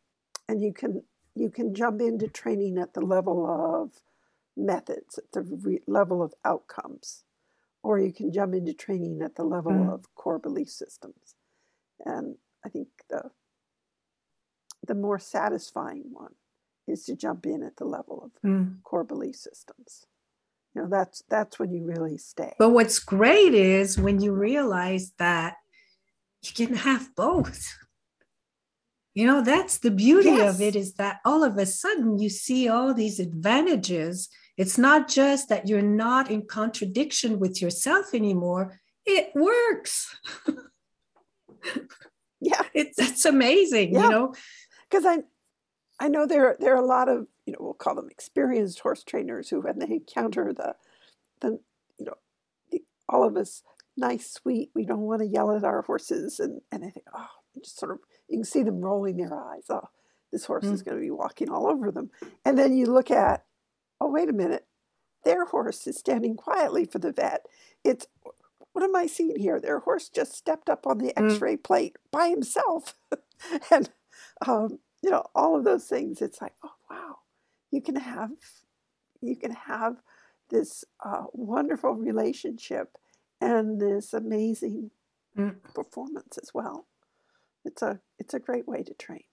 And 0.48 0.62
you 0.62 0.72
can 0.72 1.02
you 1.34 1.50
can 1.50 1.74
jump 1.74 2.00
into 2.00 2.28
training 2.28 2.78
at 2.78 2.94
the 2.94 3.00
level 3.00 3.46
of 3.46 4.00
methods, 4.56 5.18
at 5.18 5.32
the 5.32 5.42
re- 5.42 5.82
level 5.86 6.22
of 6.22 6.34
outcomes, 6.44 7.24
or 7.82 7.98
you 7.98 8.12
can 8.12 8.32
jump 8.32 8.54
into 8.54 8.72
training 8.72 9.22
at 9.22 9.36
the 9.36 9.44
level 9.44 9.72
mm. 9.72 9.92
of 9.92 10.12
core 10.14 10.38
belief 10.38 10.68
systems. 10.68 11.36
And 12.04 12.36
I 12.64 12.68
think 12.68 12.88
the 13.08 13.30
the 14.86 14.94
more 14.94 15.18
satisfying 15.18 16.04
one 16.10 16.34
is 16.88 17.04
to 17.04 17.14
jump 17.14 17.46
in 17.46 17.62
at 17.62 17.76
the 17.76 17.84
level 17.84 18.22
of 18.24 18.32
mm. 18.42 18.82
core 18.82 19.04
belief 19.04 19.36
systems. 19.36 20.06
You 20.74 20.82
know, 20.82 20.88
that's 20.88 21.22
that's 21.28 21.58
when 21.58 21.72
you 21.72 21.84
really 21.84 22.16
stay. 22.16 22.54
But 22.58 22.70
what's 22.70 22.98
great 22.98 23.54
is 23.54 23.98
when 23.98 24.20
you 24.20 24.32
realize 24.32 25.12
that 25.18 25.56
you 26.43 26.66
can 26.66 26.76
have 26.76 27.14
both. 27.14 27.76
You 29.14 29.26
know 29.26 29.43
that's 29.43 29.78
the 29.78 29.91
beauty 29.91 30.30
yes. 30.30 30.55
of 30.55 30.61
it 30.61 30.76
is 30.76 30.95
that 30.95 31.18
all 31.24 31.43
of 31.43 31.59
a 31.59 31.66
sudden 31.66 32.18
you 32.18 32.28
see 32.28 32.68
all 32.68 32.95
these 32.95 33.18
advantages. 33.18 34.28
It's 34.57 34.78
not 34.78 35.09
just 35.09 35.49
that 35.49 35.68
you're 35.68 35.82
not 35.82 36.30
in 36.30 36.47
contradiction 36.47 37.38
with 37.38 37.61
yourself 37.61 38.14
anymore. 38.14 38.78
It 39.05 39.32
works. 39.34 40.16
Yeah. 42.41 42.62
It's 42.72 42.97
that's 42.97 43.24
amazing 43.24 43.93
yeah. 43.93 44.03
you 44.03 44.11
know? 44.11 44.34
Because 44.91 45.07
i 45.07 45.18
i 46.01 46.09
know 46.09 46.26
there 46.26 46.57
there 46.59 46.74
are 46.74 46.82
a 46.82 46.86
lot 46.86 47.09
of 47.09 47.26
you 47.47 47.53
know 47.53 47.59
we'll 47.61 47.74
call 47.74 47.95
them 47.95 48.09
experienced 48.11 48.80
horse 48.80 49.05
trainers 49.05 49.51
who 49.51 49.61
when 49.61 49.78
they 49.78 49.86
encounter 49.86 50.53
the 50.53 50.74
the 51.41 51.61
you 51.99 52.07
know 52.07 52.14
the, 52.70 52.82
all 53.09 53.24
of 53.24 53.36
us 53.36 53.62
nice, 54.01 54.32
sweet. 54.32 54.70
We 54.74 54.84
don't 54.84 55.01
want 55.01 55.20
to 55.20 55.28
yell 55.28 55.55
at 55.55 55.64
our 55.64 55.82
horses. 55.82 56.40
And, 56.40 56.61
and 56.72 56.84
I 56.84 56.90
think, 56.90 57.07
oh, 57.14 57.28
just 57.55 57.78
sort 57.78 57.92
of, 57.92 57.98
you 58.28 58.38
can 58.38 58.44
see 58.44 58.62
them 58.62 58.80
rolling 58.80 59.18
their 59.18 59.34
eyes. 59.34 59.64
Oh, 59.68 59.88
this 60.32 60.46
horse 60.46 60.64
mm. 60.64 60.72
is 60.72 60.82
going 60.82 60.96
to 60.96 61.03
be 61.03 61.11
walking 61.11 61.51
all 61.51 61.66
over 61.66 61.90
them. 61.90 62.11
And 62.44 62.59
then 62.59 62.76
you 62.76 62.86
look 62.86 63.11
at, 63.11 63.44
oh, 64.01 64.11
wait 64.11 64.28
a 64.28 64.32
minute. 64.32 64.66
Their 65.24 65.44
horse 65.44 65.86
is 65.86 65.98
standing 65.98 66.34
quietly 66.34 66.86
for 66.86 66.98
the 66.98 67.12
vet. 67.12 67.44
It's, 67.84 68.07
what 68.72 68.84
am 68.84 68.96
I 68.96 69.07
seeing 69.07 69.38
here? 69.38 69.61
Their 69.61 69.80
horse 69.80 70.09
just 70.09 70.34
stepped 70.34 70.70
up 70.70 70.86
on 70.86 70.98
the 70.98 71.12
mm. 71.12 71.30
x 71.30 71.40
ray 71.40 71.57
mm. 71.57 71.62
plate 71.62 71.96
by 72.11 72.28
himself. 72.28 72.94
and, 73.70 73.90
um, 74.46 74.78
you 75.03 75.11
know, 75.11 75.24
all 75.34 75.57
of 75.57 75.64
those 75.64 75.86
things. 75.86 76.22
It's 76.22 76.40
like, 76.40 76.55
oh, 76.64 76.72
wow, 76.90 77.16
you 77.70 77.82
can 77.82 77.96
have, 77.96 78.30
you 79.20 79.36
can 79.36 79.53
have 79.53 79.96
this 80.51 80.84
uh, 81.05 81.24
wonderful 81.32 81.92
relationship 81.92 82.96
and 83.41 83.80
this 83.80 84.12
amazing 84.12 84.91
mm. 85.36 85.55
performance 85.74 86.38
as 86.38 86.51
well. 86.55 86.86
It's 87.64 87.82
a 87.82 88.01
it's 88.18 88.34
a 88.34 88.41
great 88.41 88.66
way 88.66 88.82
to 88.82 88.95
train. 88.95 89.24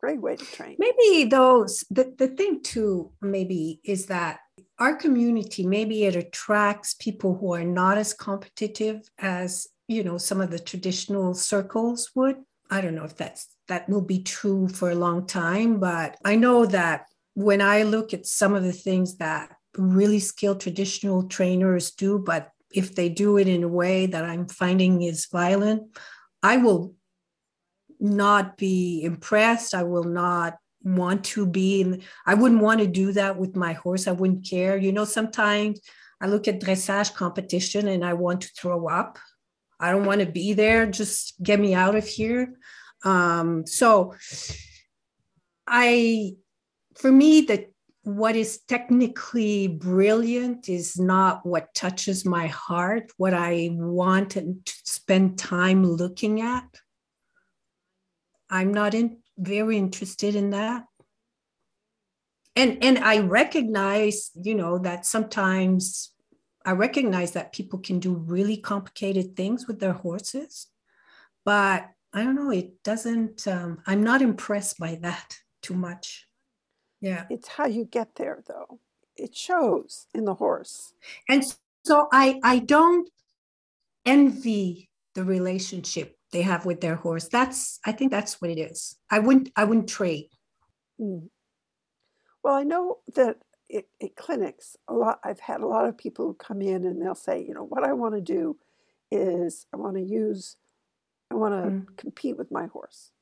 Great 0.00 0.20
way 0.20 0.36
to 0.36 0.44
train. 0.44 0.76
Maybe 0.78 1.28
those 1.28 1.84
the, 1.90 2.14
the 2.16 2.28
thing 2.28 2.62
too, 2.62 3.12
maybe, 3.20 3.80
is 3.84 4.06
that 4.06 4.40
our 4.78 4.94
community, 4.94 5.66
maybe 5.66 6.04
it 6.04 6.16
attracts 6.16 6.94
people 6.94 7.36
who 7.36 7.52
are 7.52 7.64
not 7.64 7.98
as 7.98 8.14
competitive 8.14 9.02
as 9.18 9.66
you 9.88 10.02
know 10.02 10.18
some 10.18 10.40
of 10.40 10.50
the 10.50 10.58
traditional 10.58 11.34
circles 11.34 12.10
would. 12.14 12.36
I 12.70 12.80
don't 12.80 12.94
know 12.94 13.04
if 13.04 13.16
that's 13.16 13.48
that 13.68 13.88
will 13.88 14.02
be 14.02 14.22
true 14.22 14.68
for 14.68 14.90
a 14.90 14.94
long 14.94 15.26
time, 15.26 15.80
but 15.80 16.16
I 16.24 16.36
know 16.36 16.66
that 16.66 17.06
when 17.34 17.60
I 17.60 17.82
look 17.82 18.12
at 18.14 18.26
some 18.26 18.54
of 18.54 18.62
the 18.62 18.72
things 18.72 19.16
that 19.16 19.54
really 19.76 20.18
skilled 20.18 20.60
traditional 20.60 21.24
trainers 21.28 21.90
do, 21.90 22.18
but 22.18 22.50
if 22.70 22.94
they 22.94 23.08
do 23.08 23.36
it 23.36 23.48
in 23.48 23.62
a 23.62 23.68
way 23.68 24.06
that 24.06 24.24
I'm 24.24 24.46
finding 24.46 25.02
is 25.02 25.26
violent, 25.26 25.96
I 26.42 26.58
will 26.58 26.94
not 27.98 28.56
be 28.56 29.02
impressed. 29.02 29.74
I 29.74 29.82
will 29.82 30.04
not 30.04 30.56
want 30.82 31.24
to 31.24 31.46
be 31.46 31.80
in, 31.82 32.02
I 32.26 32.34
wouldn't 32.34 32.62
want 32.62 32.80
to 32.80 32.86
do 32.86 33.12
that 33.12 33.36
with 33.36 33.56
my 33.56 33.74
horse. 33.74 34.06
I 34.06 34.12
wouldn't 34.12 34.48
care. 34.48 34.76
You 34.76 34.92
know, 34.92 35.04
sometimes 35.04 35.80
I 36.20 36.26
look 36.26 36.48
at 36.48 36.60
dressage 36.60 37.14
competition 37.14 37.88
and 37.88 38.04
I 38.04 38.14
want 38.14 38.42
to 38.42 38.48
throw 38.56 38.88
up. 38.88 39.18
I 39.78 39.90
don't 39.90 40.04
want 40.04 40.20
to 40.20 40.26
be 40.26 40.52
there. 40.52 40.86
Just 40.86 41.42
get 41.42 41.58
me 41.58 41.74
out 41.74 41.96
of 41.96 42.06
here. 42.06 42.54
Um, 43.04 43.66
so 43.66 44.14
I, 45.66 46.34
for 46.96 47.10
me, 47.10 47.42
the 47.42 47.69
what 48.02 48.34
is 48.34 48.60
technically 48.66 49.68
brilliant 49.68 50.68
is 50.68 50.98
not 50.98 51.44
what 51.44 51.74
touches 51.74 52.24
my 52.24 52.46
heart, 52.46 53.12
what 53.18 53.34
I 53.34 53.70
want 53.72 54.30
to 54.30 54.56
spend 54.84 55.38
time 55.38 55.84
looking 55.84 56.40
at. 56.40 56.64
I'm 58.48 58.72
not 58.72 58.94
in, 58.94 59.18
very 59.36 59.76
interested 59.76 60.34
in 60.34 60.50
that. 60.50 60.84
And, 62.56 62.82
and 62.82 62.98
I 62.98 63.18
recognize, 63.18 64.30
you 64.34 64.54
know, 64.54 64.78
that 64.78 65.06
sometimes 65.06 66.12
I 66.64 66.72
recognize 66.72 67.32
that 67.32 67.52
people 67.52 67.78
can 67.78 68.00
do 68.00 68.14
really 68.14 68.56
complicated 68.56 69.36
things 69.36 69.66
with 69.66 69.78
their 69.78 69.92
horses, 69.92 70.66
but 71.44 71.88
I 72.12 72.24
don't 72.24 72.34
know, 72.34 72.50
it 72.50 72.82
doesn't, 72.82 73.46
um, 73.46 73.82
I'm 73.86 74.02
not 74.02 74.20
impressed 74.20 74.78
by 74.78 74.96
that 75.02 75.36
too 75.62 75.74
much. 75.74 76.26
Yeah. 77.00 77.24
It's 77.30 77.48
how 77.48 77.66
you 77.66 77.84
get 77.84 78.16
there 78.16 78.42
though. 78.46 78.80
It 79.16 79.34
shows 79.34 80.06
in 80.14 80.24
the 80.24 80.34
horse. 80.34 80.94
And 81.28 81.44
so 81.84 82.08
I 82.12 82.40
I 82.42 82.58
don't 82.58 83.08
envy 84.04 84.90
the 85.14 85.24
relationship 85.24 86.16
they 86.32 86.42
have 86.42 86.64
with 86.64 86.80
their 86.80 86.96
horse. 86.96 87.28
That's 87.28 87.80
I 87.84 87.92
think 87.92 88.10
that's 88.10 88.40
what 88.40 88.50
it 88.50 88.58
is. 88.58 88.96
I 89.10 89.18
wouldn't 89.18 89.50
I 89.56 89.64
wouldn't 89.64 89.88
trade. 89.88 90.28
Mm. 91.00 91.28
Well, 92.42 92.54
I 92.54 92.62
know 92.62 92.98
that 93.14 93.38
it, 93.68 93.88
it 94.00 94.16
clinics 94.16 94.76
a 94.88 94.94
lot. 94.94 95.20
I've 95.22 95.40
had 95.40 95.60
a 95.60 95.66
lot 95.66 95.86
of 95.86 95.96
people 95.96 96.26
who 96.26 96.34
come 96.34 96.60
in 96.62 96.84
and 96.84 97.00
they'll 97.00 97.14
say, 97.14 97.44
you 97.46 97.54
know, 97.54 97.64
what 97.64 97.84
I 97.84 97.92
want 97.92 98.14
to 98.14 98.20
do 98.20 98.56
is 99.12 99.66
I 99.72 99.76
want 99.76 99.96
to 99.96 100.02
use, 100.02 100.56
I 101.30 101.34
want 101.34 101.54
to 101.54 101.70
mm. 101.70 101.96
compete 101.96 102.36
with 102.36 102.50
my 102.50 102.66
horse 102.66 103.12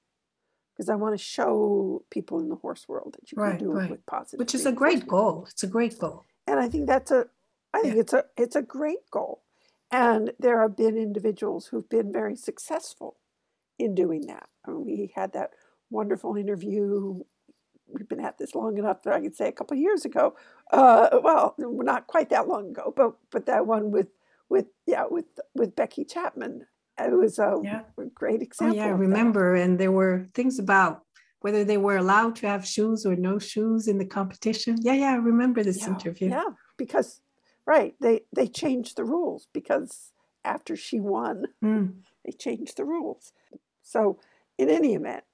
because 0.78 0.88
I 0.88 0.94
want 0.94 1.18
to 1.18 1.22
show 1.22 2.04
people 2.08 2.38
in 2.38 2.48
the 2.48 2.54
horse 2.54 2.88
world 2.88 3.16
that 3.18 3.32
you 3.32 3.36
can 3.36 3.44
right, 3.44 3.58
do 3.58 3.72
right. 3.72 3.86
it 3.86 3.90
with 3.90 4.06
positive. 4.06 4.38
Which 4.38 4.54
is 4.54 4.64
a 4.64 4.70
great 4.70 5.08
goal. 5.08 5.44
It's 5.50 5.64
a 5.64 5.66
great 5.66 5.98
goal. 5.98 6.24
And 6.46 6.60
I 6.60 6.68
think 6.68 6.86
that's 6.86 7.10
a 7.10 7.26
I 7.74 7.80
think 7.80 7.94
yeah. 7.96 8.00
it's 8.00 8.12
a 8.12 8.24
it's 8.36 8.56
a 8.56 8.62
great 8.62 9.10
goal. 9.10 9.42
And 9.90 10.32
there 10.38 10.62
have 10.62 10.76
been 10.76 10.96
individuals 10.96 11.66
who've 11.66 11.88
been 11.88 12.12
very 12.12 12.36
successful 12.36 13.16
in 13.78 13.94
doing 13.94 14.26
that. 14.26 14.48
I 14.66 14.70
mean, 14.70 14.84
we 14.84 15.12
had 15.16 15.32
that 15.32 15.50
wonderful 15.90 16.36
interview. 16.36 17.24
We've 17.88 18.08
been 18.08 18.24
at 18.24 18.38
this 18.38 18.54
long 18.54 18.76
enough 18.78 19.02
that 19.02 19.14
I 19.14 19.20
could 19.20 19.34
say 19.34 19.48
a 19.48 19.52
couple 19.52 19.76
years 19.76 20.04
ago. 20.04 20.36
Uh, 20.70 21.08
well, 21.22 21.54
not 21.58 22.06
quite 22.06 22.30
that 22.30 22.46
long 22.46 22.70
ago, 22.70 22.92
but 22.96 23.14
but 23.32 23.46
that 23.46 23.66
one 23.66 23.90
with 23.90 24.08
with 24.48 24.66
yeah 24.86 25.04
with 25.10 25.26
with 25.54 25.74
Becky 25.74 26.04
Chapman 26.04 26.66
it 26.98 27.16
was 27.16 27.38
a 27.38 27.56
yeah. 27.62 27.82
great 28.14 28.42
example. 28.42 28.78
Oh, 28.78 28.82
yeah, 28.82 28.88
I 28.88 28.94
remember. 28.94 29.56
That. 29.56 29.64
And 29.64 29.78
there 29.78 29.92
were 29.92 30.26
things 30.34 30.58
about 30.58 31.04
whether 31.40 31.64
they 31.64 31.78
were 31.78 31.96
allowed 31.96 32.36
to 32.36 32.48
have 32.48 32.66
shoes 32.66 33.06
or 33.06 33.14
no 33.14 33.38
shoes 33.38 33.86
in 33.86 33.98
the 33.98 34.04
competition. 34.04 34.76
Yeah, 34.80 34.94
yeah, 34.94 35.12
I 35.12 35.16
remember 35.16 35.62
this 35.62 35.82
yeah, 35.82 35.88
interview. 35.88 36.30
Yeah, 36.30 36.50
because 36.76 37.20
Right. 37.68 37.94
They 38.00 38.22
they 38.34 38.48
changed 38.48 38.96
the 38.96 39.04
rules 39.04 39.46
because 39.52 40.14
after 40.42 40.74
she 40.74 41.00
won, 41.00 41.48
mm. 41.62 41.96
they 42.24 42.32
changed 42.32 42.78
the 42.78 42.86
rules. 42.86 43.34
So 43.82 44.18
in 44.56 44.70
any 44.70 44.94
event, 44.94 45.24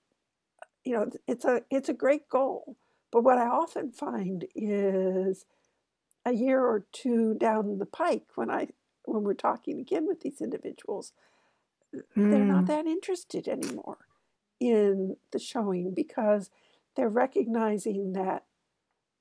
you 0.83 0.95
know, 0.95 1.11
it's 1.29 1.45
a 1.45 1.63
it's 1.71 1.89
a 1.89 1.95
great 1.95 2.29
goal. 2.29 2.77
But 3.13 3.23
what 3.23 3.39
I 3.39 3.47
often 3.47 3.93
find 3.93 4.47
is 4.57 5.47
a 6.27 6.33
year 6.33 6.61
or 6.61 6.87
two 6.91 7.35
down 7.35 7.79
the 7.79 7.87
pike 7.87 8.27
when 8.35 8.51
I 8.51 8.71
when 9.05 9.23
we're 9.23 9.35
talking 9.35 9.79
again 9.79 10.05
with 10.09 10.23
these 10.23 10.41
individuals, 10.41 11.13
mm. 12.17 12.31
they're 12.31 12.45
not 12.45 12.61
hmm. 12.61 12.67
that 12.67 12.87
interested 12.87 13.49
anymore 13.49 13.99
in 14.61 15.17
the 15.33 15.39
showing 15.39 15.93
because 15.95 16.51
they're 16.97 17.09
recognizing 17.09 18.13
that 18.13 18.45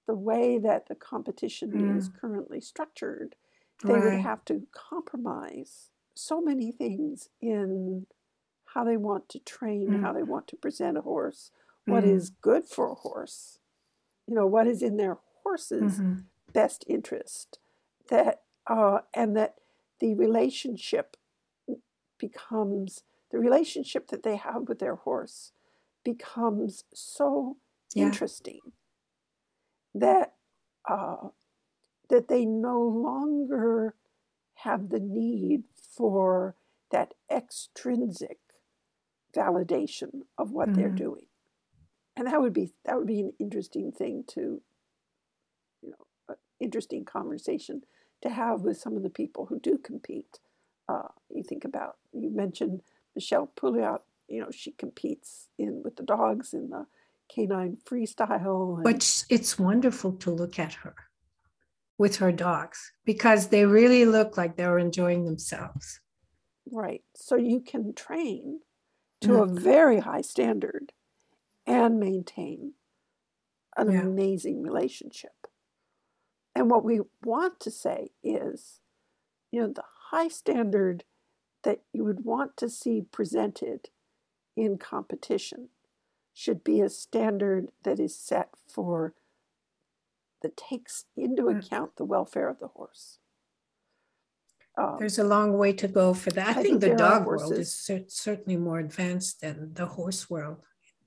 the 0.08 0.16
way 0.16 0.58
that 0.58 0.88
the 0.88 0.96
competition 0.96 1.72
mm. 1.72 1.98
is 1.98 2.10
currently 2.10 2.60
structured, 2.60 3.36
they 3.84 3.94
right. 3.94 4.04
would 4.04 4.22
have 4.22 4.44
to 4.46 4.68
compromise 4.72 5.90
so 6.14 6.42
many 6.42 6.72
things 6.72 7.30
in 7.42 8.06
how 8.74 8.84
they 8.84 8.98
want 8.98 9.30
to 9.30 9.40
train, 9.40 9.90
mm. 9.90 10.02
how 10.02 10.14
they 10.14 10.24
want 10.24 10.48
to 10.48 10.56
present 10.56 10.98
a 10.98 11.02
horse, 11.02 11.52
what 11.86 12.04
mm. 12.04 12.14
is 12.14 12.30
good 12.30 12.66
for 12.66 12.92
a 12.92 12.96
horse, 12.96 13.60
you 14.28 14.36
know, 14.36 14.46
what 14.46 14.68
is 14.68 14.82
in 14.82 14.98
their 14.98 15.18
horse's 15.44 16.00
mm-hmm. 16.00 16.20
best 16.52 16.84
interest, 16.88 17.60
that 18.10 18.42
uh, 18.68 19.00
and 19.14 19.36
that 19.36 19.56
the 20.00 20.16
relationship 20.16 21.18
becomes 22.28 23.04
the 23.32 23.40
relationship 23.40 24.08
that 24.08 24.24
they 24.24 24.38
have 24.38 24.70
with 24.70 24.80
their 24.80 24.96
horse 24.96 25.52
becomes 26.06 26.84
so 26.94 27.58
yeah. 27.94 28.04
interesting 28.04 28.60
that 29.94 30.34
uh, 30.90 31.28
that 32.10 32.28
they 32.28 32.46
no 32.46 32.80
longer 32.80 33.96
have 34.56 34.90
the 34.90 35.00
need 35.00 35.64
for 35.76 36.56
that 36.92 37.14
extrinsic 37.30 38.38
validation 39.36 40.22
of 40.38 40.52
what 40.52 40.70
mm-hmm. 40.70 40.80
they're 40.80 40.90
doing 40.90 41.26
and 42.16 42.28
that 42.28 42.40
would 42.40 42.54
be 42.54 42.72
that 42.86 42.98
would 42.98 43.08
be 43.08 43.20
an 43.20 43.34
interesting 43.40 43.92
thing 43.92 44.24
to 44.28 44.62
you 45.82 45.92
know 45.92 46.36
interesting 46.60 47.04
conversation 47.04 47.82
to 48.22 48.30
have 48.30 48.62
with 48.62 48.78
some 48.78 48.96
of 48.96 49.04
the 49.04 49.10
people 49.10 49.48
who 49.48 49.60
do 49.60 49.78
compete 49.78 50.40
uh, 50.90 51.08
you 51.30 51.44
think 51.44 51.66
about 51.66 51.98
you 52.12 52.30
mentioned 52.30 52.82
michele 53.16 53.52
pouliot 53.56 54.00
you 54.28 54.42
know 54.42 54.52
she 54.52 54.72
competes 54.72 55.48
in 55.58 55.82
with 55.84 55.96
the 55.96 56.04
dogs 56.04 56.54
in 56.54 56.70
the 56.70 56.86
canine 57.34 57.78
freestyle. 57.86 58.76
And... 58.76 58.84
But 58.84 59.26
it's 59.30 59.60
wonderful 59.60 60.14
to 60.14 60.32
look 60.32 60.60
at 60.60 60.74
her 60.74 60.96
with 61.98 62.18
her 62.18 62.32
dogs 62.32 62.92
because 63.06 63.48
they 63.48 63.66
really 63.66 64.06
look 64.06 64.38
like 64.38 64.56
they're 64.56 64.80
enjoying 64.80 65.26
themselves. 65.26 66.00
Right. 66.72 67.04
So 67.16 67.36
you 67.36 67.60
can 67.60 67.94
train 67.94 68.60
to 69.22 69.30
mm. 69.30 69.44
a 69.44 69.60
very 69.62 70.00
high 70.00 70.22
standard 70.22 70.94
and 71.66 72.00
maintain 72.00 72.74
an 73.78 73.92
yeah. 73.92 74.02
amazing 74.02 74.62
relationship. 74.62 75.48
And 76.56 76.70
what 76.70 76.84
we 76.84 77.02
want 77.24 77.60
to 77.62 77.72
say 77.72 78.12
is, 78.24 78.80
you 79.52 79.62
know, 79.62 79.68
the 79.68 79.84
high 80.14 80.28
standard 80.28 81.04
that 81.64 81.80
you 81.92 82.04
would 82.04 82.24
want 82.24 82.56
to 82.58 82.70
see 82.70 83.02
presented 83.12 83.90
in 84.56 84.78
competition 84.78 85.70
should 86.34 86.64
be 86.64 86.82
a 86.82 86.90
standard 86.90 87.70
that 87.84 88.00
is 88.00 88.16
set 88.16 88.50
for 88.68 89.16
that 90.44 90.56
takes 90.56 91.06
into 91.16 91.44
mm. 91.44 91.58
account 91.58 91.96
the 91.96 92.06
welfare 92.06 92.48
of 92.50 92.60
the 92.60 92.68
horse. 92.68 93.18
Um, 94.78 94.98
There's 95.00 95.20
a 95.20 95.24
long 95.24 95.58
way 95.58 95.74
to 95.74 95.88
go 95.88 96.14
for 96.14 96.32
that. 96.32 96.48
I, 96.48 96.52
I 96.52 96.54
think, 96.54 96.82
think, 96.82 96.82
the 96.82 96.96
dog 96.96 97.26
world 97.26 97.54
is 97.54 97.74
certainly 98.08 98.58
more 98.58 98.80
advanced 98.80 99.42
than 99.42 99.74
the 99.74 99.86
horse 99.86 100.30
world 100.30 100.58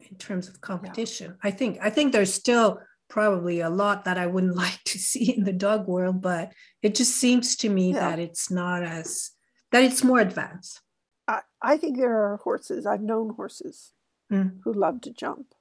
in 0.00 0.16
terms 0.16 0.48
of 0.48 0.61
competition. 0.61 1.32
Yeah. 1.32 1.48
I 1.48 1.50
think 1.50 1.78
I 1.80 1.90
think 1.90 2.12
there's 2.12 2.32
still 2.32 2.78
probably 3.09 3.61
a 3.61 3.70
lot 3.70 4.04
that 4.04 4.18
I 4.18 4.26
wouldn't 4.26 4.57
like 4.64 4.82
to 4.84 4.98
see 4.98 5.36
in 5.36 5.44
the 5.44 5.52
dog 5.52 5.86
world, 5.86 6.20
but 6.22 6.52
it 6.82 6.94
just 6.94 7.16
seems 7.16 7.57
to 7.57 7.68
me 7.68 7.92
yeah. 7.92 8.00
that 8.00 8.18
it's 8.18 8.50
not 8.50 8.82
as 8.82 9.30
that 9.72 9.82
it's 9.82 10.04
more 10.04 10.20
advanced. 10.20 10.80
I, 11.28 11.40
I 11.61 11.76
think 11.76 11.96
there 11.96 12.16
are 12.16 12.36
horses. 12.36 12.86
I've 12.86 13.02
known 13.02 13.30
horses 13.30 13.92
mm. 14.32 14.59
who 14.64 14.72
love 14.72 15.00
to 15.02 15.11
jump. 15.11 15.54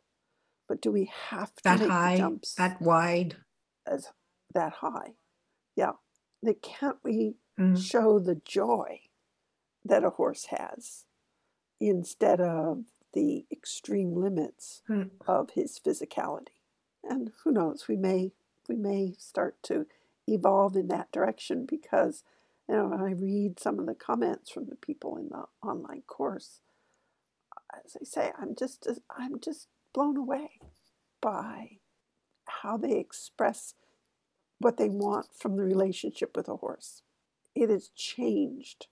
But 0.67 0.81
do 0.81 0.91
we 0.91 1.11
have 1.29 1.53
to 1.55 1.63
that 1.63 1.79
high, 1.79 2.17
jumps 2.17 2.55
that 2.55 2.81
wide, 2.81 3.37
as 3.85 4.09
that 4.53 4.73
high? 4.73 5.13
Yeah. 5.75 5.93
Then 6.41 6.55
can't 6.61 6.97
we 7.03 7.35
mm. 7.59 7.77
show 7.77 8.19
the 8.19 8.41
joy 8.45 9.01
that 9.83 10.03
a 10.03 10.11
horse 10.11 10.45
has 10.45 11.05
instead 11.79 12.41
of 12.41 12.85
the 13.13 13.45
extreme 13.51 14.15
limits 14.15 14.81
mm. 14.89 15.09
of 15.27 15.51
his 15.51 15.79
physicality? 15.79 16.47
And 17.07 17.31
who 17.43 17.51
knows? 17.51 17.87
We 17.87 17.95
may 17.95 18.31
we 18.67 18.75
may 18.75 19.13
start 19.17 19.61
to 19.63 19.85
evolve 20.27 20.75
in 20.75 20.87
that 20.87 21.11
direction 21.11 21.65
because 21.65 22.23
you 22.67 22.75
know 22.75 22.93
I 22.93 23.11
read 23.11 23.59
some 23.59 23.79
of 23.79 23.85
the 23.85 23.93
comments 23.93 24.49
from 24.51 24.65
the 24.65 24.75
people 24.75 25.17
in 25.17 25.29
the 25.29 25.45
online 25.61 26.03
course 26.07 26.61
as 27.83 27.97
I 27.99 28.03
say, 28.03 28.31
I'm 28.39 28.55
just 28.55 28.87
I'm 29.09 29.39
just 29.39 29.67
blown 29.93 30.17
away 30.17 30.59
by 31.21 31.79
how 32.61 32.77
they 32.77 32.97
express 32.97 33.73
what 34.59 34.77
they 34.77 34.89
want 34.89 35.27
from 35.37 35.57
the 35.57 35.63
relationship 35.63 36.35
with 36.35 36.47
a 36.47 36.57
horse. 36.57 37.01
It 37.53 37.69
has 37.69 37.89
changed. 37.89 38.87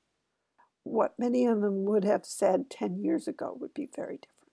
What 0.83 1.17
many 1.17 1.45
of 1.45 1.61
them 1.61 1.85
would 1.85 2.03
have 2.03 2.25
said 2.25 2.69
10 2.69 2.97
years 2.97 3.27
ago 3.27 3.55
would 3.59 3.73
be 3.73 3.89
very 3.95 4.17
different. 4.17 4.51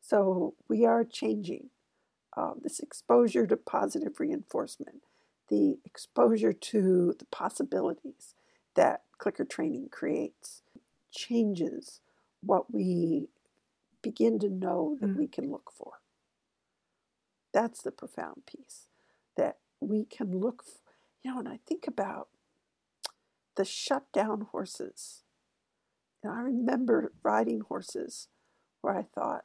So 0.00 0.54
we 0.68 0.84
are 0.84 1.04
changing. 1.04 1.70
Uh, 2.36 2.52
this 2.62 2.78
exposure 2.78 3.46
to 3.46 3.56
positive 3.56 4.20
reinforcement, 4.20 5.02
the 5.48 5.78
exposure 5.84 6.52
to 6.52 7.14
the 7.18 7.24
possibilities 7.26 8.34
that 8.76 9.02
clicker 9.18 9.44
training 9.44 9.88
creates, 9.90 10.62
changes 11.10 12.00
what 12.40 12.72
we 12.72 13.28
begin 14.02 14.38
to 14.38 14.48
know 14.48 14.96
that 15.00 15.10
mm. 15.10 15.16
we 15.16 15.26
can 15.26 15.50
look 15.50 15.70
for. 15.76 15.94
That's 17.52 17.82
the 17.82 17.90
profound 17.90 18.46
piece 18.46 18.86
that 19.36 19.58
we 19.80 20.04
can 20.04 20.38
look 20.38 20.62
for. 20.64 20.78
You 21.22 21.32
know, 21.32 21.40
and 21.40 21.48
I 21.48 21.58
think 21.66 21.86
about 21.86 22.28
the 23.56 23.64
shut 23.64 24.10
down 24.12 24.42
horses. 24.52 25.24
And 26.22 26.32
I 26.32 26.40
remember 26.40 27.12
riding 27.22 27.60
horses 27.60 28.28
where 28.80 28.96
I 28.96 29.02
thought, 29.02 29.44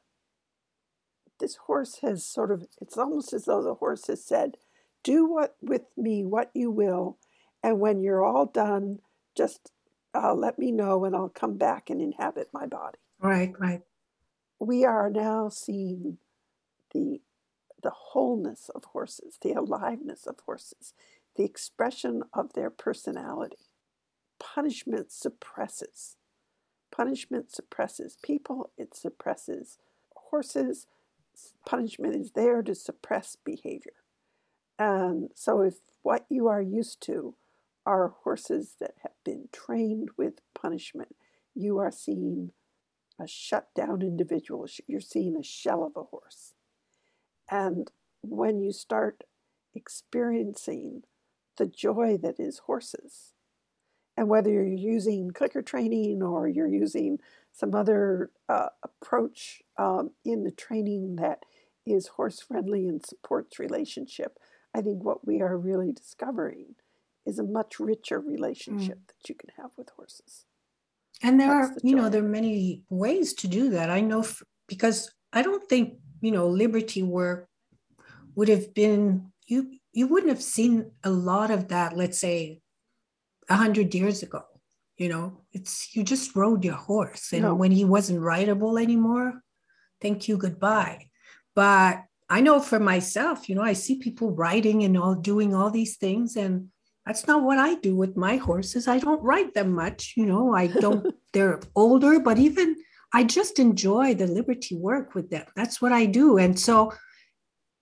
this 1.40 1.56
horse 1.68 2.00
has 2.02 2.26
sort 2.26 2.52
of, 2.52 2.66
it's 2.82 2.98
almost 2.98 3.34
as 3.34 3.46
though 3.46 3.62
the 3.62 3.76
horse 3.76 4.08
has 4.08 4.24
said, 4.24 4.58
do 5.04 5.26
what 5.26 5.56
with 5.62 5.84
me 5.96 6.24
what 6.24 6.52
you 6.54 6.72
will. 6.72 7.18
And 7.64 7.80
when 7.80 8.02
you're 8.02 8.24
all 8.24 8.46
done, 8.46 9.00
just 9.36 9.72
uh, 10.14 10.34
let 10.34 10.58
me 10.58 10.72
know 10.72 11.06
and 11.06 11.16
I'll 11.16 11.30
come 11.30 11.58
back 11.58 11.90
and 11.90 12.02
inhabit 12.02 12.50
my 12.54 12.66
body. 12.66 12.98
Right, 13.20 13.54
right 13.60 13.82
we 14.60 14.86
are 14.86 15.10
now 15.10 15.50
seeing 15.50 16.18
the 16.94 17.22
the 17.84 17.92
wholeness 17.92 18.72
of 18.74 18.84
horses, 18.86 19.38
the 19.42 19.52
aliveness 19.52 20.26
of 20.26 20.38
horses, 20.48 20.96
the 21.36 21.44
expression 21.44 22.24
of 22.34 22.54
their 22.54 22.72
personality. 22.72 23.70
Punishment 24.40 25.12
suppresses. 25.12 26.16
Punishment 26.92 27.52
suppresses 27.54 28.18
people, 28.24 28.72
it 28.76 28.96
suppresses 28.96 29.78
horses. 30.16 30.88
Punishment 31.66 32.16
is 32.16 32.32
there 32.32 32.62
to 32.62 32.76
suppress 32.76 33.36
behavior. 33.44 33.94
And 34.78 35.30
so, 35.36 35.62
if 35.62 35.76
what 36.02 36.26
you 36.30 36.48
are 36.48 36.62
used 36.62 37.02
to 37.04 37.36
are 37.86 38.14
horses 38.24 38.76
that 38.80 38.96
have 39.04 39.14
been 39.24 39.48
trained 39.52 40.10
with 40.18 40.42
punishment, 40.54 41.16
you 41.54 41.78
are 41.78 41.92
seeing 41.92 42.52
a 43.20 43.28
shut 43.28 43.70
down 43.74 44.02
individual. 44.02 44.68
You're 44.88 45.00
seeing 45.00 45.36
a 45.36 45.44
shell 45.44 45.84
of 45.84 45.96
a 45.96 46.04
horse. 46.04 46.54
And 47.50 47.92
when 48.22 48.60
you 48.60 48.72
start 48.72 49.24
experiencing 49.74 51.04
the 51.58 51.68
joy 51.68 52.18
that 52.22 52.40
is 52.40 52.60
horses, 52.60 53.34
and 54.18 54.30
whether 54.30 54.50
you're 54.50 54.66
using 54.66 55.32
clicker 55.32 55.62
training 55.62 56.24
or 56.24 56.48
you're 56.48 56.68
using 56.68 57.20
some 57.56 57.74
other 57.74 58.32
uh, 58.50 58.68
approach 58.84 59.62
um, 59.78 60.12
in 60.26 60.44
the 60.44 60.52
training 60.52 61.16
that 61.16 61.40
is 61.86 62.08
horse 62.08 62.42
friendly 62.42 62.86
and 62.88 63.06
supports 63.06 63.60
relationship, 63.60 64.38
I 64.74 64.82
think 64.82 65.04
what 65.04 65.26
we 65.26 65.42
are 65.42 65.58
really 65.58 65.94
discovering 65.94 66.76
is 67.26 67.40
a 67.40 67.44
much 67.44 67.80
richer 67.80 68.20
relationship 68.20 68.98
mm. 68.98 69.08
that 69.08 69.30
you 69.30 69.36
can 69.36 69.52
have 69.58 69.72
with 69.78 69.90
horses. 69.96 70.46
And 71.24 71.40
there 71.40 71.48
That's 71.48 71.78
are, 71.78 71.80
the 71.80 71.88
you 71.88 71.96
know, 71.96 72.10
there 72.10 72.24
are 72.26 72.28
many 72.28 72.84
ways 72.90 73.34
to 73.36 73.48
do 73.48 73.70
that. 73.70 73.90
I 73.90 74.02
know 74.02 74.20
f- 74.20 74.44
because 74.68 75.14
I 75.32 75.42
don't 75.42 75.68
think, 75.70 75.94
you 76.20 76.32
know, 76.32 76.48
liberty 76.48 77.04
work 77.04 77.48
would 78.36 78.50
have 78.50 78.74
been 78.74 79.32
you 79.48 79.72
you 79.94 80.08
wouldn't 80.08 80.32
have 80.32 80.42
seen 80.42 80.92
a 81.06 81.10
lot 81.10 81.52
of 81.52 81.70
that, 81.70 81.96
let's 81.96 82.20
say 82.20 82.60
a 83.50 83.56
hundred 83.56 83.96
years 83.96 84.24
ago. 84.24 84.44
You 84.98 85.10
know, 85.10 85.42
it's 85.52 85.94
you 85.96 86.04
just 86.04 86.36
rode 86.36 86.64
your 86.64 86.76
horse, 86.76 87.34
and 87.34 87.44
No. 87.44 87.54
when 87.56 87.72
he 87.72 87.84
wasn't 87.84 88.22
rideable 88.22 88.78
anymore, 88.78 89.42
thank 90.02 90.28
you, 90.28 90.38
goodbye. 90.38 91.10
But 91.54 92.04
I 92.30 92.42
know 92.42 92.60
for 92.60 92.80
myself, 92.80 93.50
you 93.50 93.56
know, 93.56 93.62
I 93.62 93.74
see 93.74 93.98
people 94.00 94.32
riding 94.32 94.84
and 94.84 94.98
all 94.98 95.16
doing 95.16 95.54
all 95.54 95.70
these 95.70 95.98
things, 95.98 96.38
and 96.38 96.70
that's 97.06 97.28
not 97.28 97.44
what 97.44 97.58
I 97.60 97.76
do 97.76 97.96
with 97.96 98.16
my 98.16 98.38
horses. 98.38 98.88
I 98.88 99.00
don't 99.00 99.22
ride 99.22 99.54
them 99.54 99.74
much, 99.74 100.14
you 100.16 100.26
know. 100.26 100.54
I 100.56 100.68
don't. 100.68 101.14
they're 101.34 101.60
older, 101.76 102.20
but 102.20 102.38
even 102.40 102.78
I 103.14 103.24
just 103.26 103.60
enjoy 103.60 104.16
the 104.16 104.28
liberty 104.28 104.76
work 104.76 105.14
with 105.14 105.30
them. 105.30 105.46
That's 105.56 105.82
what 105.82 105.92
I 105.92 106.06
do, 106.06 106.38
and 106.38 106.58
so, 106.58 106.94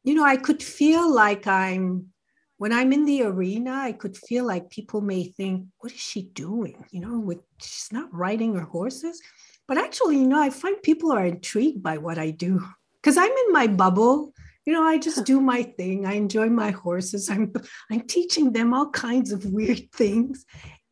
you 0.03 0.15
know, 0.15 0.25
I 0.25 0.37
could 0.37 0.63
feel 0.63 1.13
like 1.13 1.45
I'm 1.47 2.12
when 2.57 2.71
I'm 2.71 2.93
in 2.93 3.05
the 3.05 3.23
arena, 3.23 3.71
I 3.71 3.91
could 3.93 4.15
feel 4.15 4.45
like 4.45 4.69
people 4.69 5.01
may 5.01 5.25
think, 5.25 5.65
what 5.79 5.91
is 5.91 5.99
she 5.99 6.23
doing? 6.23 6.85
You 6.91 7.01
know, 7.01 7.19
with 7.19 7.39
she's 7.57 7.91
not 7.91 8.13
riding 8.13 8.55
her 8.55 8.65
horses. 8.65 9.21
But 9.67 9.77
actually, 9.77 10.17
you 10.17 10.27
know, 10.27 10.39
I 10.39 10.49
find 10.49 10.81
people 10.81 11.11
are 11.11 11.25
intrigued 11.25 11.81
by 11.81 11.97
what 11.97 12.17
I 12.17 12.31
do 12.31 12.63
because 13.01 13.17
I'm 13.17 13.31
in 13.31 13.51
my 13.51 13.67
bubble. 13.67 14.33
You 14.65 14.73
know, 14.73 14.83
I 14.83 14.97
just 14.97 15.25
do 15.25 15.41
my 15.41 15.63
thing. 15.63 16.05
I 16.05 16.13
enjoy 16.13 16.49
my 16.49 16.71
horses. 16.71 17.29
I'm 17.29 17.53
I'm 17.91 18.01
teaching 18.01 18.53
them 18.53 18.73
all 18.73 18.89
kinds 18.91 19.31
of 19.31 19.45
weird 19.45 19.91
things. 19.95 20.45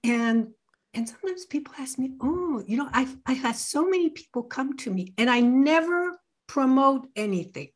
And 0.04 0.48
and 0.94 1.08
sometimes 1.08 1.46
people 1.46 1.74
ask 1.80 1.98
me, 1.98 2.12
oh, 2.22 2.64
you 2.66 2.78
know, 2.78 2.90
I've 2.92 3.16
I've 3.26 3.42
had 3.42 3.56
so 3.56 3.88
many 3.88 4.10
people 4.10 4.44
come 4.44 4.76
to 4.78 4.92
me 4.92 5.14
and 5.18 5.30
I 5.30 5.42
never 5.42 6.18
promote 6.48 7.08
anything. 7.16 7.70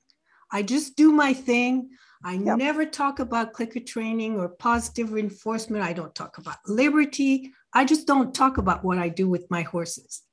I 0.52 0.64
just 0.64 0.96
do 0.96 1.12
my 1.12 1.34
thing. 1.34 1.90
I 2.26 2.38
Yep. 2.38 2.58
never 2.58 2.86
talk 2.86 3.20
about 3.20 3.54
clicker 3.54 3.80
training 3.80 4.40
or 4.40 4.50
positive 4.50 5.14
reinforcement. 5.14 5.84
I 5.84 5.94
don't 5.94 6.14
talk 6.16 6.40
about 6.40 6.58
liberty. 6.68 7.52
I 7.72 7.86
just 7.86 8.08
don't 8.08 8.34
talk 8.34 8.58
about 8.58 8.84
what 8.84 8.98
I 8.98 9.10
do 9.10 9.30
with 9.30 9.46
my 9.52 9.62
horses. 9.62 10.24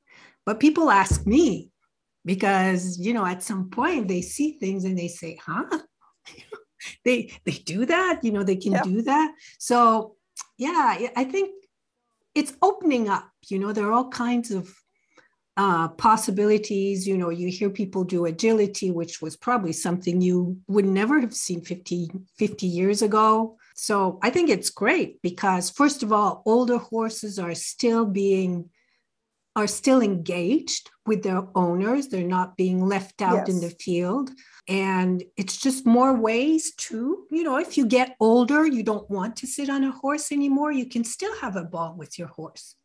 But 0.47 0.59
people 0.59 0.90
ask 0.90 1.26
me 1.26 1.70
because, 2.24 2.99
you 2.99 3.12
know, 3.12 3.26
at 3.26 3.43
some 3.43 3.68
point 3.68 4.09
they 4.09 4.22
see 4.22 4.53
things 4.59 4.84
and 4.84 4.99
they 4.99 5.09
say, 5.09 5.38
huh? 5.45 5.66
they 7.05 7.30
they 7.45 7.53
do 7.53 7.84
that, 7.84 8.20
you 8.24 8.32
know, 8.32 8.43
they 8.43 8.57
can 8.57 8.72
Yeah. 8.72 8.82
do 8.82 9.03
that. 9.03 9.34
So 9.59 10.16
yeah, 10.57 10.97
I 11.14 11.24
think 11.24 11.51
it's 12.34 12.55
opening 12.62 13.11
up, 13.11 13.28
you 13.49 13.59
know, 13.59 13.72
there 13.72 13.86
are 13.86 13.93
all 13.93 14.09
kinds 14.09 14.51
of 14.51 14.74
uh, 15.57 15.88
possibilities. 15.88 17.07
You 17.07 17.18
know, 17.18 17.30
you 17.30 17.48
hear 17.48 17.70
people 17.70 18.05
do 18.05 18.26
agility, 18.26 18.90
which 18.90 19.20
was 19.20 19.36
probably 19.36 19.72
something 19.72 20.20
you 20.20 20.59
would 20.68 20.86
never 20.86 21.20
have 21.20 21.34
seen 21.34 21.62
50, 21.62 22.11
50 22.38 22.66
years 22.66 23.03
ago. 23.03 23.57
So 23.74 24.18
I 24.22 24.30
think 24.30 24.50
it's 24.50 24.70
great 24.70 25.20
because, 25.22 25.70
first 25.70 26.03
of 26.03 26.12
all, 26.12 26.42
older 26.46 26.78
horses 26.78 27.38
are 27.38 27.55
still 27.55 28.05
being 28.05 28.70
are 29.55 29.66
still 29.66 30.00
engaged 30.00 30.88
with 31.05 31.22
their 31.22 31.42
owners. 31.55 32.09
They're 32.09 32.26
not 32.26 32.57
being 32.57 32.86
left 32.86 33.20
out 33.20 33.48
in 33.48 33.61
the 33.61 33.68
field. 33.68 34.30
And 34.66 35.22
it's 35.36 35.59
just 35.59 35.84
more 35.84 36.14
ways 36.14 36.74
to, 36.76 37.26
you 37.30 37.42
know, 37.42 37.59
if 37.59 37.76
you 37.76 37.86
get 37.86 38.16
older, 38.18 38.66
you 38.66 38.82
don't 38.82 39.09
want 39.11 39.36
to 39.36 39.46
sit 39.46 39.68
on 39.68 39.84
a 39.84 39.90
horse 39.90 40.32
anymore, 40.32 40.72
you 40.72 40.86
can 40.86 41.05
still 41.05 41.36
have 41.40 41.57
a 41.57 41.64
ball 41.64 41.94
with 41.98 42.18
your 42.18 42.28
horse. 42.28 42.76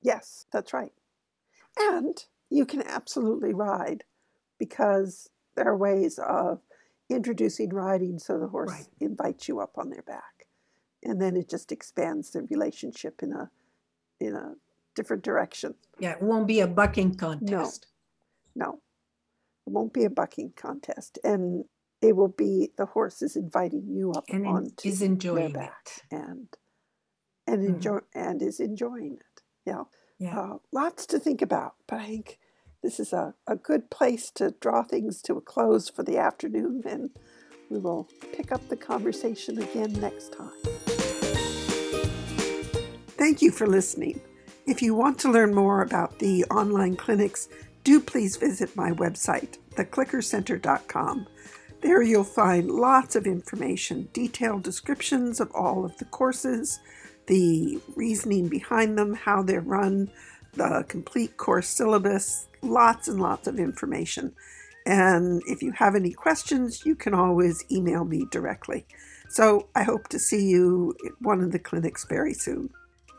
Yes, 0.00 0.46
that's 0.52 0.72
right. 0.72 0.92
And 1.78 2.24
you 2.50 2.66
can 2.66 2.82
absolutely 2.82 3.54
ride 3.54 4.04
because 4.58 5.28
there 5.56 5.66
are 5.68 5.76
ways 5.76 6.18
of 6.18 6.60
introducing 7.10 7.70
riding 7.70 8.18
so 8.18 8.38
the 8.38 8.48
horse 8.48 8.70
Right. 8.70 8.88
invites 9.00 9.48
you 9.48 9.60
up 9.60 9.78
on 9.78 9.90
their 9.90 10.02
back. 10.02 10.46
And 11.02 11.20
then 11.20 11.36
it 11.36 11.48
just 11.48 11.72
expands 11.72 12.30
the 12.30 12.42
relationship 12.44 13.22
in 13.22 13.32
a 13.32 13.50
in 14.20 14.36
a 14.36 14.54
different 14.94 15.24
direction. 15.24 15.74
Yeah, 15.98 16.12
it 16.12 16.22
won't 16.22 16.46
be 16.46 16.60
a 16.60 16.66
bucking 16.68 17.16
contest. 17.16 17.88
No. 18.54 18.82
It 19.66 19.70
won't 19.70 19.92
be 19.92 20.04
a 20.04 20.10
bucking 20.10 20.52
contest. 20.56 21.18
And 21.24 21.64
it 22.00 22.14
will 22.16 22.28
be 22.28 22.72
the 22.76 22.86
horse 22.86 23.20
is 23.22 23.36
inviting 23.36 23.88
you 23.88 24.12
up 24.12 24.24
And 24.28 24.46
onto 24.46 24.88
is 24.88 25.02
enjoying 25.02 25.52
their 25.52 25.62
back 25.62 25.88
it. 25.96 26.02
and 26.12 26.48
and 27.46 27.62
Mhm. 27.62 27.74
enjoy 27.74 27.98
and 28.14 28.42
is 28.42 28.60
enjoying 28.60 29.14
it. 29.16 29.42
Yeah. 29.66 29.84
Yeah. 30.22 30.38
Uh, 30.38 30.58
lots 30.70 31.04
to 31.06 31.18
think 31.18 31.42
about, 31.42 31.74
but 31.88 31.98
I 31.98 32.06
think 32.06 32.38
this 32.80 33.00
is 33.00 33.12
a, 33.12 33.34
a 33.48 33.56
good 33.56 33.90
place 33.90 34.30
to 34.36 34.54
draw 34.60 34.84
things 34.84 35.20
to 35.22 35.36
a 35.36 35.40
close 35.40 35.88
for 35.88 36.04
the 36.04 36.16
afternoon, 36.16 36.84
and 36.86 37.10
we 37.68 37.80
will 37.80 38.08
pick 38.32 38.52
up 38.52 38.68
the 38.68 38.76
conversation 38.76 39.60
again 39.60 39.92
next 39.94 40.32
time. 40.32 40.52
Thank 43.18 43.42
you 43.42 43.50
for 43.50 43.66
listening. 43.66 44.20
If 44.64 44.80
you 44.80 44.94
want 44.94 45.18
to 45.20 45.28
learn 45.32 45.56
more 45.56 45.82
about 45.82 46.20
the 46.20 46.44
online 46.44 46.94
clinics, 46.94 47.48
do 47.82 47.98
please 47.98 48.36
visit 48.36 48.76
my 48.76 48.92
website, 48.92 49.58
theclickercenter.com. 49.74 51.26
There 51.80 52.02
you'll 52.02 52.22
find 52.22 52.70
lots 52.70 53.16
of 53.16 53.26
information, 53.26 54.08
detailed 54.12 54.62
descriptions 54.62 55.40
of 55.40 55.50
all 55.52 55.84
of 55.84 55.98
the 55.98 56.04
courses, 56.04 56.78
the 57.26 57.80
reasoning 57.96 58.48
behind 58.48 58.98
them, 58.98 59.14
how 59.14 59.42
they're 59.42 59.60
run, 59.60 60.10
the 60.54 60.84
complete 60.88 61.36
course 61.36 61.68
syllabus, 61.68 62.48
lots 62.62 63.08
and 63.08 63.20
lots 63.20 63.46
of 63.46 63.58
information. 63.58 64.34
And 64.84 65.42
if 65.46 65.62
you 65.62 65.72
have 65.72 65.94
any 65.94 66.12
questions, 66.12 66.84
you 66.84 66.96
can 66.96 67.14
always 67.14 67.64
email 67.70 68.04
me 68.04 68.26
directly. 68.30 68.86
So 69.28 69.68
I 69.74 69.84
hope 69.84 70.08
to 70.08 70.18
see 70.18 70.44
you 70.44 70.94
at 71.06 71.12
one 71.20 71.40
of 71.40 71.52
the 71.52 71.58
clinics 71.58 72.04
very 72.04 72.34
soon. 72.34 72.70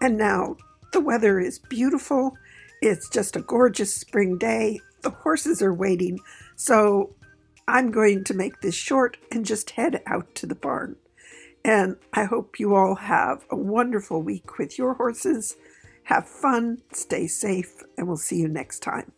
And 0.01 0.17
now 0.17 0.57
the 0.91 0.99
weather 0.99 1.39
is 1.39 1.59
beautiful. 1.59 2.37
It's 2.81 3.09
just 3.09 3.35
a 3.35 3.41
gorgeous 3.41 3.95
spring 3.95 4.37
day. 4.37 4.79
The 5.01 5.09
horses 5.09 5.61
are 5.61 5.73
waiting. 5.73 6.19
So 6.55 7.15
I'm 7.67 7.91
going 7.91 8.25
to 8.25 8.33
make 8.33 8.61
this 8.61 8.75
short 8.75 9.17
and 9.31 9.45
just 9.45 9.71
head 9.71 10.03
out 10.05 10.35
to 10.35 10.45
the 10.45 10.55
barn. 10.55 10.97
And 11.65 11.95
I 12.13 12.25
hope 12.25 12.59
you 12.59 12.75
all 12.75 12.95
have 12.95 13.45
a 13.49 13.55
wonderful 13.55 14.21
week 14.21 14.57
with 14.57 14.77
your 14.77 14.95
horses. 14.95 15.55
Have 16.03 16.27
fun, 16.27 16.79
stay 16.91 17.27
safe, 17.27 17.83
and 17.97 18.07
we'll 18.07 18.17
see 18.17 18.37
you 18.37 18.49
next 18.49 18.79
time. 18.79 19.11